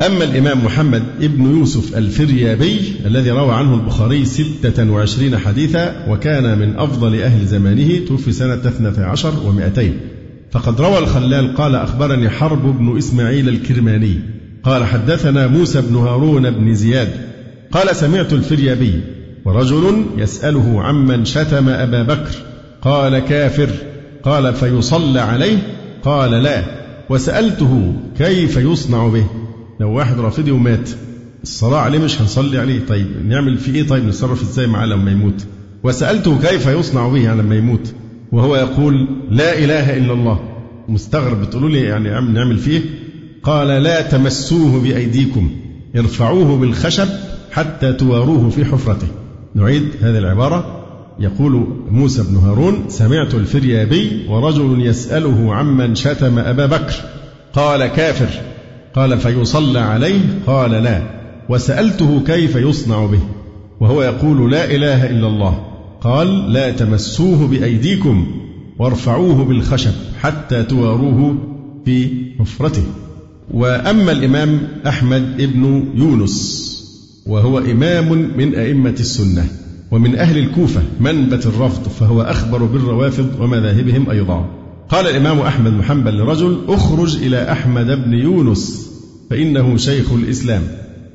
أما 0.05 0.23
الإمام 0.23 0.65
محمد 0.65 1.03
ابن 1.21 1.57
يوسف 1.57 1.97
الفريابي 1.97 2.93
الذي 3.05 3.31
روى 3.31 3.53
عنه 3.53 3.73
البخاري 3.73 4.25
ستة 4.25 4.91
وعشرين 4.91 5.37
حديثا 5.37 6.05
وكان 6.09 6.59
من 6.59 6.75
أفضل 6.75 7.21
أهل 7.21 7.45
زمانه 7.45 8.05
توفي 8.07 8.31
سنة 8.31 8.53
اثنتي 8.53 9.03
عشر 9.03 9.33
ومائتين. 9.45 9.97
فقد 10.51 10.81
روى 10.81 10.97
الخلال 10.97 11.55
قال 11.55 11.75
أخبرني 11.75 12.29
حرب 12.29 12.77
بن 12.77 12.97
إسماعيل 12.97 13.49
الكرماني. 13.49 14.19
قال 14.63 14.85
حدثنا 14.85 15.47
موسى 15.47 15.81
بن 15.81 15.95
هارون 15.95 16.51
بن 16.51 16.75
زياد. 16.75 17.09
قال 17.71 17.95
سمعت 17.95 18.33
الفريابي 18.33 19.01
ورجل 19.45 20.05
يسأله 20.17 20.81
عمن 20.83 21.25
شتم 21.25 21.69
أبا 21.69 22.03
بكر. 22.03 22.31
قال 22.81 23.19
كافر. 23.19 23.69
قال 24.23 24.53
فيصلى 24.53 25.19
عليه؟ 25.19 25.57
قال 26.03 26.31
لا. 26.31 26.63
وسألته 27.09 27.93
كيف 28.17 28.57
يصنع 28.57 29.07
به؟ 29.07 29.25
لو 29.79 29.91
واحد 29.91 30.19
رافضي 30.19 30.51
ومات. 30.51 30.89
الصلاة 31.43 31.79
عليه 31.79 31.99
مش 31.99 32.21
هنصلي 32.21 32.57
عليه؟ 32.57 32.79
طيب 32.87 33.07
نعمل 33.27 33.57
في 33.57 33.75
إيه؟ 33.75 33.87
طيب 33.87 34.05
نتصرف 34.05 34.41
إزاي 34.41 34.67
معاه 34.67 34.85
لما 34.85 35.11
يموت؟ 35.11 35.45
وسألته 35.83 36.39
كيف 36.41 36.67
يصنع 36.67 37.07
به 37.07 37.23
يعني 37.23 37.41
لما 37.41 37.55
يموت؟ 37.55 37.93
وهو 38.31 38.55
يقول 38.55 39.07
لا 39.29 39.57
إله 39.59 39.97
إلا 39.97 40.13
الله. 40.13 40.39
مستغرب 40.87 41.41
بتقولوا 41.41 41.69
لي 41.69 41.81
يعني 41.81 42.09
نعمل 42.09 42.57
فيه؟ 42.57 42.81
قال 43.43 43.67
لا 43.67 44.01
تمسوه 44.01 44.81
بأيديكم 44.81 45.51
ارفعوه 45.95 46.57
بالخشب 46.57 47.07
حتى 47.51 47.93
تواروه 47.93 48.49
في 48.49 48.65
حفرته. 48.65 49.07
نعيد 49.55 49.83
هذه 50.01 50.17
العبارة. 50.17 50.85
يقول 51.19 51.67
موسى 51.91 52.23
بن 52.23 52.37
هارون 52.37 52.83
سمعت 52.87 53.35
الفريابي 53.35 54.25
ورجل 54.29 54.85
يسأله 54.85 55.55
عمن 55.55 55.95
شتم 55.95 56.39
أبا 56.39 56.65
بكر. 56.65 56.95
قال 57.53 57.87
كافر. 57.87 58.41
قال 58.95 59.17
فيصلى 59.17 59.79
عليه؟ 59.79 60.19
قال 60.47 60.71
لا. 60.71 61.01
وسألته 61.49 62.23
كيف 62.27 62.55
يصنع 62.55 63.05
به؟ 63.05 63.19
وهو 63.79 64.03
يقول 64.03 64.51
لا 64.51 64.65
إله 64.65 65.09
إلا 65.09 65.27
الله. 65.27 65.68
قال 66.01 66.53
لا 66.53 66.71
تمسوه 66.71 67.47
بأيديكم 67.47 68.27
وارفعوه 68.79 69.45
بالخشب 69.45 69.91
حتى 70.19 70.63
تواروه 70.63 71.37
في 71.85 72.09
حفرته. 72.39 72.83
وأما 73.51 74.11
الإمام 74.11 74.67
أحمد 74.87 75.37
بن 75.37 75.83
يونس 75.95 76.69
وهو 77.27 77.59
إمام 77.59 78.31
من 78.37 78.55
أئمة 78.55 78.95
السنة 78.99 79.47
ومن 79.91 80.15
أهل 80.15 80.37
الكوفة 80.37 80.81
منبت 80.99 81.45
الرفض 81.45 81.87
فهو 81.87 82.21
أخبر 82.21 82.63
بالروافض 82.63 83.29
ومذاهبهم 83.39 84.09
أيضا. 84.09 84.45
قال 84.89 85.07
الإمام 85.07 85.39
أحمد 85.39 85.71
بن 85.71 85.83
حنبل 85.83 86.17
لرجل 86.17 86.59
اخرج 86.67 87.15
إلى 87.15 87.51
أحمد 87.51 87.85
بن 87.85 88.13
يونس 88.13 88.89
فإنه 89.29 89.77
شيخ 89.77 90.11
الإسلام. 90.11 90.61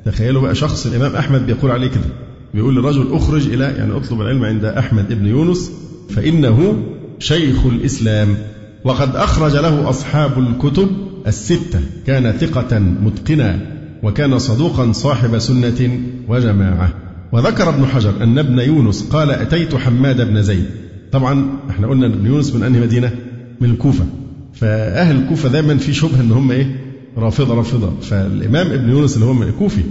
تخيلوا 0.06 0.42
بقى 0.42 0.54
شخص 0.54 0.86
الإمام 0.86 1.16
أحمد 1.16 1.46
بيقول 1.46 1.70
عليه 1.70 1.88
كده. 1.88 2.23
بيقول 2.54 2.76
للرجل 2.76 3.08
أخرج 3.12 3.46
إلى 3.48 3.64
يعني 3.64 3.96
اطلب 3.96 4.20
العلم 4.20 4.44
عند 4.44 4.64
أحمد 4.64 5.12
بن 5.12 5.26
يونس 5.26 5.72
فإنه 6.10 6.82
شيخ 7.18 7.66
الإسلام. 7.66 8.36
وقد 8.84 9.16
أخرج 9.16 9.56
له 9.56 9.90
أصحاب 9.90 10.38
الكتب 10.38 10.88
الستة 11.26 11.80
كان 12.06 12.32
ثقة 12.32 12.78
متقنا 12.78 13.60
وكان 14.02 14.38
صدوقا 14.38 14.92
صاحب 14.92 15.38
سنة 15.38 16.00
وجماعة. 16.28 16.94
وذكر 17.32 17.68
ابن 17.68 17.86
حجر 17.86 18.22
أن 18.22 18.38
ابن 18.38 18.58
يونس 18.58 19.02
قال 19.02 19.30
أتيت 19.30 19.74
حماد 19.74 20.28
بن 20.28 20.42
زيد. 20.42 20.66
طبعا 21.12 21.46
إحنا 21.70 21.86
قلنا 21.86 22.06
ابن 22.06 22.26
يونس 22.26 22.54
من 22.54 22.62
أنهي 22.62 22.80
مدينة؟ 22.80 23.12
من 23.60 23.70
الكوفة. 23.70 24.06
فأهل 24.52 25.16
الكوفة 25.16 25.48
دايما 25.48 25.76
في 25.76 25.92
شبهة 25.92 26.20
أن 26.20 26.32
هم 26.32 26.50
إيه؟ 26.50 26.80
رافضة 27.16 27.54
رافضة. 27.54 27.92
فالإمام 28.00 28.66
ابن 28.66 28.90
يونس 28.90 29.14
اللي 29.16 29.26
هو 29.26 29.52
كوفي 29.58 29.82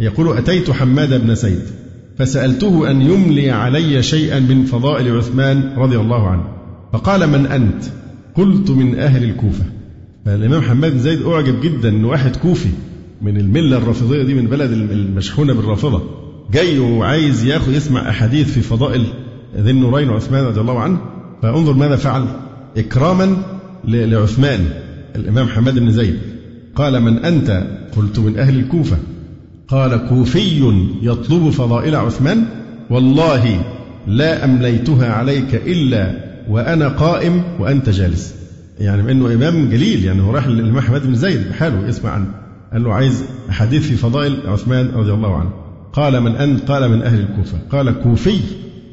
يقول 0.00 0.36
أتيت 0.36 0.70
حماد 0.70 1.26
بن 1.26 1.34
زيد. 1.34 1.62
فسألته 2.18 2.90
أن 2.90 3.02
يملي 3.02 3.50
علي 3.50 4.02
شيئا 4.02 4.40
من 4.40 4.64
فضائل 4.64 5.16
عثمان 5.16 5.72
رضي 5.76 5.96
الله 5.96 6.28
عنه. 6.28 6.44
فقال 6.92 7.26
من 7.26 7.46
أنت؟ 7.46 7.84
قلت 8.34 8.70
من 8.70 8.98
أهل 8.98 9.24
الكوفة. 9.24 9.64
فالإمام 10.24 10.62
حماد 10.62 10.92
بن 10.92 10.98
زيد 10.98 11.22
أعجب 11.22 11.60
جدا 11.60 11.88
أن 11.88 12.04
واحد 12.04 12.36
كوفي 12.36 12.68
من 13.22 13.36
الملة 13.36 13.76
الرافضية 13.76 14.22
دي 14.22 14.34
من 14.34 14.46
بلد 14.46 14.72
المشحونة 14.72 15.52
بالرافضة. 15.52 16.02
جاي 16.52 16.78
وعايز 16.78 17.44
ياخذ 17.44 17.74
يسمع 17.74 18.10
أحاديث 18.10 18.52
في 18.52 18.60
فضائل 18.60 19.06
ذي 19.56 19.70
النورين 19.70 20.10
عثمان 20.10 20.44
رضي 20.44 20.60
الله 20.60 20.80
عنه. 20.80 20.98
فأنظر 21.42 21.72
ماذا 21.72 21.96
فعل. 21.96 22.26
إكراما 22.76 23.36
لعثمان 23.84 24.60
الإمام 25.16 25.48
حماد 25.48 25.78
بن 25.78 25.90
زيد. 25.90 26.18
قال 26.74 27.00
من 27.00 27.18
أنت؟ 27.18 27.66
قلت 27.96 28.18
من 28.18 28.38
أهل 28.38 28.58
الكوفة. 28.58 28.96
قال 29.68 29.96
كوفي 30.08 30.72
يطلب 31.02 31.50
فضائل 31.50 31.94
عثمان 31.94 32.44
والله 32.90 33.60
لا 34.06 34.44
أمليتها 34.44 35.12
عليك 35.12 35.54
إلا 35.54 36.10
وأنا 36.48 36.88
قائم 36.88 37.42
وأنت 37.58 37.90
جالس. 37.90 38.34
يعني 38.78 39.02
بأنه 39.02 39.34
إمام 39.34 39.68
جليل 39.70 40.04
يعني 40.04 40.22
هو 40.22 40.30
راح 40.30 40.46
للإمام 40.46 40.98
بن 40.98 41.14
زيد 41.14 41.48
بحاله 41.48 41.88
يسمع 41.88 42.10
عنه 42.10 42.26
قال 42.72 42.84
له 42.84 42.94
عايز 42.94 43.24
حديث 43.48 43.88
في 43.88 43.96
فضائل 43.96 44.36
عثمان 44.46 44.90
رضي 44.94 45.12
الله 45.12 45.36
عنه. 45.36 45.50
قال 45.92 46.20
من 46.20 46.36
أنت 46.36 46.70
قال 46.70 46.88
من 46.90 47.02
أهل 47.02 47.20
الكوفة 47.20 47.58
قال 47.70 48.02
كوفي 48.02 48.40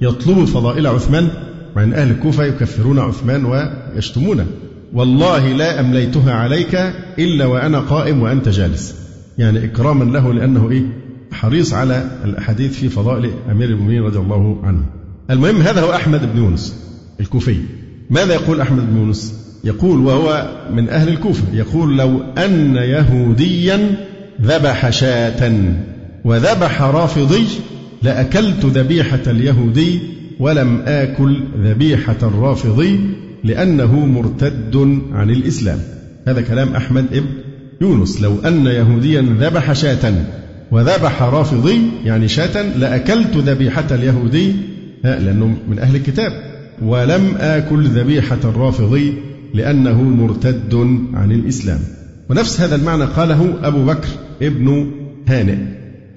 يطلب 0.02 0.46
فضائل 0.46 0.88
عثمان 0.88 1.30
مع 1.76 1.84
أن 1.84 1.94
أهل 1.94 2.12
الكوفة 2.12 2.46
يكفرون 2.46 3.00
عثمان 3.00 3.46
ويشتمونه. 3.46 4.46
والله 4.94 5.54
لا 5.54 5.80
أمليتها 5.80 6.34
عليك 6.34 6.76
إلا 7.20 7.46
وأنا 7.46 7.80
قائم 7.80 8.22
وأنت 8.22 8.50
جالس. 8.50 9.03
يعني 9.38 9.66
إكراما 9.66 10.04
له 10.04 10.34
لأنه 10.34 10.72
إيه؟ 10.72 10.84
حريص 11.32 11.74
على 11.74 12.20
الأحاديث 12.26 12.74
في 12.74 12.90
فضائل 12.90 13.32
أمير 13.52 13.70
المؤمنين 13.70 14.02
رضي 14.02 14.20
الله 14.20 14.60
عنه. 14.64 14.84
المهم 15.32 15.62
هذا 15.62 15.82
هو 15.82 15.92
أحمد 15.94 16.34
بن 16.34 16.38
يونس 16.38 16.76
الكوفي. 17.20 17.58
ماذا 18.10 18.34
يقول 18.34 18.62
أحمد 18.62 18.94
بن 18.94 18.98
يونس؟ 18.98 19.44
يقول 19.64 20.00
وهو 20.00 20.52
من 20.74 20.90
أهل 20.90 21.08
الكوفة 21.08 21.44
يقول 21.54 21.98
لو 21.98 22.22
أن 22.38 22.76
يهوديا 22.76 23.96
ذبح 24.42 24.90
شاة 24.90 25.54
وذبح 26.26 26.82
رافضي 26.82 27.46
لأكلت 28.02 28.66
ذبيحة 28.66 29.22
اليهودي 29.28 30.00
ولم 30.40 30.82
آكل 30.86 31.44
ذبيحة 31.64 32.18
الرافضي 32.24 33.00
لأنه 33.44 34.06
مرتد 34.06 35.02
عن 35.12 35.30
الإسلام. 35.30 35.80
هذا 36.28 36.42
كلام 36.42 36.76
أحمد 36.76 37.06
ابن 37.14 37.43
يونس 37.82 38.22
لو 38.22 38.36
أن 38.46 38.66
يهوديا 38.66 39.22
ذبح 39.22 39.74
شاة 39.74 40.14
وذبح 40.72 41.22
رافضي 41.22 41.82
يعني 42.06 42.28
شاة 42.28 42.78
لأكلت 42.78 43.38
ذبيحة 43.38 43.88
اليهودي 43.92 44.56
لأنه 45.04 45.58
من 45.70 45.80
أهل 45.80 45.96
الكتاب. 45.96 46.32
ولم 46.82 47.36
آكل 47.40 47.88
ذبيحة 47.88 48.40
الرافضي 48.44 49.14
لأنه 49.54 50.02
مرتد 50.02 50.76
عن 51.14 51.32
الإسلام. 51.32 51.80
ونفس 52.30 52.62
هذا 52.62 52.76
المعنى 52.76 53.04
قاله 53.04 53.54
أبو 53.64 53.86
بكر 53.86 54.08
ابن 54.42 54.92
هانئ. 55.28 55.58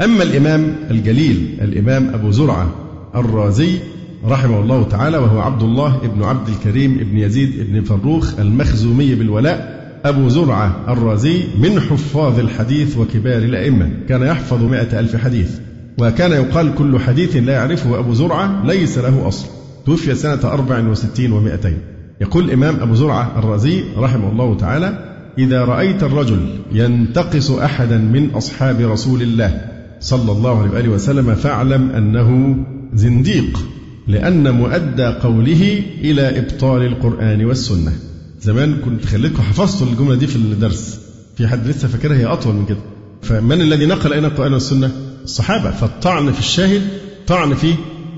أما 0.01 0.23
الإمام 0.23 0.75
الجليل 0.91 1.59
الإمام 1.63 2.15
أبو 2.15 2.31
زرعة 2.31 2.75
الرازي 3.15 3.79
رحمه 4.25 4.61
الله 4.61 4.83
تعالى 4.83 5.19
وهو 5.19 5.41
عبد 5.41 5.63
الله 5.63 5.97
ابن 5.97 6.23
عبد 6.23 6.49
الكريم 6.49 6.99
ابن 6.99 7.19
يزيد 7.19 7.61
ابن 7.61 7.83
فروخ 7.85 8.39
المخزومي 8.39 9.15
بالولاء 9.15 9.77
أبو 10.07 10.29
زرعة 10.29 10.85
الرازي 10.89 11.45
من 11.59 11.81
حفاظ 11.81 12.39
الحديث 12.39 12.99
وكبار 12.99 13.39
الأئمة. 13.39 13.91
كان 14.09 14.23
يحفظ 14.23 14.63
مائة 14.63 15.01
ألف 15.01 15.17
حديث. 15.17 15.51
وكان 15.99 16.33
يقال 16.33 16.75
كل 16.75 16.99
حديث 16.99 17.37
لا 17.37 17.53
يعرفه 17.53 17.99
أبو 17.99 18.15
زرعة 18.15 18.67
ليس 18.67 18.99
له 18.99 19.29
أصل. 19.29 19.47
توفي 19.87 20.15
سنة 20.15 20.41
أربع 20.45 20.89
وستين 20.89 21.33
ومائتين 21.33 21.79
يقول 22.21 22.45
الإمام 22.45 22.77
أبو 22.81 22.95
زرعة 22.95 23.39
الرازي 23.39 23.85
رحمه 23.97 24.31
الله 24.31 24.57
تعالى 24.57 25.17
إذا 25.39 25.65
رأيت 25.65 26.03
الرجل 26.03 26.49
ينتقص 26.73 27.51
أحدا 27.51 27.97
من 27.97 28.31
أصحاب 28.31 28.81
رسول 28.81 29.23
الله 29.23 29.61
صلى 30.01 30.33
الله 30.33 30.61
عليه 30.61 30.71
وآله 30.71 30.89
وسلم 30.89 31.35
فاعلم 31.35 31.91
أنه 31.91 32.57
زنديق 32.95 33.65
لأن 34.09 34.51
مؤدى 34.55 35.07
قوله 35.07 35.83
إلى 36.01 36.39
إبطال 36.39 36.83
القرآن 36.83 37.45
والسنة. 37.45 37.93
زمان 38.41 38.77
كنت 38.85 39.05
خليتكم 39.05 39.43
حفظتوا 39.43 39.87
الجملة 39.87 40.15
دي 40.15 40.27
في 40.27 40.37
الدرس. 40.37 41.01
في 41.37 41.49
حد 41.49 41.67
لسه 41.67 41.89
فاكرها؟ 41.89 42.17
هي 42.17 42.25
أطول 42.25 42.55
من 42.55 42.67
كده. 42.67 42.79
فمن 43.23 43.61
الذي 43.61 43.87
نقل 43.87 44.13
إلينا 44.13 44.27
القرآن 44.29 44.53
والسنة؟ 44.53 44.91
الصحابة. 45.25 45.71
فالطعن 45.71 46.33
في 46.33 46.39
الشاهد 46.39 46.83
طعن 47.27 47.55
في 47.55 47.75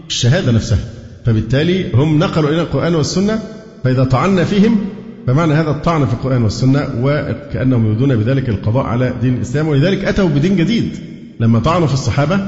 الشهادة 0.08 0.52
نفسها. 0.52 0.78
فبالتالي 1.26 1.92
هم 1.94 2.18
نقلوا 2.18 2.50
إلى 2.50 2.60
القرآن 2.62 2.94
والسنة 2.94 3.42
فإذا 3.84 4.04
طعنا 4.04 4.44
فيهم 4.44 4.78
فمعنى 5.26 5.54
هذا 5.54 5.70
الطعن 5.70 6.06
في 6.06 6.12
القرآن 6.12 6.42
والسنة 6.42 6.88
وكأنهم 7.00 7.86
يريدون 7.86 8.16
بذلك 8.16 8.48
القضاء 8.48 8.84
على 8.84 9.14
دين 9.20 9.34
الإسلام. 9.34 9.68
ولذلك 9.68 10.04
أتوا 10.04 10.28
بدين 10.28 10.56
جديد. 10.56 10.96
لما 11.40 11.58
طعنوا 11.58 11.86
في 11.86 11.94
الصحابة 11.94 12.40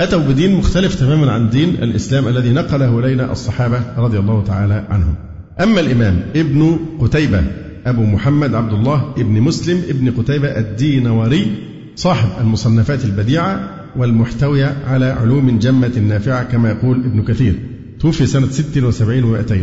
أتوا 0.00 0.20
بدين 0.20 0.54
مختلف 0.56 0.94
تماما 0.94 1.32
عن 1.32 1.50
دين 1.50 1.68
الإسلام 1.68 2.28
الذي 2.28 2.52
نقله 2.52 2.98
إلينا 2.98 3.32
الصحابة 3.32 3.80
رضي 3.96 4.18
الله 4.18 4.44
تعالى 4.46 4.84
عنهم. 4.90 5.14
أما 5.62 5.80
الإمام 5.80 6.22
ابن 6.36 6.78
قتيبة 7.00 7.42
أبو 7.86 8.02
محمد 8.02 8.54
عبد 8.54 8.72
الله 8.72 9.14
ابن 9.18 9.40
مسلم 9.40 9.82
ابن 9.88 10.10
قتيبة 10.10 10.48
الدينوري 10.48 11.52
صاحب 11.96 12.28
المصنفات 12.40 13.04
البديعة 13.04 13.70
والمحتوية 13.96 14.76
على 14.86 15.06
علوم 15.06 15.58
جمة 15.58 15.98
نافعة 16.08 16.42
كما 16.42 16.70
يقول 16.70 16.96
ابن 16.96 17.22
كثير 17.22 17.54
توفي 18.00 18.26
سنة 18.26 18.46
76 18.46 19.22
و200 19.22 19.54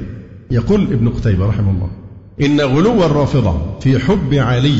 يقول 0.52 0.82
ابن 0.82 1.10
قتيبة 1.10 1.46
رحمه 1.46 1.72
الله 1.72 1.90
إن 2.42 2.62
غلو 2.62 3.06
الرافضة 3.06 3.80
في 3.80 4.00
حب 4.00 4.34
علي 4.34 4.80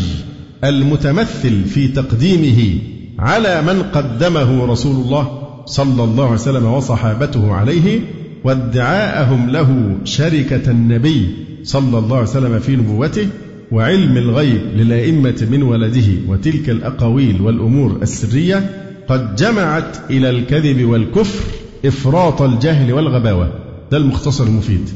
المتمثل 0.64 1.64
في 1.66 1.88
تقديمه 1.88 2.80
على 3.20 3.62
من 3.62 3.84
قدمه 3.84 4.66
رسول 4.66 4.96
الله 4.96 5.40
صلى 5.66 6.04
الله 6.04 6.24
عليه 6.24 6.34
وسلم 6.34 6.66
وصحابته 6.66 7.54
عليه 7.54 8.00
وادعاءهم 8.44 9.50
له 9.50 9.98
شركة 10.04 10.72
النبي 10.72 11.30
صلى 11.64 11.98
الله 12.00 12.18
عليه 12.18 12.30
وسلم 12.30 12.60
في 12.60 12.76
نبوته 12.76 13.28
وعلم 13.72 14.18
الغيب 14.18 14.62
للأئمة 14.76 15.48
من 15.52 15.64
ولده 15.64 16.08
وتلك 16.28 16.70
الأقاويل 16.70 17.42
والأمور 17.42 18.00
السرية 18.02 18.70
قد 19.08 19.36
جمعت 19.36 19.98
إلى 20.10 20.30
الكذب 20.30 20.86
والكفر 20.86 21.44
إفراط 21.86 22.42
الجهل 22.42 22.94
والغباوة. 22.94 23.52
ده 23.92 23.98
المختصر 23.98 24.44
المفيد. 24.44 24.90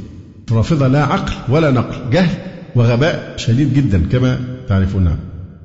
رافضة 0.51 0.87
لا 0.87 1.03
عقل 1.03 1.53
ولا 1.53 1.71
نقل 1.71 2.09
جهل 2.11 2.37
وغباء 2.75 3.33
شديد 3.37 3.73
جدا 3.73 4.01
كما 4.11 4.39
تعرفون. 4.69 5.15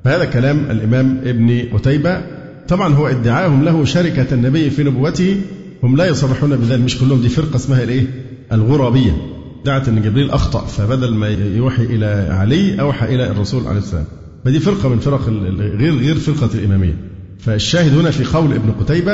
فهذا 0.05 0.25
كلام 0.25 0.57
الإمام 0.71 1.21
ابن 1.25 1.63
قتيبة 1.73 2.21
طبعا 2.67 2.93
هو 2.93 3.07
ادعاهم 3.07 3.63
له 3.65 3.85
شركة 3.85 4.33
النبي 4.33 4.69
في 4.69 4.83
نبوته 4.83 5.37
هم 5.83 5.95
لا 5.97 6.05
يصرحون 6.05 6.55
بذلك 6.55 6.81
مش 6.81 6.97
كلهم 6.97 7.21
دي 7.21 7.29
فرقة 7.29 7.55
اسمها 7.55 7.83
الإيه؟ 7.83 8.07
الغرابية. 8.51 9.17
دعت 9.65 9.87
إن 9.87 10.01
جبريل 10.01 10.31
أخطأ 10.31 10.65
فبدل 10.65 11.13
ما 11.13 11.27
يوحي 11.27 11.83
إلى 11.83 12.27
علي 12.31 12.81
أوحى 12.81 13.15
إلى 13.15 13.31
الرسول 13.31 13.67
عليه 13.67 13.79
السلام. 13.79 14.05
فدي 14.45 14.59
فرقة 14.59 14.89
من 14.89 14.99
فرق 14.99 15.29
غير 15.59 15.95
غير 15.95 16.15
فرقة 16.15 16.49
الإمامية. 16.55 16.97
فالشاهد 17.39 17.97
هنا 17.97 18.11
في 18.11 18.23
قول 18.23 18.53
ابن 18.53 18.71
قتيبة 18.71 19.13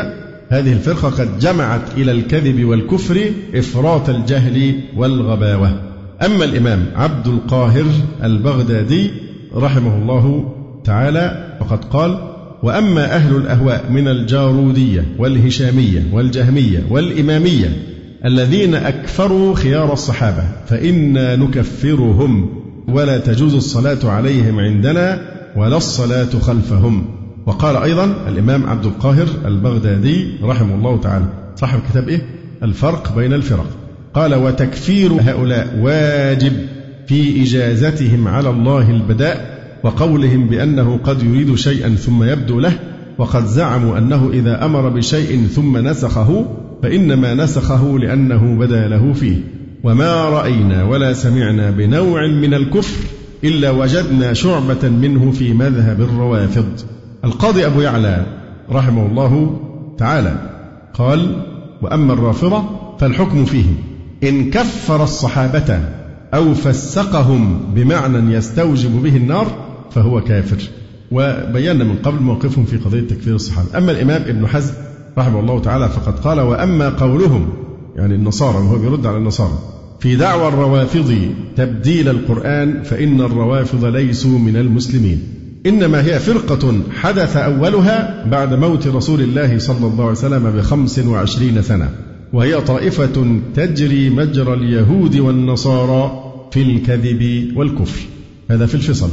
هذه 0.49 0.73
الفرقة 0.73 1.09
قد 1.09 1.39
جمعت 1.39 1.97
إلى 1.97 2.11
الكذب 2.11 2.65
والكفر 2.65 3.31
إفراط 3.55 4.09
الجهل 4.09 4.81
والغباوة. 4.95 5.81
أما 6.25 6.45
الإمام 6.45 6.85
عبد 6.95 7.27
القاهر 7.27 7.85
البغدادي 8.23 9.11
رحمه 9.55 9.97
الله 9.97 10.53
تعالى 10.83 11.57
فقد 11.59 11.85
قال 11.85 12.34
وأما 12.63 13.15
أهل 13.15 13.35
الأهواء 13.35 13.85
من 13.91 14.07
الجارودية 14.07 15.05
والهشامية 15.17 16.03
والجهمية 16.11 16.83
والإمامية 16.89 17.69
الذين 18.25 18.75
أكفروا 18.75 19.55
خيار 19.55 19.93
الصحابة 19.93 20.43
فإنا 20.67 21.35
نكفرهم 21.35 22.49
ولا 22.87 23.17
تجوز 23.17 23.55
الصلاة 23.55 23.97
عليهم 24.03 24.59
عندنا 24.59 25.21
ولا 25.55 25.77
الصلاة 25.77 26.39
خلفهم 26.41 27.05
وقال 27.45 27.75
أيضا 27.75 28.05
الإمام 28.27 28.65
عبد 28.65 28.85
القاهر 28.85 29.27
البغدادي 29.45 30.27
رحمه 30.43 30.75
الله 30.75 30.99
تعالى 31.01 31.25
صاحب 31.55 31.79
كتاب 31.89 32.09
إيه؟ 32.09 32.21
الفرق 32.63 33.15
بين 33.15 33.33
الفرق 33.33 33.67
قال 34.13 34.35
وتكفير 34.35 35.11
هؤلاء 35.21 35.79
واجب 35.81 36.53
في 37.07 37.43
إجازتهم 37.43 38.27
على 38.27 38.49
الله 38.49 38.89
البداء 38.91 39.54
وقولهم 39.85 40.47
بأنه 40.47 40.99
قد 41.03 41.23
يريد 41.23 41.55
شيئا 41.55 41.89
ثم 41.89 42.23
يبدو 42.23 42.59
له 42.59 42.73
وقد 43.17 43.45
زعموا 43.45 43.97
أنه 43.97 44.29
إذا 44.33 44.65
أمر 44.65 44.89
بشيء 44.89 45.47
ثم 45.47 45.77
نسخه 45.77 46.45
فإنما 46.83 47.33
نسخه 47.33 47.99
لأنه 47.99 48.59
بدا 48.59 48.87
له 48.87 49.13
فيه. 49.13 49.35
وما 49.83 50.29
رأينا 50.29 50.83
ولا 50.83 51.13
سمعنا 51.13 51.71
بنوع 51.71 52.27
من 52.27 52.53
الكفر 52.53 53.07
إلا 53.43 53.69
وجدنا 53.71 54.33
شعبة 54.33 54.89
منه 54.89 55.31
في 55.31 55.53
مذهب 55.53 56.01
الروافض. 56.01 56.67
القاضي 57.25 57.65
أبو 57.65 57.81
يعلى 57.81 58.25
رحمه 58.71 59.05
الله 59.05 59.59
تعالى 59.97 60.35
قال 60.93 61.41
وأما 61.81 62.13
الرافضة 62.13 62.63
فالحكم 62.99 63.45
فيهم. 63.45 63.75
إن 64.23 64.49
كفر 64.49 65.03
الصحابة 65.03 65.79
أو 66.33 66.53
فسقهم 66.53 67.59
بمعنى 67.75 68.33
يستوجب 68.33 69.03
به 69.03 69.17
النار 69.17 69.74
فهو 69.95 70.21
كافر. 70.21 70.57
وبينا 71.11 71.83
من 71.83 71.95
قبل 71.95 72.21
موقفهم 72.21 72.65
في 72.65 72.77
قضية 72.77 73.01
تكفير 73.01 73.35
الصحابة. 73.35 73.77
أما 73.77 73.91
الإمام 73.91 74.21
ابن 74.21 74.47
حزم 74.47 74.73
رحمه 75.17 75.39
الله 75.39 75.59
تعالى 75.59 75.89
فقد 75.89 76.19
قال 76.19 76.39
وأما 76.39 76.89
قولهم 76.89 77.49
يعني 77.95 78.15
النصارى 78.15 78.57
وهو 78.57 78.77
بيرد 78.77 79.05
على 79.05 79.17
النصارى 79.17 79.59
في 79.99 80.15
دعوى 80.15 80.47
الروافض 80.47 81.15
تبديل 81.55 82.09
القرآن 82.09 82.83
فإن 82.83 83.21
الروافض 83.21 83.85
ليسوا 83.85 84.39
من 84.39 84.55
المسلمين. 84.55 85.23
إنما 85.65 86.05
هي 86.05 86.19
فرقة 86.19 86.81
حدث 86.91 87.37
أولها 87.37 88.25
بعد 88.31 88.53
موت 88.53 88.87
رسول 88.87 89.21
الله 89.21 89.57
صلى 89.57 89.87
الله 89.87 90.03
عليه 90.03 90.11
وسلم 90.11 90.51
بخمس 90.51 90.99
وعشرين 90.99 91.61
سنة 91.61 91.89
وهي 92.33 92.61
طائفة 92.61 93.39
تجري 93.55 94.09
مجرى 94.09 94.53
اليهود 94.53 95.15
والنصارى 95.15 96.31
في 96.51 96.61
الكذب 96.61 97.51
والكفر. 97.57 98.01
هذا 98.49 98.65
في 98.65 98.75
الفصل. 98.75 99.09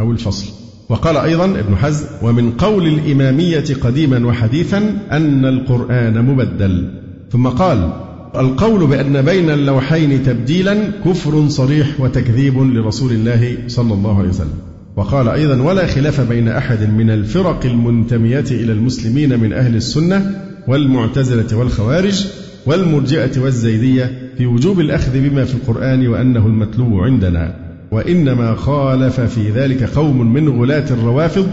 أو 0.00 0.12
الفصل. 0.12 0.46
وقال 0.88 1.16
أيضا 1.16 1.44
ابن 1.44 1.76
حزم 1.76 2.06
ومن 2.22 2.50
قول 2.50 2.86
الإمامية 2.86 3.64
قديما 3.80 4.26
وحديثا 4.26 4.78
أن 5.12 5.44
القرآن 5.44 6.24
مبدل. 6.24 6.90
ثم 7.30 7.48
قال 7.48 7.92
القول 8.36 8.86
بأن 8.86 9.22
بين 9.22 9.50
اللوحين 9.50 10.22
تبديلا 10.22 10.90
كفر 11.04 11.48
صريح 11.48 12.00
وتكذيب 12.00 12.58
لرسول 12.58 13.12
الله 13.12 13.58
صلى 13.66 13.94
الله 13.94 14.18
عليه 14.18 14.28
وسلم. 14.28 14.58
وقال 14.96 15.28
أيضا 15.28 15.62
ولا 15.62 15.86
خلاف 15.86 16.20
بين 16.20 16.48
أحد 16.48 16.90
من 16.90 17.10
الفرق 17.10 17.66
المنتمية 17.66 18.44
إلى 18.50 18.72
المسلمين 18.72 19.40
من 19.40 19.52
أهل 19.52 19.76
السنة 19.76 20.40
والمعتزلة 20.68 21.58
والخوارج 21.58 22.26
والمرجئة 22.66 23.40
والزيدية 23.40 24.32
في 24.38 24.46
وجوب 24.46 24.80
الأخذ 24.80 25.12
بما 25.12 25.44
في 25.44 25.54
القرآن 25.54 26.08
وأنه 26.08 26.46
المتلو 26.46 27.00
عندنا. 27.00 27.65
وإنما 27.96 28.54
خالف 28.54 29.20
في 29.20 29.50
ذلك 29.50 29.82
قوم 29.82 30.32
من 30.32 30.48
غلاة 30.48 30.84
الروافض 30.90 31.48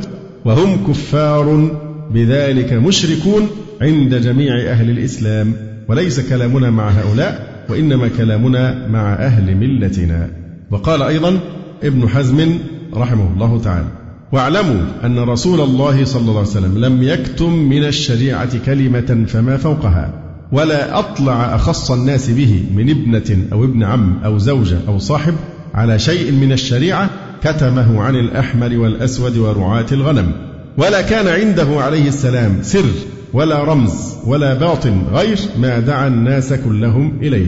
وهم 0.45 0.87
كفار 0.87 1.71
بذلك 2.13 2.73
مشركون 2.73 3.47
عند 3.81 4.15
جميع 4.15 4.55
أهل 4.55 4.89
الإسلام. 4.89 5.53
وليس 5.87 6.29
كلامنا 6.29 6.69
مع 6.69 6.89
هؤلاء 6.89 7.63
وإنما 7.69 8.07
كلامنا 8.07 8.87
مع 8.87 9.13
أهل 9.13 9.55
ملتنا. 9.55 10.29
وقال 10.71 11.01
أيضا 11.01 11.39
ابن 11.83 12.09
حزم 12.09 12.57
رحمه 12.93 13.33
الله 13.33 13.61
تعالى 13.61 13.87
واعلموا 14.31 14.81
أن 15.03 15.19
رسول 15.19 15.61
الله 15.61 16.05
صلى 16.05 16.21
الله 16.21 16.39
عليه 16.39 16.49
وسلم 16.49 16.77
لم 16.85 17.03
يكتم 17.03 17.53
من 17.53 17.83
الشريعة 17.83 18.65
كلمة 18.65 19.25
فما 19.27 19.57
فوقها 19.57 20.13
ولا 20.51 20.99
أطلع 20.99 21.55
أخص 21.55 21.91
الناس 21.91 22.29
به 22.29 22.63
من 22.75 22.89
ابنة 22.89 23.45
أو 23.53 23.63
ابن 23.63 23.83
عم 23.83 24.17
أو 24.25 24.37
زوجة 24.37 24.77
أو 24.87 24.99
صاحب 24.99 25.33
على 25.73 25.99
شيء 25.99 26.31
من 26.31 26.51
الشريعة 26.51 27.09
كتمه 27.43 28.01
عن 28.01 28.15
الأحمر 28.15 28.77
والأسود 28.77 29.37
ورعاة 29.37 29.85
الغنم. 29.91 30.31
ولا 30.77 31.01
كان 31.01 31.27
عنده 31.27 31.81
عليه 31.81 32.07
السلام 32.07 32.59
سر 32.61 32.85
ولا 33.33 33.63
رمز 33.63 34.15
ولا 34.25 34.53
باطن 34.53 35.01
غير 35.13 35.39
ما 35.59 35.79
دعا 35.79 36.07
الناس 36.07 36.53
كلهم 36.53 37.17
إليه. 37.21 37.45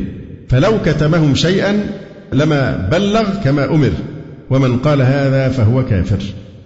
فلو 0.49 0.71
كتمهم 0.85 1.35
شيئا 1.35 1.89
لما 2.33 2.89
بلغ 2.91 3.23
كما 3.43 3.65
أمر 3.65 3.91
ومن 4.49 4.77
قال 4.77 5.01
هذا 5.01 5.49
فهو 5.49 5.85
كافر. 5.85 6.19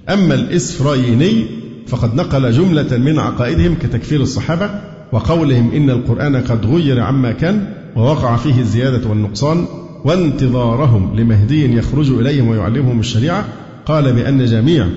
أما 0.10 0.34
الإسفرايني 0.36 1.46
فقد 1.88 2.16
نقل 2.16 2.52
جملة 2.52 2.98
من 2.98 3.20
عقائدهم 3.20 3.76
كتكفير 3.76 4.22
الصحابة 4.22 4.70
وقولهم 5.12 5.72
إن 5.72 5.90
القرآن 5.90 6.36
قد 6.36 6.66
غير 6.66 7.00
عما 7.00 7.32
كان 7.32 7.66
ووقع 7.96 8.36
فيه 8.36 8.60
الزيادة 8.60 9.10
والنقصان. 9.10 9.66
وانتظارهم 10.06 11.16
لمهدي 11.16 11.78
يخرج 11.78 12.12
إليهم 12.12 12.48
ويعلمهم 12.48 13.00
الشريعة. 13.00 13.46
قال 13.86 14.14
بأن 14.14 14.46
جميع 14.46 14.88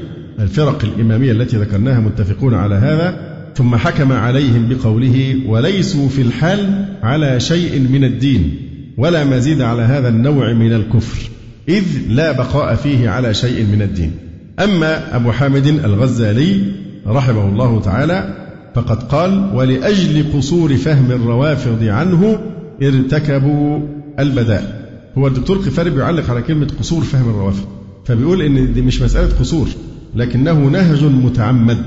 الفرق 0.40 0.84
الإمامية 0.84 1.32
التي 1.32 1.56
ذكرناها 1.56 2.00
متفقون 2.00 2.54
على 2.54 2.74
هذا 2.74 3.32
ثم 3.56 3.76
حكم 3.76 4.12
عليهم 4.12 4.68
بقوله 4.68 5.36
وليسوا 5.46 6.08
في 6.08 6.22
الحال 6.22 6.84
على 7.02 7.40
شيء 7.40 7.80
من 7.80 8.04
الدين 8.04 8.56
ولا 8.98 9.24
مزيد 9.24 9.60
على 9.60 9.82
هذا 9.82 10.08
النوع 10.08 10.52
من 10.52 10.72
الكفر 10.72 11.30
إذ 11.68 11.84
لا 12.08 12.32
بقاء 12.32 12.74
فيه 12.74 13.08
على 13.08 13.34
شيء 13.34 13.66
من 13.72 13.82
الدين. 13.82 14.12
أما 14.60 15.16
أبو 15.16 15.32
حامد 15.32 15.66
الغزالي 15.66 16.62
رحمه 17.06 17.48
الله 17.48 17.80
تعالى 17.80 18.34
فقد 18.74 19.02
قال 19.02 19.50
ولأجل 19.54 20.24
قصور 20.34 20.76
فهم 20.76 21.10
الروافض 21.10 21.82
عنه 21.82 22.38
ارتكبوا 22.82 23.80
البداء 24.18 24.81
هو 25.18 25.26
الدكتور 25.26 25.56
قفاري 25.56 25.90
بيعلق 25.90 26.30
على 26.30 26.42
كلمة 26.42 26.68
قصور 26.78 27.02
فهم 27.02 27.30
الروافض. 27.30 27.64
فبيقول 28.04 28.42
إن 28.42 28.72
دي 28.72 28.82
مش 28.82 29.02
مسألة 29.02 29.38
قصور 29.38 29.68
لكنه 30.14 30.52
نهج 30.52 31.04
متعمد. 31.04 31.84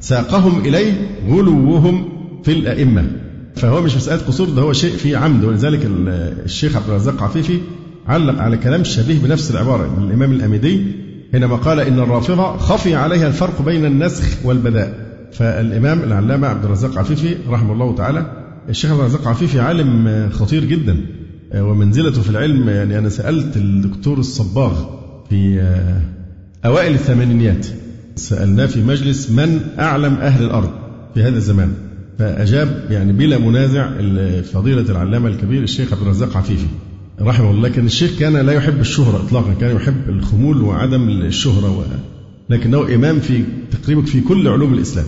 ساقهم 0.00 0.60
إليه 0.60 0.92
غلوهم 1.28 2.08
في 2.44 2.52
الأئمة. 2.52 3.04
فهو 3.56 3.82
مش 3.82 3.96
مسألة 3.96 4.22
قصور 4.22 4.48
ده 4.48 4.62
هو 4.62 4.72
شيء 4.72 4.96
فيه 4.96 5.16
عمد. 5.16 5.44
ولذلك 5.44 5.80
الشيخ 6.44 6.76
عبد 6.76 6.88
الرزاق 6.88 7.22
عفيفي 7.22 7.58
علق 8.06 8.38
على 8.38 8.56
كلام 8.56 8.84
شبيه 8.84 9.18
بنفس 9.18 9.50
العبارة 9.50 9.96
من 9.98 10.08
الإمام 10.08 10.32
الأميدي 10.32 10.82
حينما 11.32 11.56
قال 11.56 11.80
إن 11.80 11.98
الرافضة 11.98 12.56
خفي 12.56 12.94
عليها 12.94 13.28
الفرق 13.28 13.62
بين 13.62 13.84
النسخ 13.84 14.24
والبداء. 14.44 15.06
فالإمام 15.32 16.00
العلامة 16.00 16.48
عبد 16.48 16.64
الرزاق 16.64 16.98
عفيفي 16.98 17.36
رحمه 17.48 17.72
الله 17.72 17.94
تعالى 17.94 18.32
الشيخ 18.68 18.90
عبد 18.90 19.00
الرزاق 19.00 19.28
عفيفي 19.28 19.60
عالم 19.60 20.28
خطير 20.32 20.64
جدا. 20.64 20.96
ومنزلته 21.54 22.22
في 22.22 22.30
العلم 22.30 22.68
يعني 22.68 22.98
أنا 22.98 23.08
سألت 23.08 23.56
الدكتور 23.56 24.18
الصباغ 24.18 24.84
في 25.30 25.60
أوائل 26.64 26.94
الثمانينيات. 26.94 27.66
سألناه 28.16 28.66
في 28.66 28.82
مجلس 28.82 29.30
من 29.30 29.60
أعلم 29.78 30.14
أهل 30.14 30.44
الأرض 30.44 30.70
في 31.14 31.22
هذا 31.22 31.36
الزمان. 31.36 31.72
فأجاب 32.18 32.86
يعني 32.90 33.12
بلا 33.12 33.38
منازع 33.38 33.90
فضيلة 34.42 34.90
العلامة 34.90 35.28
الكبير 35.28 35.62
الشيخ 35.62 35.92
عبد 35.92 36.02
الرزاق 36.02 36.36
عفيفي. 36.36 36.66
رحمه 37.20 37.50
الله 37.50 37.68
لكن 37.68 37.86
الشيخ 37.86 38.18
كان 38.18 38.36
لا 38.36 38.52
يحب 38.52 38.80
الشهرة 38.80 39.24
إطلاقا 39.26 39.54
كان 39.60 39.76
يحب 39.76 40.08
الخمول 40.08 40.62
وعدم 40.62 41.08
الشهرة 41.08 41.78
و... 41.78 41.82
لكنه 42.50 42.94
إمام 42.94 43.20
في 43.20 43.44
تقريبا 43.70 44.02
في 44.02 44.20
كل 44.20 44.48
علوم 44.48 44.74
الإسلام. 44.74 45.06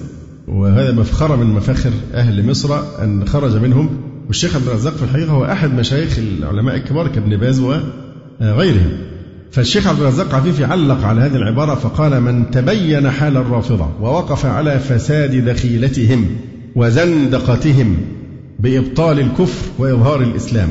وهذا 0.48 0.92
مفخرة 0.92 1.36
من 1.36 1.46
مفاخر 1.46 1.90
أهل 2.14 2.46
مصر 2.46 3.02
أن 3.04 3.24
خرج 3.24 3.56
منهم 3.56 3.90
والشيخ 4.28 4.56
عبد 4.56 4.66
الرزاق 4.66 4.94
في 4.96 5.02
الحقيقة 5.02 5.32
هو 5.32 5.44
أحد 5.44 5.74
مشايخ 5.74 6.18
العلماء 6.18 6.76
الكبار 6.76 7.08
كابن 7.08 7.36
باز 7.36 7.60
وغيرهم. 7.60 8.92
فالشيخ 9.50 9.86
عبد 9.86 10.00
الرزاق 10.00 10.34
عفيفي 10.34 10.64
علق 10.64 11.04
على 11.04 11.20
هذه 11.20 11.36
العبارة 11.36 11.74
فقال 11.74 12.20
من 12.20 12.50
تبين 12.50 13.10
حال 13.10 13.36
الرافضة 13.36 13.88
ووقف 14.00 14.46
على 14.46 14.78
فساد 14.78 15.44
دخيلتهم 15.48 16.26
وزندقتهم 16.76 17.96
بإبطال 18.58 19.20
الكفر 19.20 19.66
وإظهار 19.78 20.22
الإسلام 20.22 20.68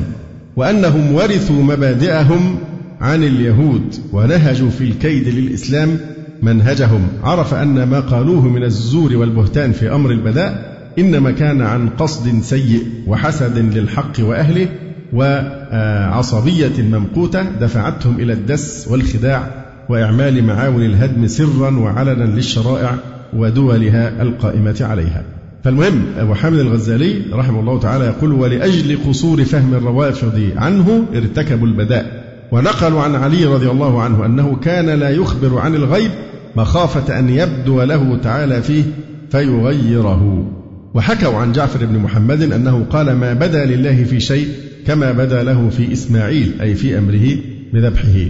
وأنهم 0.56 1.14
ورثوا 1.14 1.62
مبادئهم 1.62 2.58
عن 3.00 3.24
اليهود 3.24 3.94
ونهجوا 4.12 4.70
في 4.70 4.84
الكيد 4.84 5.28
للإسلام 5.28 5.98
منهجهم 6.42 7.08
عرف 7.22 7.54
أن 7.54 7.82
ما 7.82 8.00
قالوه 8.00 8.48
من 8.48 8.64
الزور 8.64 9.16
والبهتان 9.16 9.72
في 9.72 9.94
أمر 9.94 10.10
البداء 10.10 10.77
إنما 10.98 11.30
كان 11.30 11.62
عن 11.62 11.88
قصد 11.88 12.42
سيء 12.42 12.82
وحسد 13.06 13.58
للحق 13.58 14.12
وأهله 14.20 14.68
وعصبية 15.12 16.82
ممقوتة 16.82 17.42
دفعتهم 17.42 18.20
إلى 18.20 18.32
الدس 18.32 18.88
والخداع 18.90 19.64
وإعمال 19.88 20.44
معاون 20.44 20.82
الهدم 20.82 21.26
سرا 21.26 21.78
وعلنا 21.78 22.24
للشرائع 22.24 22.94
ودولها 23.36 24.22
القائمة 24.22 24.76
عليها. 24.80 25.22
فالمهم 25.64 26.02
أبو 26.18 26.34
حامد 26.34 26.58
الغزالي 26.58 27.22
رحمه 27.32 27.60
الله 27.60 27.80
تعالى 27.80 28.04
يقول 28.04 28.32
ولأجل 28.32 28.98
قصور 29.08 29.44
فهم 29.44 29.74
الروافض 29.74 30.50
عنه 30.56 31.04
ارتكبوا 31.14 31.66
البداء 31.66 32.24
ونقلوا 32.52 33.02
عن 33.02 33.14
علي 33.14 33.44
رضي 33.44 33.70
الله 33.70 34.02
عنه 34.02 34.26
أنه 34.26 34.56
كان 34.56 34.86
لا 34.86 35.10
يخبر 35.10 35.58
عن 35.58 35.74
الغيب 35.74 36.10
مخافة 36.56 37.18
أن 37.18 37.28
يبدو 37.28 37.82
له 37.82 38.18
تعالى 38.22 38.62
فيه 38.62 38.84
فيغيره. 39.30 40.52
وحكوا 40.94 41.38
عن 41.38 41.52
جعفر 41.52 41.86
بن 41.86 41.98
محمد 41.98 42.42
أنه 42.42 42.86
قال 42.90 43.12
ما 43.12 43.34
بدا 43.34 43.64
لله 43.64 44.04
في 44.04 44.20
شيء 44.20 44.48
كما 44.86 45.12
بدا 45.12 45.42
له 45.42 45.68
في 45.68 45.92
إسماعيل 45.92 46.52
أي 46.60 46.74
في 46.74 46.98
أمره 46.98 47.36
بذبحه. 47.72 48.26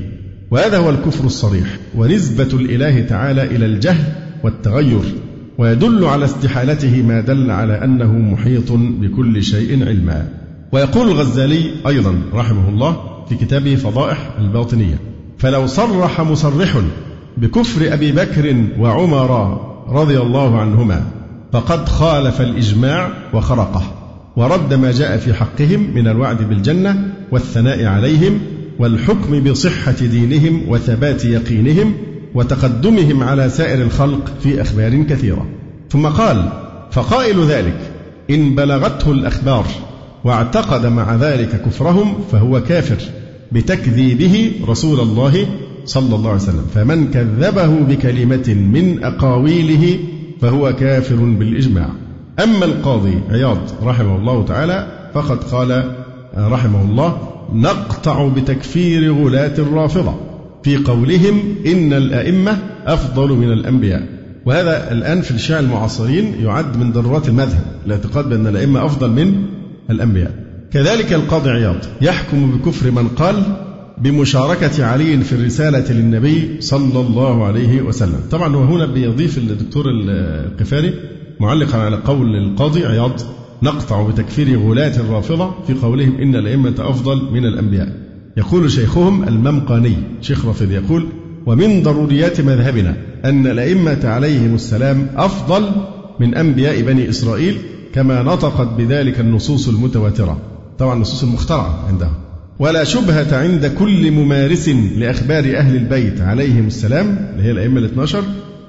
وهذا 0.50 0.78
هو 0.78 0.90
الكفر 0.90 1.24
الصريح 1.24 1.78
ونسبة 1.94 2.48
الإله 2.61 3.00
تعالى 3.00 3.42
إلى 3.42 3.66
الجهل 3.66 4.04
والتغير 4.44 5.02
ويدل 5.59 6.04
على 6.04 6.24
استحالته 6.24 7.02
ما 7.02 7.20
دل 7.20 7.50
على 7.50 7.84
أنه 7.84 8.12
محيط 8.12 8.72
بكل 8.72 9.42
شيء 9.42 9.86
علما. 9.86 10.28
ويقول 10.72 11.09
الغزالي 11.09 11.70
أيضا 11.86 12.14
رحمه 12.34 12.68
الله 12.68 12.96
في 13.28 13.34
كتابه 13.34 13.74
فضائح 13.74 14.30
الباطنية 14.38 14.98
فلو 15.38 15.66
صرح 15.66 16.20
مصرح 16.20 16.78
بكفر 17.36 17.94
أبي 17.94 18.12
بكر 18.12 18.64
وعمر 18.78 19.61
رضي 19.88 20.18
الله 20.18 20.59
عنهما 20.59 21.18
فقد 21.53 21.88
خالف 21.88 22.40
الإجماع 22.40 23.12
وخرقه 23.34 23.82
ورد 24.36 24.74
ما 24.74 24.92
جاء 24.92 25.16
في 25.16 25.34
حقهم 25.34 25.94
من 25.94 26.09
الوعد 26.09 26.42
بالجنة 26.42 27.12
والثناء 27.30 27.84
عليهم 27.84 28.40
والحكم 28.78 29.40
بصحة 29.40 29.92
دينهم 29.92 30.68
وثبات 30.68 31.24
يقينهم 31.24 31.94
وتقدمهم 32.34 33.22
على 33.22 33.49
سائر 33.49 33.82
الخلق 33.82 34.32
في 34.42 34.62
أخبار 34.62 35.03
كثيرة. 35.03 35.46
ثم 35.90 36.07
قال 36.07 36.49
فقائل 36.90 37.44
ذلك 37.44 37.78
إن 38.30 38.55
بلغته 38.55 39.12
الأخبار 39.12 39.66
واعتقد 40.24 40.86
مع 40.86 41.14
ذلك 41.14 41.62
كفرهم 41.66 42.14
فهو 42.32 42.62
كافر 42.62 42.99
بتكذيبه 43.53 44.53
رسول 44.68 45.01
الله 45.01 45.46
صلى 45.84 46.14
الله 46.14 46.30
عليه 46.30 46.42
وسلم 46.42 46.66
فمن 46.74 47.11
كذبه 47.11 47.66
بكلمة 47.66 48.55
من 48.72 49.05
أقاويله 49.05 49.99
فهو 50.41 50.72
كافر 50.72 51.16
بالإجماع. 51.16 51.89
أما 52.43 52.64
القاضي 52.64 53.20
عياض 53.30 53.59
رحمه 53.82 54.16
الله 54.16 54.45
تعالى 54.45 54.86
فقد 55.14 55.45
قال 55.45 55.95
رحمه 56.36 56.82
الله 56.82 57.18
نقطع 57.53 58.28
بتكفير 58.28 59.14
غلاة 59.14 59.55
الرافضة. 59.59 60.14
في 60.62 60.76
قولهم 60.76 61.55
إن 61.66 61.93
الأئمة 61.93 62.59
أفضل 62.86 63.32
من 63.32 63.53
الأنبياء. 63.53 64.03
وهذا 64.47 64.93
الآن 64.93 65.20
في 65.20 65.30
الشيعة 65.30 65.61
المعاصرين 65.61 66.34
يعد 66.45 66.76
من 66.76 66.93
ضرورات 66.93 67.28
المذهب 67.28 67.64
الاعتقاد 67.86 68.28
بأن 68.28 68.47
الأئمة 68.47 68.84
أفضل 68.84 69.11
من 69.11 69.43
الأنبياء. 69.91 70.32
كذلك 70.72 71.12
القاضي 71.12 71.51
عياض 71.51 71.76
يحكم 72.01 72.51
بكفر 72.51 72.91
من 72.91 73.09
قال 73.09 73.43
بمشاركة 74.03 74.84
علي 74.84 75.20
في 75.20 75.32
الرسالة 75.32 75.92
للنبي 75.92 76.57
صلى 76.61 77.01
الله 77.01 77.44
عليه 77.44 77.82
وسلم. 77.82 78.20
طبعا 78.30 78.57
هو 78.57 78.64
هنا 78.64 78.86
بيضيف 78.86 79.38
الدكتور 79.38 79.84
القفاري 79.88 80.94
معلقا 81.40 81.78
على 81.78 81.96
قول 81.96 82.36
القاضي 82.36 82.86
عياض 82.86 83.12
نقطع 83.62 84.09
بتكفير 84.09 84.61
غلاة 84.61 84.96
الرافضة 84.96 85.55
في 85.66 85.74
قولهم 85.74 86.16
إن 86.16 86.36
الأئمة 86.36 86.74
أفضل 86.78 87.32
من 87.32 87.44
الأنبياء. 87.44 87.92
يقول 88.36 88.70
شيخهم 88.70 89.28
الممقاني 89.28 89.94
شيخ 90.20 90.46
رافض 90.46 90.70
يقول 90.70 91.07
ومن 91.46 91.82
ضروريات 91.82 92.40
مذهبنا 92.40 92.96
أن 93.24 93.46
الأئمة 93.46 94.01
عليهم 94.05 94.55
السلام 94.55 95.07
أفضل 95.16 95.70
من 96.20 96.34
أنبياء 96.34 96.82
بني 96.82 97.09
إسرائيل 97.09 97.59
كما 97.94 98.22
نطقت 98.22 98.68
بذلك 98.78 99.20
النصوص 99.20 99.68
المتواترة. 99.68 100.38
طبعا 100.78 100.94
النصوص 100.94 101.22
المخترعة 101.22 101.84
عندهم. 101.88 102.28
ولا 102.59 102.84
شبهة 102.84 103.36
عند 103.36 103.66
كل 103.66 104.11
ممارس 104.11 104.68
لأخبار 104.68 105.56
أهل 105.56 105.76
البيت 105.76 106.20
عليهم 106.20 106.66
السلام 106.66 107.16
اللي 107.32 107.42
هي 107.42 107.50
الأئمة 107.50 107.78
الاثنى 107.78 108.02
عشر 108.02 108.22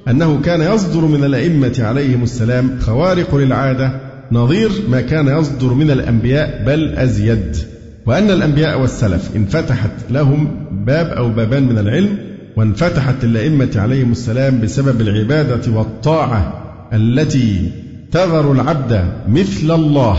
أنه 0.07 0.41
كان 0.41 0.73
يصدر 0.73 1.01
من 1.01 1.23
الأئمة 1.23 1.75
عليهم 1.79 2.23
السلام 2.23 2.79
خوارق 2.79 3.35
للعادة 3.35 3.91
نظير 4.31 4.69
ما 4.89 5.01
كان 5.01 5.27
يصدر 5.27 5.73
من 5.73 5.91
الأنبياء 5.91 6.63
بل 6.65 6.93
أزيد. 6.95 7.57
وأن 8.05 8.31
الأنبياء 8.31 8.81
والسلف 8.81 9.35
انفتحت 9.35 9.91
لهم 10.09 10.51
باب 10.85 11.07
أو 11.07 11.29
بابان 11.29 11.63
من 11.63 11.77
العلم 11.77 12.17
وانفتحت 12.55 13.25
للأئمة 13.25 13.71
عليهم 13.75 14.11
السلام 14.11 14.61
بسبب 14.61 15.01
العبادة 15.01 15.71
والطاعة 15.71 16.61
التي 16.93 17.71
تذر 18.11 18.51
العبد 18.51 19.05
مثل 19.27 19.75
الله. 19.75 20.17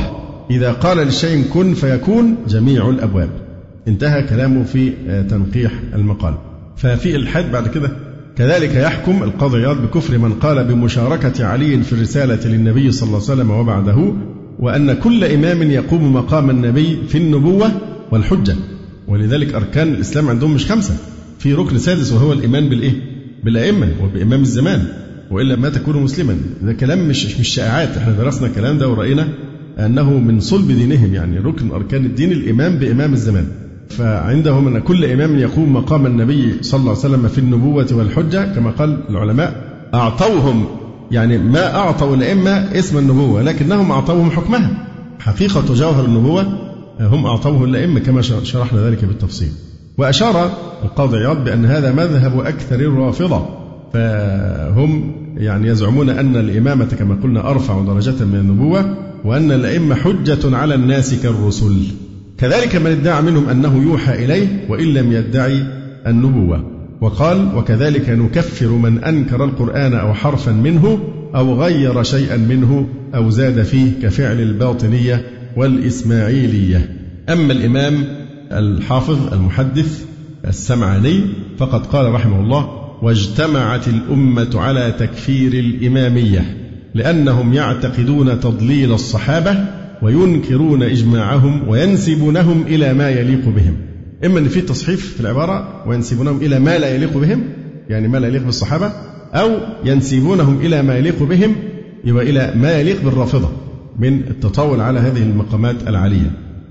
إذا 0.50 0.72
قال 0.72 0.98
للشيء 0.98 1.44
كن 1.52 1.74
فيكون 1.74 2.36
جميع 2.48 2.88
الأبواب. 2.88 3.49
انتهى 3.88 4.22
كلامه 4.22 4.64
في 4.64 4.92
تنقيح 5.30 5.72
المقال. 5.94 6.34
ففي 6.76 7.16
الحد 7.16 7.52
بعد 7.52 7.68
كده 7.68 7.90
كذلك 8.36 8.74
يحكم 8.74 9.22
القاضي 9.22 9.58
عياض 9.58 9.82
بكفر 9.82 10.18
من 10.18 10.32
قال 10.32 10.64
بمشاركة 10.64 11.44
علي 11.46 11.82
في 11.82 11.92
الرسالة 11.92 12.46
للنبي 12.46 12.92
صلى 12.92 13.06
الله 13.06 13.16
عليه 13.22 13.32
وسلم 13.32 13.50
وبعده 13.50 14.12
وأن 14.58 14.92
كل 14.92 15.24
إمام 15.24 15.62
يقوم 15.62 16.12
مقام 16.12 16.50
النبي 16.50 16.98
في 17.08 17.18
النبوة 17.18 17.70
والحجة. 18.12 18.54
ولذلك 19.08 19.54
أركان 19.54 19.88
الإسلام 19.88 20.28
عندهم 20.28 20.54
مش 20.54 20.66
خمسة. 20.72 20.96
في 21.38 21.54
ركن 21.54 21.78
سادس 21.78 22.12
وهو 22.12 22.32
الإيمان 22.32 22.68
بالإيه؟ 22.68 22.92
بالأئمة 23.44 23.88
وبإمام 24.02 24.40
الزمان 24.40 24.84
وإلا 25.30 25.56
ما 25.56 25.68
تكون 25.68 26.02
مسلما. 26.02 26.36
ده 26.62 26.72
كلام 26.72 27.08
مش 27.08 27.40
مش 27.40 27.48
شائعات. 27.48 27.96
إحنا 27.96 28.12
درسنا 28.12 28.46
الكلام 28.46 28.78
ده 28.78 28.88
ورأينا 28.88 29.28
أنه 29.78 30.18
من 30.18 30.40
صلب 30.40 30.66
دينهم 30.68 31.14
يعني 31.14 31.38
ركن 31.38 31.70
أركان 31.70 32.04
الدين 32.06 32.32
الإمام 32.32 32.76
بإمام 32.76 33.12
الزمان. 33.12 33.46
فعندهم 33.90 34.68
أن 34.68 34.78
كل 34.78 35.04
إمام 35.04 35.38
يقوم 35.38 35.72
مقام 35.72 36.06
النبي 36.06 36.62
صلى 36.62 36.80
الله 36.80 36.90
عليه 36.90 37.00
وسلم 37.00 37.28
في 37.28 37.38
النبوة 37.38 37.86
والحجة 37.92 38.54
كما 38.54 38.70
قال 38.70 38.98
العلماء 39.10 39.64
أعطوهم. 39.94 40.66
يعني 41.10 41.38
ما 41.38 41.74
أعطوا 41.76 42.16
الأئمة 42.16 42.50
اسم 42.50 42.98
النبوة 42.98 43.42
لكنهم 43.42 43.92
أعطوهم 43.92 44.30
حكمها. 44.30 44.70
حقيقة 45.18 45.74
جوهر 45.74 46.04
النبوة 46.04 46.46
هم 47.00 47.26
أعطوه 47.26 47.64
الأئمة 47.64 48.00
كما 48.00 48.22
شرحنا 48.22 48.86
ذلك 48.86 49.04
بالتفصيل. 49.04 49.48
وأشار 49.98 50.50
القاضي 50.82 51.16
عياض 51.16 51.44
بأن 51.44 51.64
هذا 51.64 51.92
مذهب 51.92 52.40
أكثر 52.40 52.80
الرافضة. 52.80 53.46
فهم 53.92 55.12
يعني 55.36 55.68
يزعمون 55.68 56.08
أن 56.08 56.36
الإمامة 56.36 56.84
كما 56.84 57.18
قلنا 57.22 57.50
أرفع 57.50 57.80
درجة 57.80 58.24
من 58.24 58.34
النبوة 58.34 58.96
وأن 59.24 59.52
الأئمة 59.52 59.94
حجة 59.94 60.56
على 60.56 60.74
الناس 60.74 61.14
كالرسل. 61.14 61.76
كذلك 62.40 62.76
من 62.76 62.90
ادعى 62.90 63.22
منهم 63.22 63.48
أنه 63.48 63.82
يوحى 63.82 64.24
إليه 64.24 64.66
وإن 64.68 64.94
لم 64.94 65.12
يدعي 65.12 65.66
النبوة. 66.06 66.70
وقال 67.00 67.48
وكذلك 67.56 68.08
نكفر 68.08 68.68
من 68.68 69.04
أنكر 69.04 69.44
القرآن 69.44 69.94
أو 69.94 70.14
حرفا 70.14 70.52
منه 70.52 70.98
أو 71.34 71.62
غير 71.62 72.02
شيئا 72.02 72.36
منه 72.36 72.88
أو 73.14 73.30
زاد 73.30 73.62
فيه 73.62 73.90
كفعل 74.02 74.40
الباطنية 74.40 75.24
والإسماعيلية. 75.56 76.96
أما 77.28 77.52
الإمام 77.52 78.04
الحافظ 78.52 79.32
المحدث 79.32 80.04
السمعاني 80.46 81.20
فقد 81.58 81.86
قال 81.86 82.12
رحمه 82.12 82.40
الله 82.40 82.68
واجتمعت 83.02 83.88
الأمة 83.88 84.50
على 84.54 84.94
تكفير 84.98 85.52
الإمامية 85.52 86.56
لأنهم 86.94 87.52
يعتقدون 87.52 88.40
تضليل 88.40 88.92
الصحابة 88.92 89.79
وينكرون 90.02 90.82
إجماعهم 90.82 91.68
وينسبونهم 91.68 92.62
إلى 92.62 92.94
ما 92.94 93.10
يليق 93.10 93.48
بهم. 93.48 93.76
إما 94.24 94.38
أن 94.38 94.48
في 94.48 94.60
تصحيف 94.60 95.14
في 95.14 95.20
العبارة 95.20 95.88
وينسبونهم 95.88 96.36
إلى 96.36 96.58
ما 96.58 96.78
لا 96.78 96.94
يليق 96.94 97.18
بهم 97.18 97.42
يعني 97.88 98.08
ما 98.08 98.18
لا 98.18 98.28
يليق 98.28 98.42
بالصحابة 98.44 98.92
أو 99.34 99.50
ينسبونهم 99.84 100.60
إلى 100.60 100.82
ما 100.82 100.96
يليق 100.96 101.22
بهم 101.22 101.54
يبقى 102.04 102.30
إلى 102.30 102.54
ما 102.56 102.72
يليق 102.72 103.04
بالرافضة 103.04 103.48
من 103.98 104.20
التطاول 104.30 104.80
على 104.80 105.00
هذه 105.00 105.22
المقامات 105.22 105.88
العالية. 105.88 106.30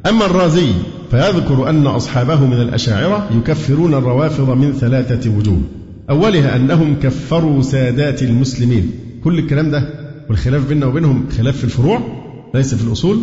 أما 0.09 0.25
الرازي 0.25 0.67
فيذكر 1.11 1.69
أن 1.69 1.87
أصحابه 1.87 2.45
من 2.45 2.61
الأشاعرة 2.61 3.29
يكفرون 3.37 3.93
الروافض 3.93 4.49
من 4.57 4.73
ثلاثة 4.73 5.37
وجوه. 5.37 5.61
أولها 6.09 6.55
أنهم 6.55 6.95
كفروا 7.03 7.61
سادات 7.61 8.23
المسلمين. 8.23 8.91
كل 9.23 9.39
الكلام 9.39 9.71
ده 9.71 9.89
والخلاف 10.29 10.67
بيننا 10.67 10.85
وبينهم 10.85 11.25
خلاف 11.37 11.57
في 11.57 11.63
الفروع. 11.63 12.18
ليس 12.53 12.75
في 12.75 12.83
الأصول. 12.83 13.17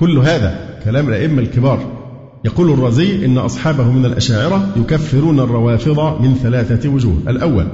كل 0.00 0.18
هذا 0.18 0.80
كلام 0.84 1.08
الأئمة 1.08 1.42
الكبار. 1.42 1.98
يقول 2.44 2.70
الرازي 2.72 3.24
إن 3.24 3.38
أصحابه 3.38 3.90
من 3.92 4.04
الأشاعرة 4.04 4.74
يكفرون 4.76 5.40
الروافض 5.40 6.22
من 6.22 6.34
ثلاثة 6.34 6.88
وجوه. 6.88 7.18
الأول 7.28 7.66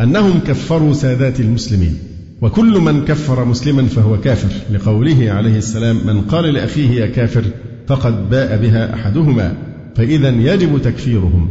أنهم 0.00 0.40
كفروا 0.46 0.92
سادات 0.92 1.40
المسلمين. 1.40 1.98
وكل 2.42 2.80
من 2.80 3.04
كفر 3.04 3.44
مسلما 3.44 3.82
فهو 3.82 4.20
كافر. 4.20 4.74
لقوله 4.74 5.30
عليه 5.30 5.58
السلام 5.58 5.96
من 6.06 6.20
قال 6.20 6.44
لأخيه 6.54 7.00
يا 7.00 7.06
كافر 7.06 7.44
فقد 7.86 8.30
باء 8.30 8.56
بها 8.56 8.94
أحدهما. 8.94 9.56
فإذا 9.96 10.28
يجب 10.28 10.82
تكفيرهم. 10.82 11.50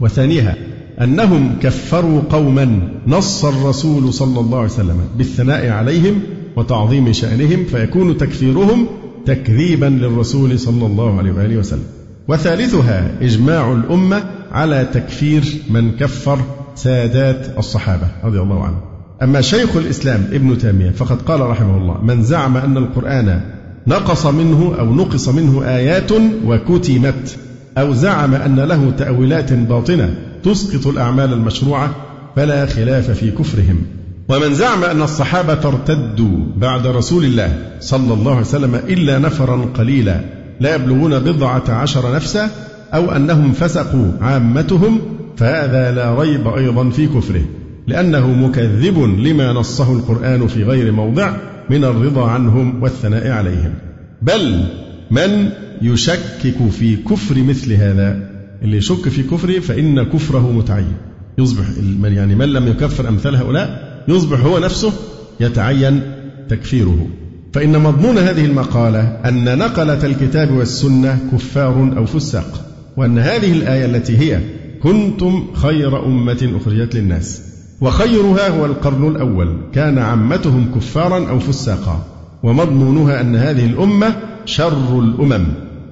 وثانيها 0.00 0.56
أنهم 1.02 1.58
كفروا 1.62 2.20
قوما 2.30 2.88
نص 3.06 3.44
الرسول 3.44 4.12
صلى 4.12 4.40
الله 4.40 4.58
عليه 4.58 4.68
وسلم 4.68 5.00
بالثناء 5.18 5.68
عليهم 5.68 6.20
وتعظيم 6.58 7.12
شأنهم 7.12 7.64
فيكون 7.64 8.16
تكفيرهم 8.16 8.86
تكذيبا 9.26 9.86
للرسول 9.86 10.58
صلى 10.58 10.86
الله 10.86 11.18
عليه 11.18 11.32
وآله 11.32 11.56
وسلم. 11.56 11.84
وثالثها 12.28 13.10
إجماع 13.20 13.72
الأمة 13.72 14.24
على 14.52 14.88
تكفير 14.92 15.42
من 15.70 15.96
كفر 15.96 16.38
سادات 16.74 17.58
الصحابة 17.58 18.08
رضي 18.24 18.40
الله 18.40 18.64
عنهم. 18.64 18.80
أما 19.22 19.40
شيخ 19.40 19.76
الإسلام 19.76 20.26
ابن 20.32 20.58
تيمية 20.58 20.90
فقد 20.90 21.22
قال 21.22 21.40
رحمه 21.40 21.76
الله 21.78 22.04
من 22.04 22.22
زعم 22.22 22.56
أن 22.56 22.76
القرآن 22.76 23.40
نقص 23.86 24.26
منه 24.26 24.74
أو 24.78 24.94
نقص 24.94 25.28
منه 25.28 25.64
آيات 25.64 26.12
وكتمت 26.46 27.36
أو 27.78 27.92
زعم 27.92 28.34
أن 28.34 28.60
له 28.60 28.90
تأويلات 28.90 29.52
باطنة 29.52 30.14
تسقط 30.42 30.86
الأعمال 30.86 31.32
المشروعة 31.32 31.94
فلا 32.36 32.66
خلاف 32.66 33.10
في 33.10 33.30
كفرهم. 33.30 33.82
ومن 34.28 34.54
زعم 34.54 34.84
أن 34.84 35.02
الصحابة 35.02 35.68
ارتدوا 35.68 36.38
بعد 36.56 36.86
رسول 36.86 37.24
الله 37.24 37.58
صلى 37.80 38.14
الله 38.14 38.30
عليه 38.30 38.46
وسلم 38.46 38.74
إلا 38.74 39.18
نفرا 39.18 39.70
قليلا 39.74 40.20
لا 40.60 40.74
يبلغون 40.74 41.18
بضعة 41.18 41.70
عشر 41.70 42.14
نفسا 42.14 42.50
أو 42.94 43.10
أنهم 43.10 43.52
فسقوا 43.52 44.12
عامتهم 44.20 45.00
فهذا 45.36 45.92
لا 45.92 46.14
ريب 46.14 46.48
أيضا 46.48 46.90
في 46.90 47.06
كفره 47.06 47.44
لأنه 47.86 48.32
مكذب 48.32 48.98
لما 48.98 49.52
نصه 49.52 49.92
القرآن 49.92 50.46
في 50.46 50.64
غير 50.64 50.92
موضع 50.92 51.32
من 51.70 51.84
الرضا 51.84 52.30
عنهم 52.30 52.82
والثناء 52.82 53.30
عليهم. 53.30 53.74
بل 54.22 54.64
من 55.10 55.50
يشكك 55.82 56.68
في 56.70 56.96
كفر 56.96 57.42
مثل 57.42 57.72
هذا 57.72 58.30
اللي 58.62 58.76
يشك 58.76 59.08
في 59.08 59.22
كفره 59.22 59.58
فإن 59.58 60.02
كفره 60.02 60.52
متعين. 60.52 60.96
يصبح 61.38 61.64
من 62.00 62.12
يعني 62.12 62.34
من 62.34 62.48
لم 62.52 62.68
يكفر 62.68 63.08
أمثال 63.08 63.36
هؤلاء 63.36 63.87
يصبح 64.08 64.40
هو 64.40 64.58
نفسه 64.58 64.92
يتعين 65.40 66.00
تكفيره. 66.48 67.06
فإن 67.52 67.82
مضمون 67.82 68.18
هذه 68.18 68.44
المقالة 68.44 69.00
أن 69.00 69.58
نقلة 69.58 70.06
الكتاب 70.06 70.50
والسنة 70.52 71.18
كفار 71.32 71.94
أو 71.96 72.06
فساق 72.06 72.64
وأن 72.96 73.18
هذه 73.18 73.52
الآية 73.52 73.84
التي 73.84 74.18
هي 74.18 74.40
كنتم 74.82 75.46
خير 75.54 76.06
أمة 76.06 76.50
أخرجت 76.56 76.94
للناس 76.94 77.42
وخيرها 77.80 78.48
هو 78.48 78.66
القرن 78.66 79.08
الأول 79.08 79.56
كان 79.72 79.98
عمتهم 79.98 80.74
كفارا 80.74 81.28
أو 81.28 81.38
فساقا 81.38 82.06
ومضمونها 82.42 83.20
أن 83.20 83.36
هذه 83.36 83.66
الأمة 83.66 84.16
شر 84.44 85.00
الأمم 85.00 85.46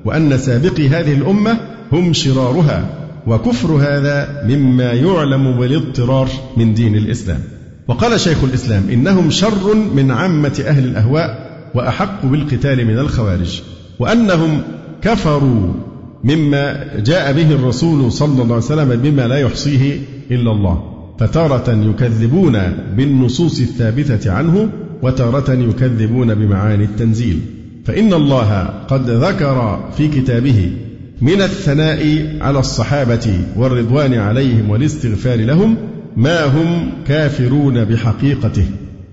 وأن 0.04 0.38
سابقي 0.38 0.88
هذه 0.88 1.12
الأمة 1.12 1.58
هم 1.92 2.12
شرارها 2.12 2.90
وكفر 3.26 3.72
هذا 3.72 4.42
مما 4.48 4.92
يعلم 4.92 5.58
بالاضطرار 5.58 6.28
من 6.56 6.74
دين 6.74 6.96
الإسلام. 6.96 7.40
وقال 7.88 8.20
شيخ 8.20 8.44
الإسلام 8.44 8.90
إنهم 8.90 9.30
شر 9.30 9.74
من 9.74 10.10
عامة 10.10 10.64
أهل 10.66 10.84
الأهواء 10.84 11.46
وأحق 11.74 12.26
بالقتال 12.26 12.86
من 12.86 12.98
الخوارج 12.98 13.62
وأنهم 13.98 14.62
كفروا 15.02 15.72
مما 16.24 16.86
جاء 17.00 17.32
به 17.32 17.52
الرسول 17.52 18.12
صلى 18.12 18.42
الله 18.42 18.54
عليه 18.54 18.64
وسلم 18.64 18.96
بما 18.96 19.28
لا 19.28 19.38
يحصيه 19.38 19.98
إلا 20.30 20.50
الله 20.50 20.92
فتارة 21.18 21.90
يكذبون 21.90 22.58
بالنصوص 22.96 23.60
الثابتة 23.60 24.32
عنه 24.32 24.68
وتارة 25.02 25.52
يكذبون 25.52 26.34
بمعاني 26.34 26.84
التنزيل. 26.84 27.40
فإن 27.84 28.14
الله 28.14 28.62
قد 28.88 29.10
ذكر 29.10 29.88
في 29.96 30.08
كتابه 30.08 30.70
من 31.20 31.42
الثناء 31.42 32.26
على 32.40 32.58
الصحابة 32.58 33.40
والرضوان 33.56 34.14
عليهم 34.14 34.70
والاستغفار 34.70 35.38
لهم 35.38 35.76
ما 36.16 36.44
هم 36.44 36.90
كافرون 37.06 37.84
بحقيقته. 37.84 38.66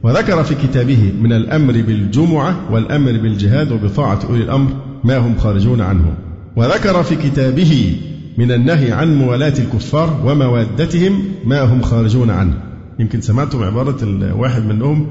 وذكر 0.04 0.44
في 0.44 0.56
كتابه 0.56 1.12
من 1.22 1.34
الأمر 1.34 1.74
بالجمعة 1.74 2.72
والأمر 2.72 3.12
بالجهاد 3.12 3.72
وبطاعة 3.72 4.20
أولي 4.30 4.44
الأمر 4.44 4.72
ما 5.04 5.18
هم 5.18 5.38
خارجون 5.38 5.82
عنه. 5.82 6.14
وذكر 6.56 7.04
في 7.04 7.16
كتابه 7.16 7.98
من 8.38 8.52
النهي 8.52 8.92
عن 8.92 9.18
موالاة 9.18 9.54
الكفار 9.60 10.22
وموادتهم 10.26 11.24
ما 11.46 11.62
هم 11.62 11.82
خارجون 11.82 12.30
عنه. 12.30 12.54
يمكن 13.00 13.22
سمعتم 13.22 13.64
عبارة 13.64 14.36
واحد 14.36 14.66
منهم 14.66 15.08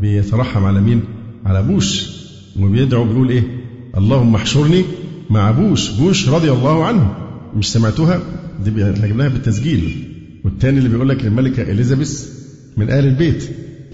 بيترحم 0.00 0.64
على 0.64 0.80
مين؟ 0.80 1.00
على 1.46 1.62
بوش. 1.62 2.10
وبيدعو 2.60 3.04
بيقول 3.04 3.28
إيه؟ 3.28 3.42
اللهم 3.96 4.34
احشرني 4.34 4.84
مع 5.30 5.50
بوش. 5.50 5.90
بوش 5.90 6.28
رضي 6.28 6.52
الله 6.52 6.84
عنه. 6.84 7.14
مش 7.56 7.72
سمعتوها؟ 7.72 8.20
دي 8.64 8.70
جبناها 8.70 9.28
بالتسجيل. 9.28 10.13
والتاني 10.44 10.78
اللي 10.78 10.88
بيقول 10.88 11.08
لك 11.08 11.24
الملكة 11.26 11.62
إليزابيث 11.62 12.28
من 12.76 12.90
آل 12.90 13.04
البيت 13.06 13.44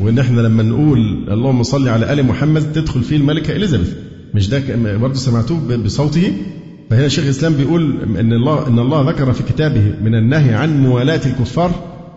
وإن 0.00 0.18
إحنا 0.18 0.40
لما 0.40 0.62
نقول 0.62 0.98
اللهم 1.30 1.62
صل 1.62 1.88
على 1.88 2.12
آل 2.12 2.22
محمد 2.26 2.72
تدخل 2.72 3.02
فيه 3.02 3.16
الملكة 3.16 3.56
إليزابيث. 3.56 3.88
مش 4.34 4.48
ده 4.48 4.62
برضه 4.96 5.14
سمعتوه 5.14 5.76
بصوته؟ 5.76 6.32
فهنا 6.90 7.08
شيخ 7.08 7.24
الإسلام 7.24 7.52
بيقول 7.54 7.96
إن 8.20 8.32
الله 8.32 8.66
إن 8.66 8.78
الله 8.78 9.10
ذكر 9.10 9.32
في 9.32 9.42
كتابه 9.42 9.92
من 10.04 10.14
النهي 10.14 10.54
عن 10.54 10.82
موالاة 10.82 11.20
الكفار 11.26 11.70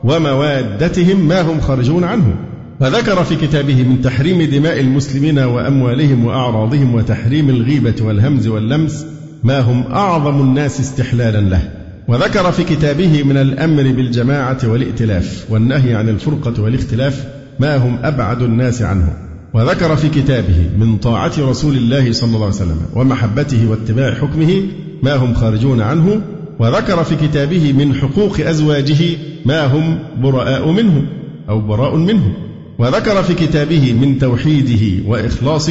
وموادتهم 0.04 1.28
ما 1.28 1.42
هم 1.42 1.62
خارجون 1.62 2.04
عنه. 2.04 2.36
فذكر 2.80 3.24
في 3.24 3.36
كتابه 3.36 3.84
من 3.84 4.02
تحريم 4.02 4.42
دماء 4.42 4.80
المسلمين 4.80 5.40
وأموالهم 5.40 6.26
وأعراضهم 6.26 6.96
وتحريم 6.96 7.50
الغيبة 7.50 7.96
والهمز 8.02 8.48
واللمس 8.48 9.06
ما 9.44 9.60
هم 9.60 9.82
أعظم 9.82 10.42
الناس 10.42 10.80
استحلالا 10.80 11.42
له. 11.50 11.83
وذكر 12.08 12.52
في 12.52 12.64
كتابه 12.64 13.24
من 13.24 13.38
الأمر 13.38 13.84
بالجماعة 13.84 14.58
والائتلاف 14.64 15.46
والنهي 15.50 15.94
عن 15.94 16.10
الفرقة 16.10 16.62
والاختلاف 16.62 17.28
ما 17.60 17.78
هم 17.78 17.98
أبعد 18.04 18.42
الناس 18.42 18.82
عنه. 18.82 19.14
وذكر 19.54 19.96
في 19.96 20.10
كتابه 20.10 20.70
من 20.80 20.98
طاعة 20.98 21.32
رسول 21.40 21.76
الله 21.76 22.12
صلى 22.12 22.28
الله 22.28 22.46
عليه 22.46 22.56
وسلم 22.56 22.82
ومحبته 22.96 23.70
واتباع 23.70 24.14
حكمه 24.14 24.62
ما 25.04 25.16
هم 25.16 25.34
خارجون 25.34 25.82
عنه. 25.82 26.22
وذكر 26.60 27.04
في 27.04 27.16
كتابه 27.16 27.74
من 27.74 27.96
حقوق 27.96 28.40
أزواجه 28.40 29.18
ما 29.46 29.66
هم 29.66 30.00
براء 30.22 30.72
منه 30.72 31.04
أو 31.50 31.62
براء 31.62 31.96
منه. 31.96 32.34
وذكر 32.80 33.24
في 33.24 33.34
كتابه 33.34 33.94
من 33.94 34.20
توحيده 34.20 35.10
وإخلاص 35.10 35.70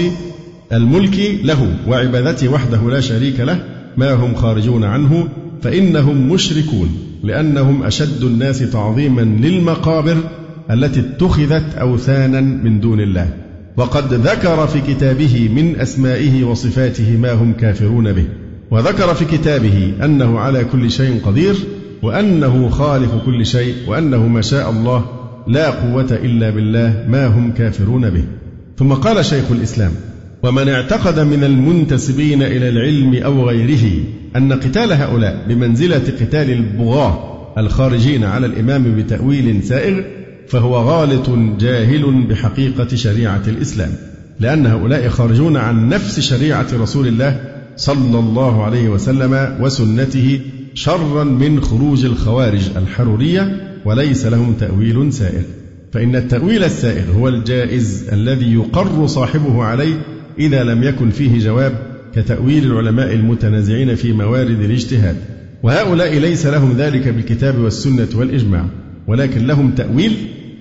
الملك 0.73 1.41
له 1.45 1.77
وعبادته 1.89 2.49
وحده 2.49 2.91
لا 2.91 3.01
شريك 3.01 3.41
له 3.41 3.65
ما 3.97 4.13
هم 4.13 4.35
خارجون 4.35 4.85
عنه. 4.85 5.29
فإنهم 5.63 6.33
مشركون 6.33 6.89
لأنهم 7.23 7.83
أشد 7.83 8.23
الناس 8.23 8.59
تعظيما 8.59 9.21
للمقابر 9.21 10.17
التي 10.71 11.01
اتخذت 11.01 11.75
أوثانا 11.75 12.41
من 12.41 12.81
دون 12.81 13.01
الله. 13.01 13.29
وقد 13.77 14.15
ذكر 14.15 14.67
في 14.67 14.81
كتابه 14.81 15.51
من 15.57 15.81
أسمائه 15.81 16.45
وصفاته 16.45 17.17
ما 17.17 17.33
هم 17.33 17.53
كافرون 17.53 18.13
به. 18.13 18.25
وذكر 18.71 19.15
في 19.15 19.25
كتابه 19.25 19.93
أنه 20.05 20.39
على 20.39 20.65
كل 20.65 20.91
شيء 20.91 21.21
قدير 21.25 21.55
وأنه 22.03 22.69
خالق 22.69 23.25
كل 23.25 23.47
شيء 23.47 23.75
وأنه 23.87 24.29
ما 24.29 24.41
شاء 24.41 24.71
الله 24.71 25.05
لا 25.47 25.71
قوة 25.71 26.19
إلا 26.25 26.51
بالله 26.51 27.05
ما 27.09 27.27
هم 27.27 27.53
كافرون 27.53 28.11
به. 28.11 28.25
ثم 28.77 28.93
قال 28.93 29.25
شيخ 29.25 29.51
الإسلام 29.51 29.93
ومن 30.43 30.69
اعتقد 30.69 31.21
من 31.21 31.45
المنتسبين 31.45 32.43
إلى 32.43 32.69
العلم 32.69 33.15
أو 33.15 33.49
غيره 33.49 34.05
أن 34.37 34.53
قتال 34.53 34.93
هؤلاء 34.93 35.45
بمنزلة 35.49 36.03
قتال 36.21 36.51
البغاة 36.51 37.33
الخارجين 37.59 38.25
على 38.25 38.47
الإمام 38.47 38.97
بتأويل 38.97 39.65
سائغ 39.65 40.01
فهو 40.49 40.77
غالط 40.77 41.31
جاهل 41.61 42.27
بحقيقة 42.27 42.97
شريعة 42.97 43.43
الإسلام 43.49 43.91
لأن 44.41 44.67
هؤلاء 44.67 45.09
خارجون 45.09 45.57
عن 45.57 45.89
نفس 45.89 46.21
شريعة 46.21 46.67
رسول 46.73 47.07
الله 47.07 47.41
صلى 47.77 48.19
الله 48.19 48.65
عليه 48.65 48.89
وسلم 48.89 49.57
وسنته 49.61 50.41
شرا 50.75 51.25
من 51.25 51.61
خروج 51.61 52.05
الخوارج 52.05 52.71
الحرورية 52.77 53.61
وليس 53.85 54.27
لهم 54.27 54.55
تأويل 54.61 55.13
سائغ. 55.13 55.43
فإن 55.93 56.17
التأويل 56.17 56.65
السائغ 56.65 57.13
هو 57.13 57.29
الجائز 57.29 58.09
الذي 58.13 58.55
يقر 58.55 59.07
صاحبه 59.07 59.63
عليه 59.65 59.95
إذا 60.39 60.65
لم 60.65 60.83
يكن 60.83 61.11
فيه 61.11 61.39
جواب 61.39 61.92
كتأويل 62.15 62.65
العلماء 62.65 63.15
المتنازعين 63.15 63.95
في 63.95 64.13
موارد 64.13 64.61
الاجتهاد. 64.61 65.17
وهؤلاء 65.63 66.19
ليس 66.19 66.47
لهم 66.47 66.73
ذلك 66.79 67.09
بالكتاب 67.09 67.59
والسنة 67.59 68.09
والإجماع 68.15 68.65
ولكن 69.09 69.47
لهم 69.47 69.71
تأويل 69.71 70.17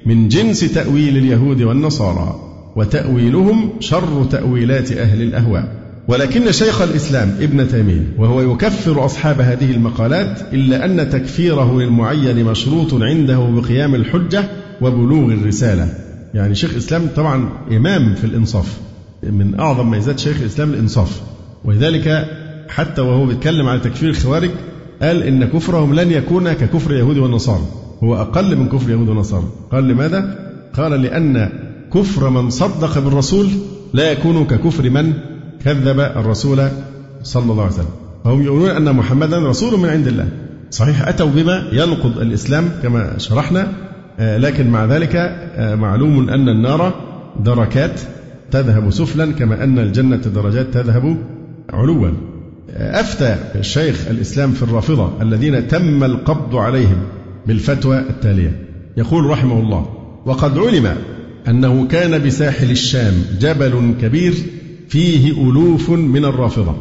من 0.06 0.28
جنس 0.30 0.60
تأويل 0.60 1.18
اليهود 1.18 1.62
والنصارى 1.62 2.40
وتأويلهم 2.76 3.70
شر 3.80 4.26
تأويلات 4.32 4.92
أهل 4.92 5.22
الأهواء. 5.22 5.82
ولكن 6.08 6.52
شيخ 6.52 6.82
الإسلام 6.82 7.36
ابن 7.42 7.68
تيمية 7.68 8.14
وهو 8.18 8.54
يكفر 8.54 9.06
أصحاب 9.06 9.42
هذه 9.42 9.72
المقالات 9.72 10.54
إلا 10.54 10.86
أن 10.86 11.10
تكفيره 11.10 11.80
للمعين 11.82 12.46
مشروط 12.46 12.94
عنده 12.94 13.40
بقيام 13.40 13.96
الحجة 13.96 14.44
وبلوغ 14.82 15.34
الرسالة. 15.34 15.94
يعني 16.34 16.56
شيخ 16.56 16.72
الإسلام 16.72 17.08
طبعا 17.16 17.50
إمام 17.72 18.16
في 18.16 18.24
الإنصاف 18.24 18.78
من 19.24 19.60
أعظم 19.60 19.92
ميزات 19.92 20.20
شيخ 20.20 20.42
الإسلام 20.42 20.70
الإنصاف. 20.70 21.22
ولذلك 21.66 22.28
حتى 22.70 23.02
وهو 23.02 23.26
بيتكلم 23.26 23.68
على 23.68 23.80
تكفير 23.80 24.10
الخوارج 24.10 24.50
قال 25.02 25.24
إن 25.24 25.46
كفرهم 25.46 25.94
لن 25.94 26.12
يكون 26.12 26.54
ككفر 26.54 26.92
اليهود 26.92 27.18
والنصارى. 27.18 27.66
هو 28.04 28.16
أقل 28.16 28.56
من 28.56 28.70
كفر 28.70 28.86
اليهود 28.86 29.10
والنصارى. 29.10 29.46
قال 29.72 29.88
لماذا؟ 29.88 30.52
قال 30.74 30.92
لأن 30.92 31.50
كفر 31.94 32.30
من 32.30 32.50
صدق 32.50 33.00
بالرسول 33.00 33.48
لا 33.94 34.12
يكون 34.12 34.46
ككفر 34.46 34.90
من 34.90 35.14
كذب 35.66 36.00
الرسول 36.00 36.68
صلى 37.24 37.52
الله 37.52 37.64
عليه 37.64 37.74
وسلم. 37.74 37.86
فهم 38.24 38.42
يقولون 38.42 38.70
أن 38.70 38.96
محمدا 38.96 39.40
رسول 39.40 39.80
من 39.80 39.90
عند 39.90 40.08
الله. 40.08 40.28
صحيح 40.72 41.08
أتوا 41.08 41.30
بما 41.30 41.68
ينقض 41.72 42.18
الإسلام 42.18 42.70
كما 42.84 43.18
شرحنا 43.18 43.68
آه، 44.20 44.38
لكن 44.38 44.70
مع 44.70 44.86
ذلك 44.86 45.16
آه، 45.16 45.76
معلوم 45.76 46.30
أن 46.30 46.50
النار 46.50 46.94
دركات 47.40 48.02
تذهب 48.52 48.90
سفلا 48.90 49.32
كما 49.32 49.64
أن 49.64 49.80
الجنة 49.80 50.18
درجات 50.18 50.74
تذهب 50.74 51.18
علوا. 51.70 52.12
أفتى 52.76 53.36
الشيخ 53.56 54.08
الإسلام 54.10 54.52
في 54.52 54.64
الرافضة 54.64 55.12
الذين 55.22 55.68
تم 55.68 56.04
القبض 56.04 56.56
عليهم 56.56 56.98
بالفتوى 57.48 58.00
التالية. 58.00 58.68
يقول 58.98 59.26
رحمه 59.26 59.60
الله 59.60 59.86
وقد 60.26 60.58
علم 60.58 60.96
أنه 61.48 61.88
كان 61.88 62.24
بساحل 62.24 62.72
الشام 62.72 63.14
جبل 63.40 63.94
كبير 64.02 64.34
فيه 64.90 65.50
ألوف 65.50 65.90
من 65.90 66.26
الرافضة 66.26 66.76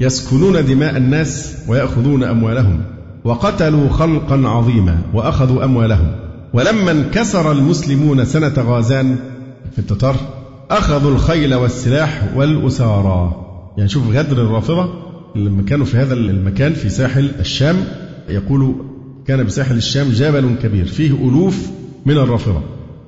يسكنون 0.00 0.64
دماء 0.64 0.96
الناس 0.96 1.56
ويأخذون 1.68 2.24
أموالهم 2.24 2.82
وقتلوا 3.24 3.88
خلقا 3.88 4.48
عظيما 4.48 4.98
وأخذوا 5.14 5.64
أموالهم 5.64 6.12
ولما 6.52 6.90
انكسر 6.90 7.52
المسلمون 7.52 8.24
سنة 8.24 8.54
غازان 8.58 9.16
في 9.72 9.78
التتار 9.78 10.16
أخذوا 10.70 11.10
الخيل 11.10 11.54
والسلاح 11.54 12.22
والأسارى 12.36 13.45
يعني 13.76 13.88
شوف 13.88 14.08
غدر 14.08 14.42
الرافضة 14.42 14.88
لما 15.36 15.62
كانوا 15.62 15.86
في 15.86 15.96
هذا 15.96 16.14
المكان 16.14 16.72
في 16.72 16.88
ساحل 16.88 17.30
الشام 17.40 17.76
يقول 18.28 18.74
كان 19.26 19.44
بساحل 19.44 19.76
الشام 19.76 20.08
جبل 20.08 20.54
كبير 20.62 20.84
فيه 20.86 21.10
ألوف 21.10 21.70
من 22.06 22.16
الرافضة. 22.18 22.62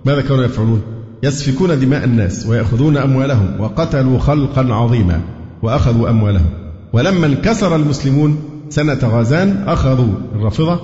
ماذا 0.04 0.20
كانوا 0.20 0.44
يفعلون؟ 0.44 0.82
يسفكون 1.22 1.80
دماء 1.80 2.04
الناس 2.04 2.46
ويأخذون 2.46 2.96
أموالهم 2.96 3.60
وقتلوا 3.60 4.18
خلقا 4.18 4.74
عظيما 4.74 5.20
وأخذوا 5.62 6.10
أموالهم. 6.10 6.50
ولما 6.92 7.26
انكسر 7.26 7.76
المسلمون 7.76 8.38
سنة 8.68 8.98
غزان 9.02 9.64
أخذوا 9.66 10.14
الرافضة 10.34 10.80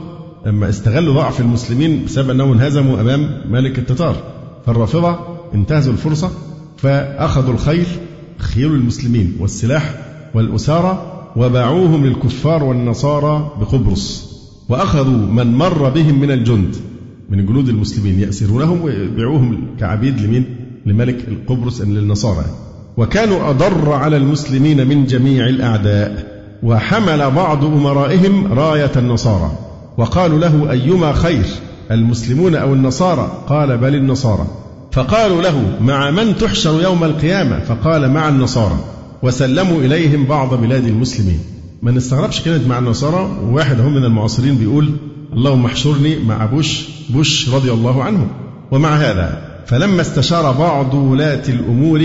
لما 0.47 0.69
استغلوا 0.69 1.15
ضعف 1.15 1.41
المسلمين 1.41 2.05
بسبب 2.05 2.31
أنهم 2.31 2.53
انهزموا 2.53 3.01
أمام 3.01 3.41
ملك 3.51 3.79
التتار. 3.79 4.17
فالرافضة 4.67 5.19
انتهزوا 5.55 5.93
الفرصة 5.93 6.31
فأخذوا 6.77 7.55
الخيل 7.55 7.87
خيول 8.39 8.75
المسلمين 8.75 9.37
والسلاح 9.41 9.95
والأسارة 10.35 11.11
وباعوهم 11.37 12.07
للكفار 12.07 12.65
والنصارى 12.65 13.53
بقبرص. 13.61 14.35
وأخذوا 14.69 15.27
من 15.27 15.55
مر 15.55 15.89
بهم 15.89 16.21
من 16.21 16.31
الجند. 16.31 16.77
من 17.31 17.47
جنود 17.47 17.69
المسلمين 17.69 18.21
يأسرونهم 18.21 18.83
ويبيعوهم 18.83 19.67
كعبيد 19.81 20.21
لمين؟ 20.21 20.57
لملك 20.87 21.29
القبرص 21.29 21.81
للنصارى. 21.81 22.45
وكانوا 22.97 23.51
أضر 23.51 23.93
على 23.93 24.17
المسلمين 24.17 24.87
من 24.87 25.07
جميع 25.07 25.47
الأعداء. 25.47 26.35
وحمل 26.63 27.31
بعض 27.31 27.65
أمرائهم 27.65 28.53
راية 28.53 28.93
النصارى. 28.97 29.53
وقالوا 29.99 30.39
له 30.39 30.71
أيما 30.71 31.13
خير 31.13 31.47
المسلمون 31.91 32.55
أو 32.55 32.75
النصارى؟ 32.75 33.43
قال 33.49 33.79
بل 33.79 33.95
النصارى. 33.95 34.47
فقالوا 34.95 35.43
له 35.43 35.79
مع 35.81 36.11
من 36.11 36.37
تحشر 36.37 36.83
يوم 36.83 37.05
القيامة؟ 37.05 37.59
فقال 37.59 38.11
مع 38.11 38.29
النصارى. 38.29 38.85
وسلموا 39.23 39.81
إليهم 39.81 40.25
بعض 40.25 40.55
بلاد 40.55 40.87
المسلمين. 40.87 41.39
ما 41.83 41.91
نستغربش 41.91 42.41
كلمة 42.41 42.69
مع 42.69 42.79
النصارى 42.79 43.39
وواحد 43.43 43.81
هم 43.81 43.95
من 43.95 44.05
المعاصرين 44.05 44.55
بيقول 44.55 44.91
اللهم 45.33 45.67
احشرني 45.67 46.19
مع 46.19 46.47
بوش 46.47 46.85
بوش 47.11 47.49
رضي 47.49 47.73
الله 47.73 48.05
عنه. 48.05 48.27
ومع 48.71 48.97
هذا 48.97 49.39
فلما 49.67 50.01
استشار 50.01 50.53
بعض 50.53 50.95
ولاة 50.95 51.43
الأمور 51.49 52.03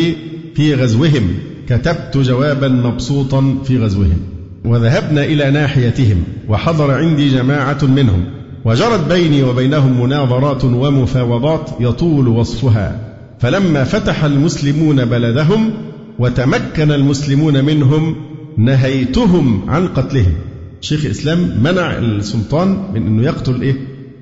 في 0.55 0.75
غزوهم 0.75 1.35
كتبت 1.69 2.17
جوابا 2.17 2.67
مبسوطا 2.67 3.57
في 3.65 3.77
غزوهم. 3.77 4.19
وذهبنا 4.65 5.23
إلى 5.23 5.51
ناحيتهم 5.51 6.23
وحضر 6.47 6.91
عندي 6.91 7.29
جماعة 7.29 7.79
منهم. 7.83 8.38
وجرت 8.69 9.07
بيني 9.07 9.43
وبينهم 9.43 10.01
مناظرات 10.03 10.63
ومفاوضات 10.65 11.69
يطول 11.79 12.27
وصفها. 12.27 13.15
فلما 13.39 13.83
فتح 13.83 14.23
المسلمون 14.23 15.05
بلدهم 15.05 15.71
وتمكن 16.19 16.91
المسلمون 16.91 17.65
منهم 17.65 18.15
نهيتهم 18.57 19.69
عن 19.69 19.87
قتلهم. 19.87 20.33
شيخ 20.81 21.05
الإسلام 21.05 21.63
منع 21.63 21.97
السلطان 21.97 22.77
من 22.93 23.07
أنه 23.07 23.23
يقتل 23.23 23.61
إيه؟ 23.61 23.75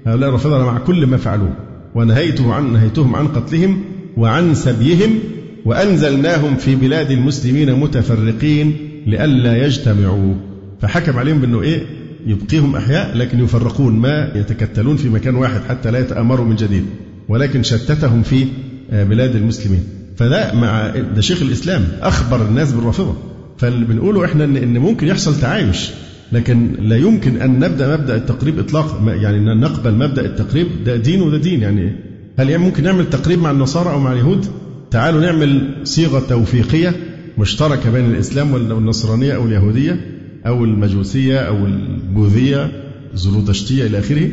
هؤلاء 0.06 0.30
الرافضة 0.30 0.66
مع 0.66 0.78
كل 0.78 1.06
ما 1.06 1.18
فعلوه. 1.18 1.54
ونهيته 1.96 2.54
عن 2.54 2.74
نهيتهم 2.74 3.16
عن 3.16 3.28
قتلهم 3.28 3.82
وعن 4.18 4.56
سبيهم 4.56 5.20
وأنزلناهم 5.66 6.56
في 6.56 6.76
بلاد 6.76 7.12
المسلمين 7.12 7.80
متفرقين 7.80 8.76
لئلا 9.08 9.66
يجتمعوا. 9.66 10.34
فحكم 10.82 11.20
عليهم 11.20 11.40
بأنه 11.40 11.62
إيه؟ 11.62 12.07
يبقيهم 12.28 12.76
أحياء 12.76 13.18
لكن 13.18 13.44
يفرقون 13.44 13.94
ما 13.94 14.32
يتكتلون 14.36 14.98
في 14.98 15.10
مكان 15.10 15.36
واحد 15.36 15.62
حتى 15.70 15.92
لا 15.92 16.00
يتآمروا 16.00 16.46
من 16.46 16.56
جديد 16.56 16.86
ولكن 17.30 17.64
شتتهم 17.64 18.24
في 18.24 18.46
آه، 18.92 19.04
بلاد 19.04 19.36
المسلمين. 19.36 19.84
فده 20.18 20.54
مع 20.54 20.88
ده 21.16 21.22
شيخ 21.22 21.42
الإسلام 21.42 21.88
أخبر 22.02 22.46
الناس 22.46 22.72
بالرافضة. 22.72 23.16
فاللي 23.58 23.86
بنقوله 23.86 24.26
إحنا 24.26 24.44
إن 24.44 24.78
ممكن 24.78 25.08
يحصل 25.08 25.40
تعايش 25.40 25.90
لكن 26.32 26.72
لا 26.80 26.98
يمكن 26.98 27.42
أن 27.42 27.60
نبدأ 27.60 27.98
مبدأ 27.98 28.16
التقريب 28.16 28.60
إطلاقا 28.60 29.14
يعني 29.14 29.38
أن 29.38 29.60
نقبل 29.60 29.94
مبدأ 29.94 30.26
التقريب 30.26 30.68
ده 30.86 30.96
دين 30.96 31.22
وده 31.22 31.38
دين. 31.38 31.62
يعني 31.62 31.96
هل 32.40 32.50
يعني 32.50 32.64
ممكن 32.64 32.84
نعمل 32.84 33.10
تقريب 33.10 33.40
مع 33.40 33.52
النصارى 33.52 33.90
أو 33.92 34.00
مع 34.00 34.14
اليهود؟ 34.14 34.46
تعالوا 34.92 35.22
نعمل 35.22 35.76
صيغة 35.84 36.20
توفيقية 36.20 36.96
مشتركة 37.38 37.92
بين 37.92 38.06
الإسلام 38.06 38.54
والنصرانية 38.54 39.36
أو 39.36 39.46
اليهودية. 39.46 40.17
أو 40.48 40.64
المجوسية 40.64 41.38
أو 41.38 41.66
البوذية 41.66 42.72
زرودشتية 43.14 43.86
إلى 43.86 44.00
آخره. 44.00 44.30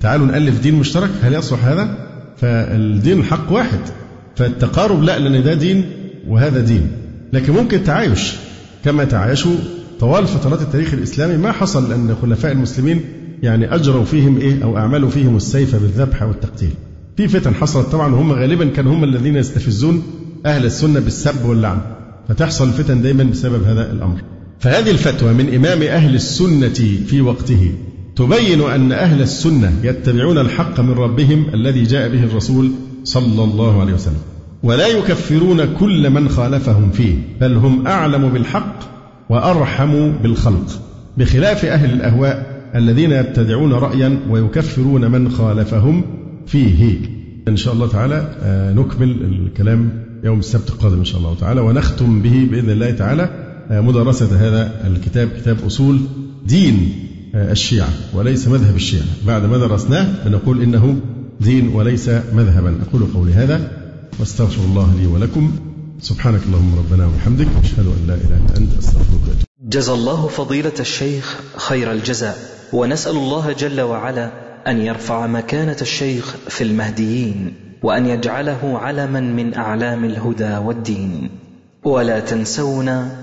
تعالوا 0.00 0.26
نألف 0.26 0.60
دين 0.60 0.74
مشترك. 0.74 1.10
هل 1.22 1.34
يصلح 1.34 1.64
هذا؟ 1.64 1.98
فالدين 2.36 3.18
الحق 3.18 3.52
واحد. 3.52 3.78
فالتقارب 4.36 5.02
لا 5.02 5.18
لأن 5.18 5.42
ده 5.42 5.54
دين 5.54 5.84
وهذا 6.28 6.60
دين. 6.60 6.88
لكن 7.32 7.52
ممكن 7.52 7.84
تعايش 7.84 8.32
كما 8.84 9.04
تعايشوا 9.04 9.56
طوال 10.00 10.26
فترات 10.26 10.62
التاريخ 10.62 10.94
الإسلامي. 10.94 11.36
ما 11.36 11.52
حصل 11.52 11.92
أن 11.92 12.16
خلفاء 12.22 12.52
المسلمين 12.52 13.00
يعني 13.42 13.74
أجروا 13.74 14.04
فيهم 14.04 14.38
إيه 14.38 14.64
أو 14.64 14.78
أعملوا 14.78 15.10
فيهم 15.10 15.36
السيف 15.36 15.76
بالذبح 15.76 16.22
والتقتيل. 16.22 16.70
في 17.16 17.28
فتن 17.28 17.54
حصلت 17.54 17.86
طبعا 17.86 18.14
وهم 18.14 18.32
غالبا 18.32 18.68
كانوا 18.68 18.94
هم 18.94 19.04
الذين 19.04 19.36
يستفزون 19.36 20.02
أهل 20.46 20.64
السنة 20.64 21.00
بالسب 21.00 21.44
واللعن. 21.44 21.78
فتحصل 22.28 22.68
الفتن 22.68 23.02
دائما 23.02 23.24
بسبب 23.24 23.64
هذا 23.64 23.92
الأمر. 23.92 24.31
فهذه 24.62 24.90
الفتوى 24.90 25.32
من 25.32 25.54
إمام 25.54 25.82
أهل 25.82 26.14
السنة 26.14 26.98
في 27.06 27.20
وقته 27.20 27.72
تبين 28.16 28.60
أن 28.60 28.92
أهل 28.92 29.22
السنة 29.22 29.72
يتبعون 29.82 30.38
الحق 30.38 30.80
من 30.80 30.90
ربهم 30.90 31.46
الذي 31.54 31.82
جاء 31.82 32.08
به 32.08 32.24
الرسول 32.24 32.70
صلى 33.04 33.44
الله 33.44 33.80
عليه 33.80 33.92
وسلم 33.92 34.20
ولا 34.62 34.86
يكفرون 34.86 35.74
كل 35.74 36.10
من 36.10 36.28
خالفهم 36.28 36.90
فيه 36.90 37.14
بل 37.40 37.56
هم 37.56 37.86
أعلم 37.86 38.28
بالحق 38.28 38.78
وأرحم 39.30 40.12
بالخلق 40.12 40.80
بخلاف 41.16 41.64
أهل 41.64 41.92
الأهواء 41.92 42.62
الذين 42.74 43.12
يبتدعون 43.12 43.72
رأيا 43.72 44.20
ويكفرون 44.30 45.10
من 45.10 45.30
خالفهم 45.30 46.04
فيه. 46.46 46.98
إن 47.48 47.56
شاء 47.56 47.74
الله 47.74 47.88
تعالى 47.88 48.34
آه، 48.42 48.72
نكمل 48.72 49.10
الكلام 49.10 50.04
يوم 50.24 50.38
السبت 50.38 50.70
القادم 50.70 50.98
إن 50.98 51.04
شاء 51.04 51.20
الله 51.20 51.34
تعالى 51.40 51.60
ونختم 51.60 52.22
به 52.22 52.48
بإذن 52.50 52.70
الله 52.70 52.90
تعالى. 52.90 53.51
مدرسة 53.70 54.26
هذا 54.26 54.86
الكتاب 54.86 55.28
كتاب 55.28 55.56
أصول 55.66 56.00
دين 56.46 56.92
آه، 57.34 57.52
الشيعة 57.52 57.88
وليس 58.14 58.48
مذهب 58.48 58.76
الشيعة. 58.76 59.04
بعد 59.26 59.44
ما 59.44 59.58
درسناه 59.58 60.24
بنقول 60.24 60.62
إنه 60.62 60.96
دين 61.40 61.68
وليس 61.68 62.08
مذهبا. 62.08 62.78
أقول 62.88 63.02
قولي 63.14 63.32
هذا 63.32 63.70
واستغفر 64.20 64.64
الله 64.64 64.94
لي 65.00 65.06
ولكم. 65.06 65.52
سبحانك 66.00 66.40
اللهم 66.46 66.78
ربنا 66.78 67.06
وبحمدك. 67.06 67.46
أشهد 67.62 67.86
أن 67.86 68.06
لا 68.06 68.14
إله 68.14 68.36
إلا 68.36 68.56
أنت 68.56 68.78
أستغفرك 68.78 69.36
جزى 69.60 69.92
الله 69.92 70.26
فضيلة 70.26 70.72
الشيخ 70.80 71.40
خير 71.56 71.92
الجزاء. 71.92 72.38
ونسأل 72.72 73.16
الله 73.16 73.52
جل 73.52 73.80
وعلا 73.80 74.32
أن 74.66 74.78
يرفع 74.78 75.26
مكانة 75.26 75.76
الشيخ 75.82 76.36
في 76.48 76.64
المهديين 76.64 77.54
وأن 77.82 78.06
يجعله 78.06 78.78
علما 78.78 79.20
من 79.20 79.54
أعلام 79.54 80.04
الهدى 80.04 80.56
والدين. 80.56 81.30
ولا 81.84 82.20
تنسونا 82.20 83.22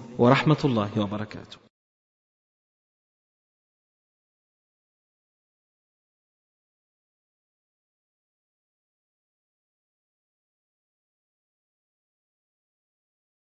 ورحمة 0.17 0.61
الله 0.65 0.91
وبركاته. 0.97 1.60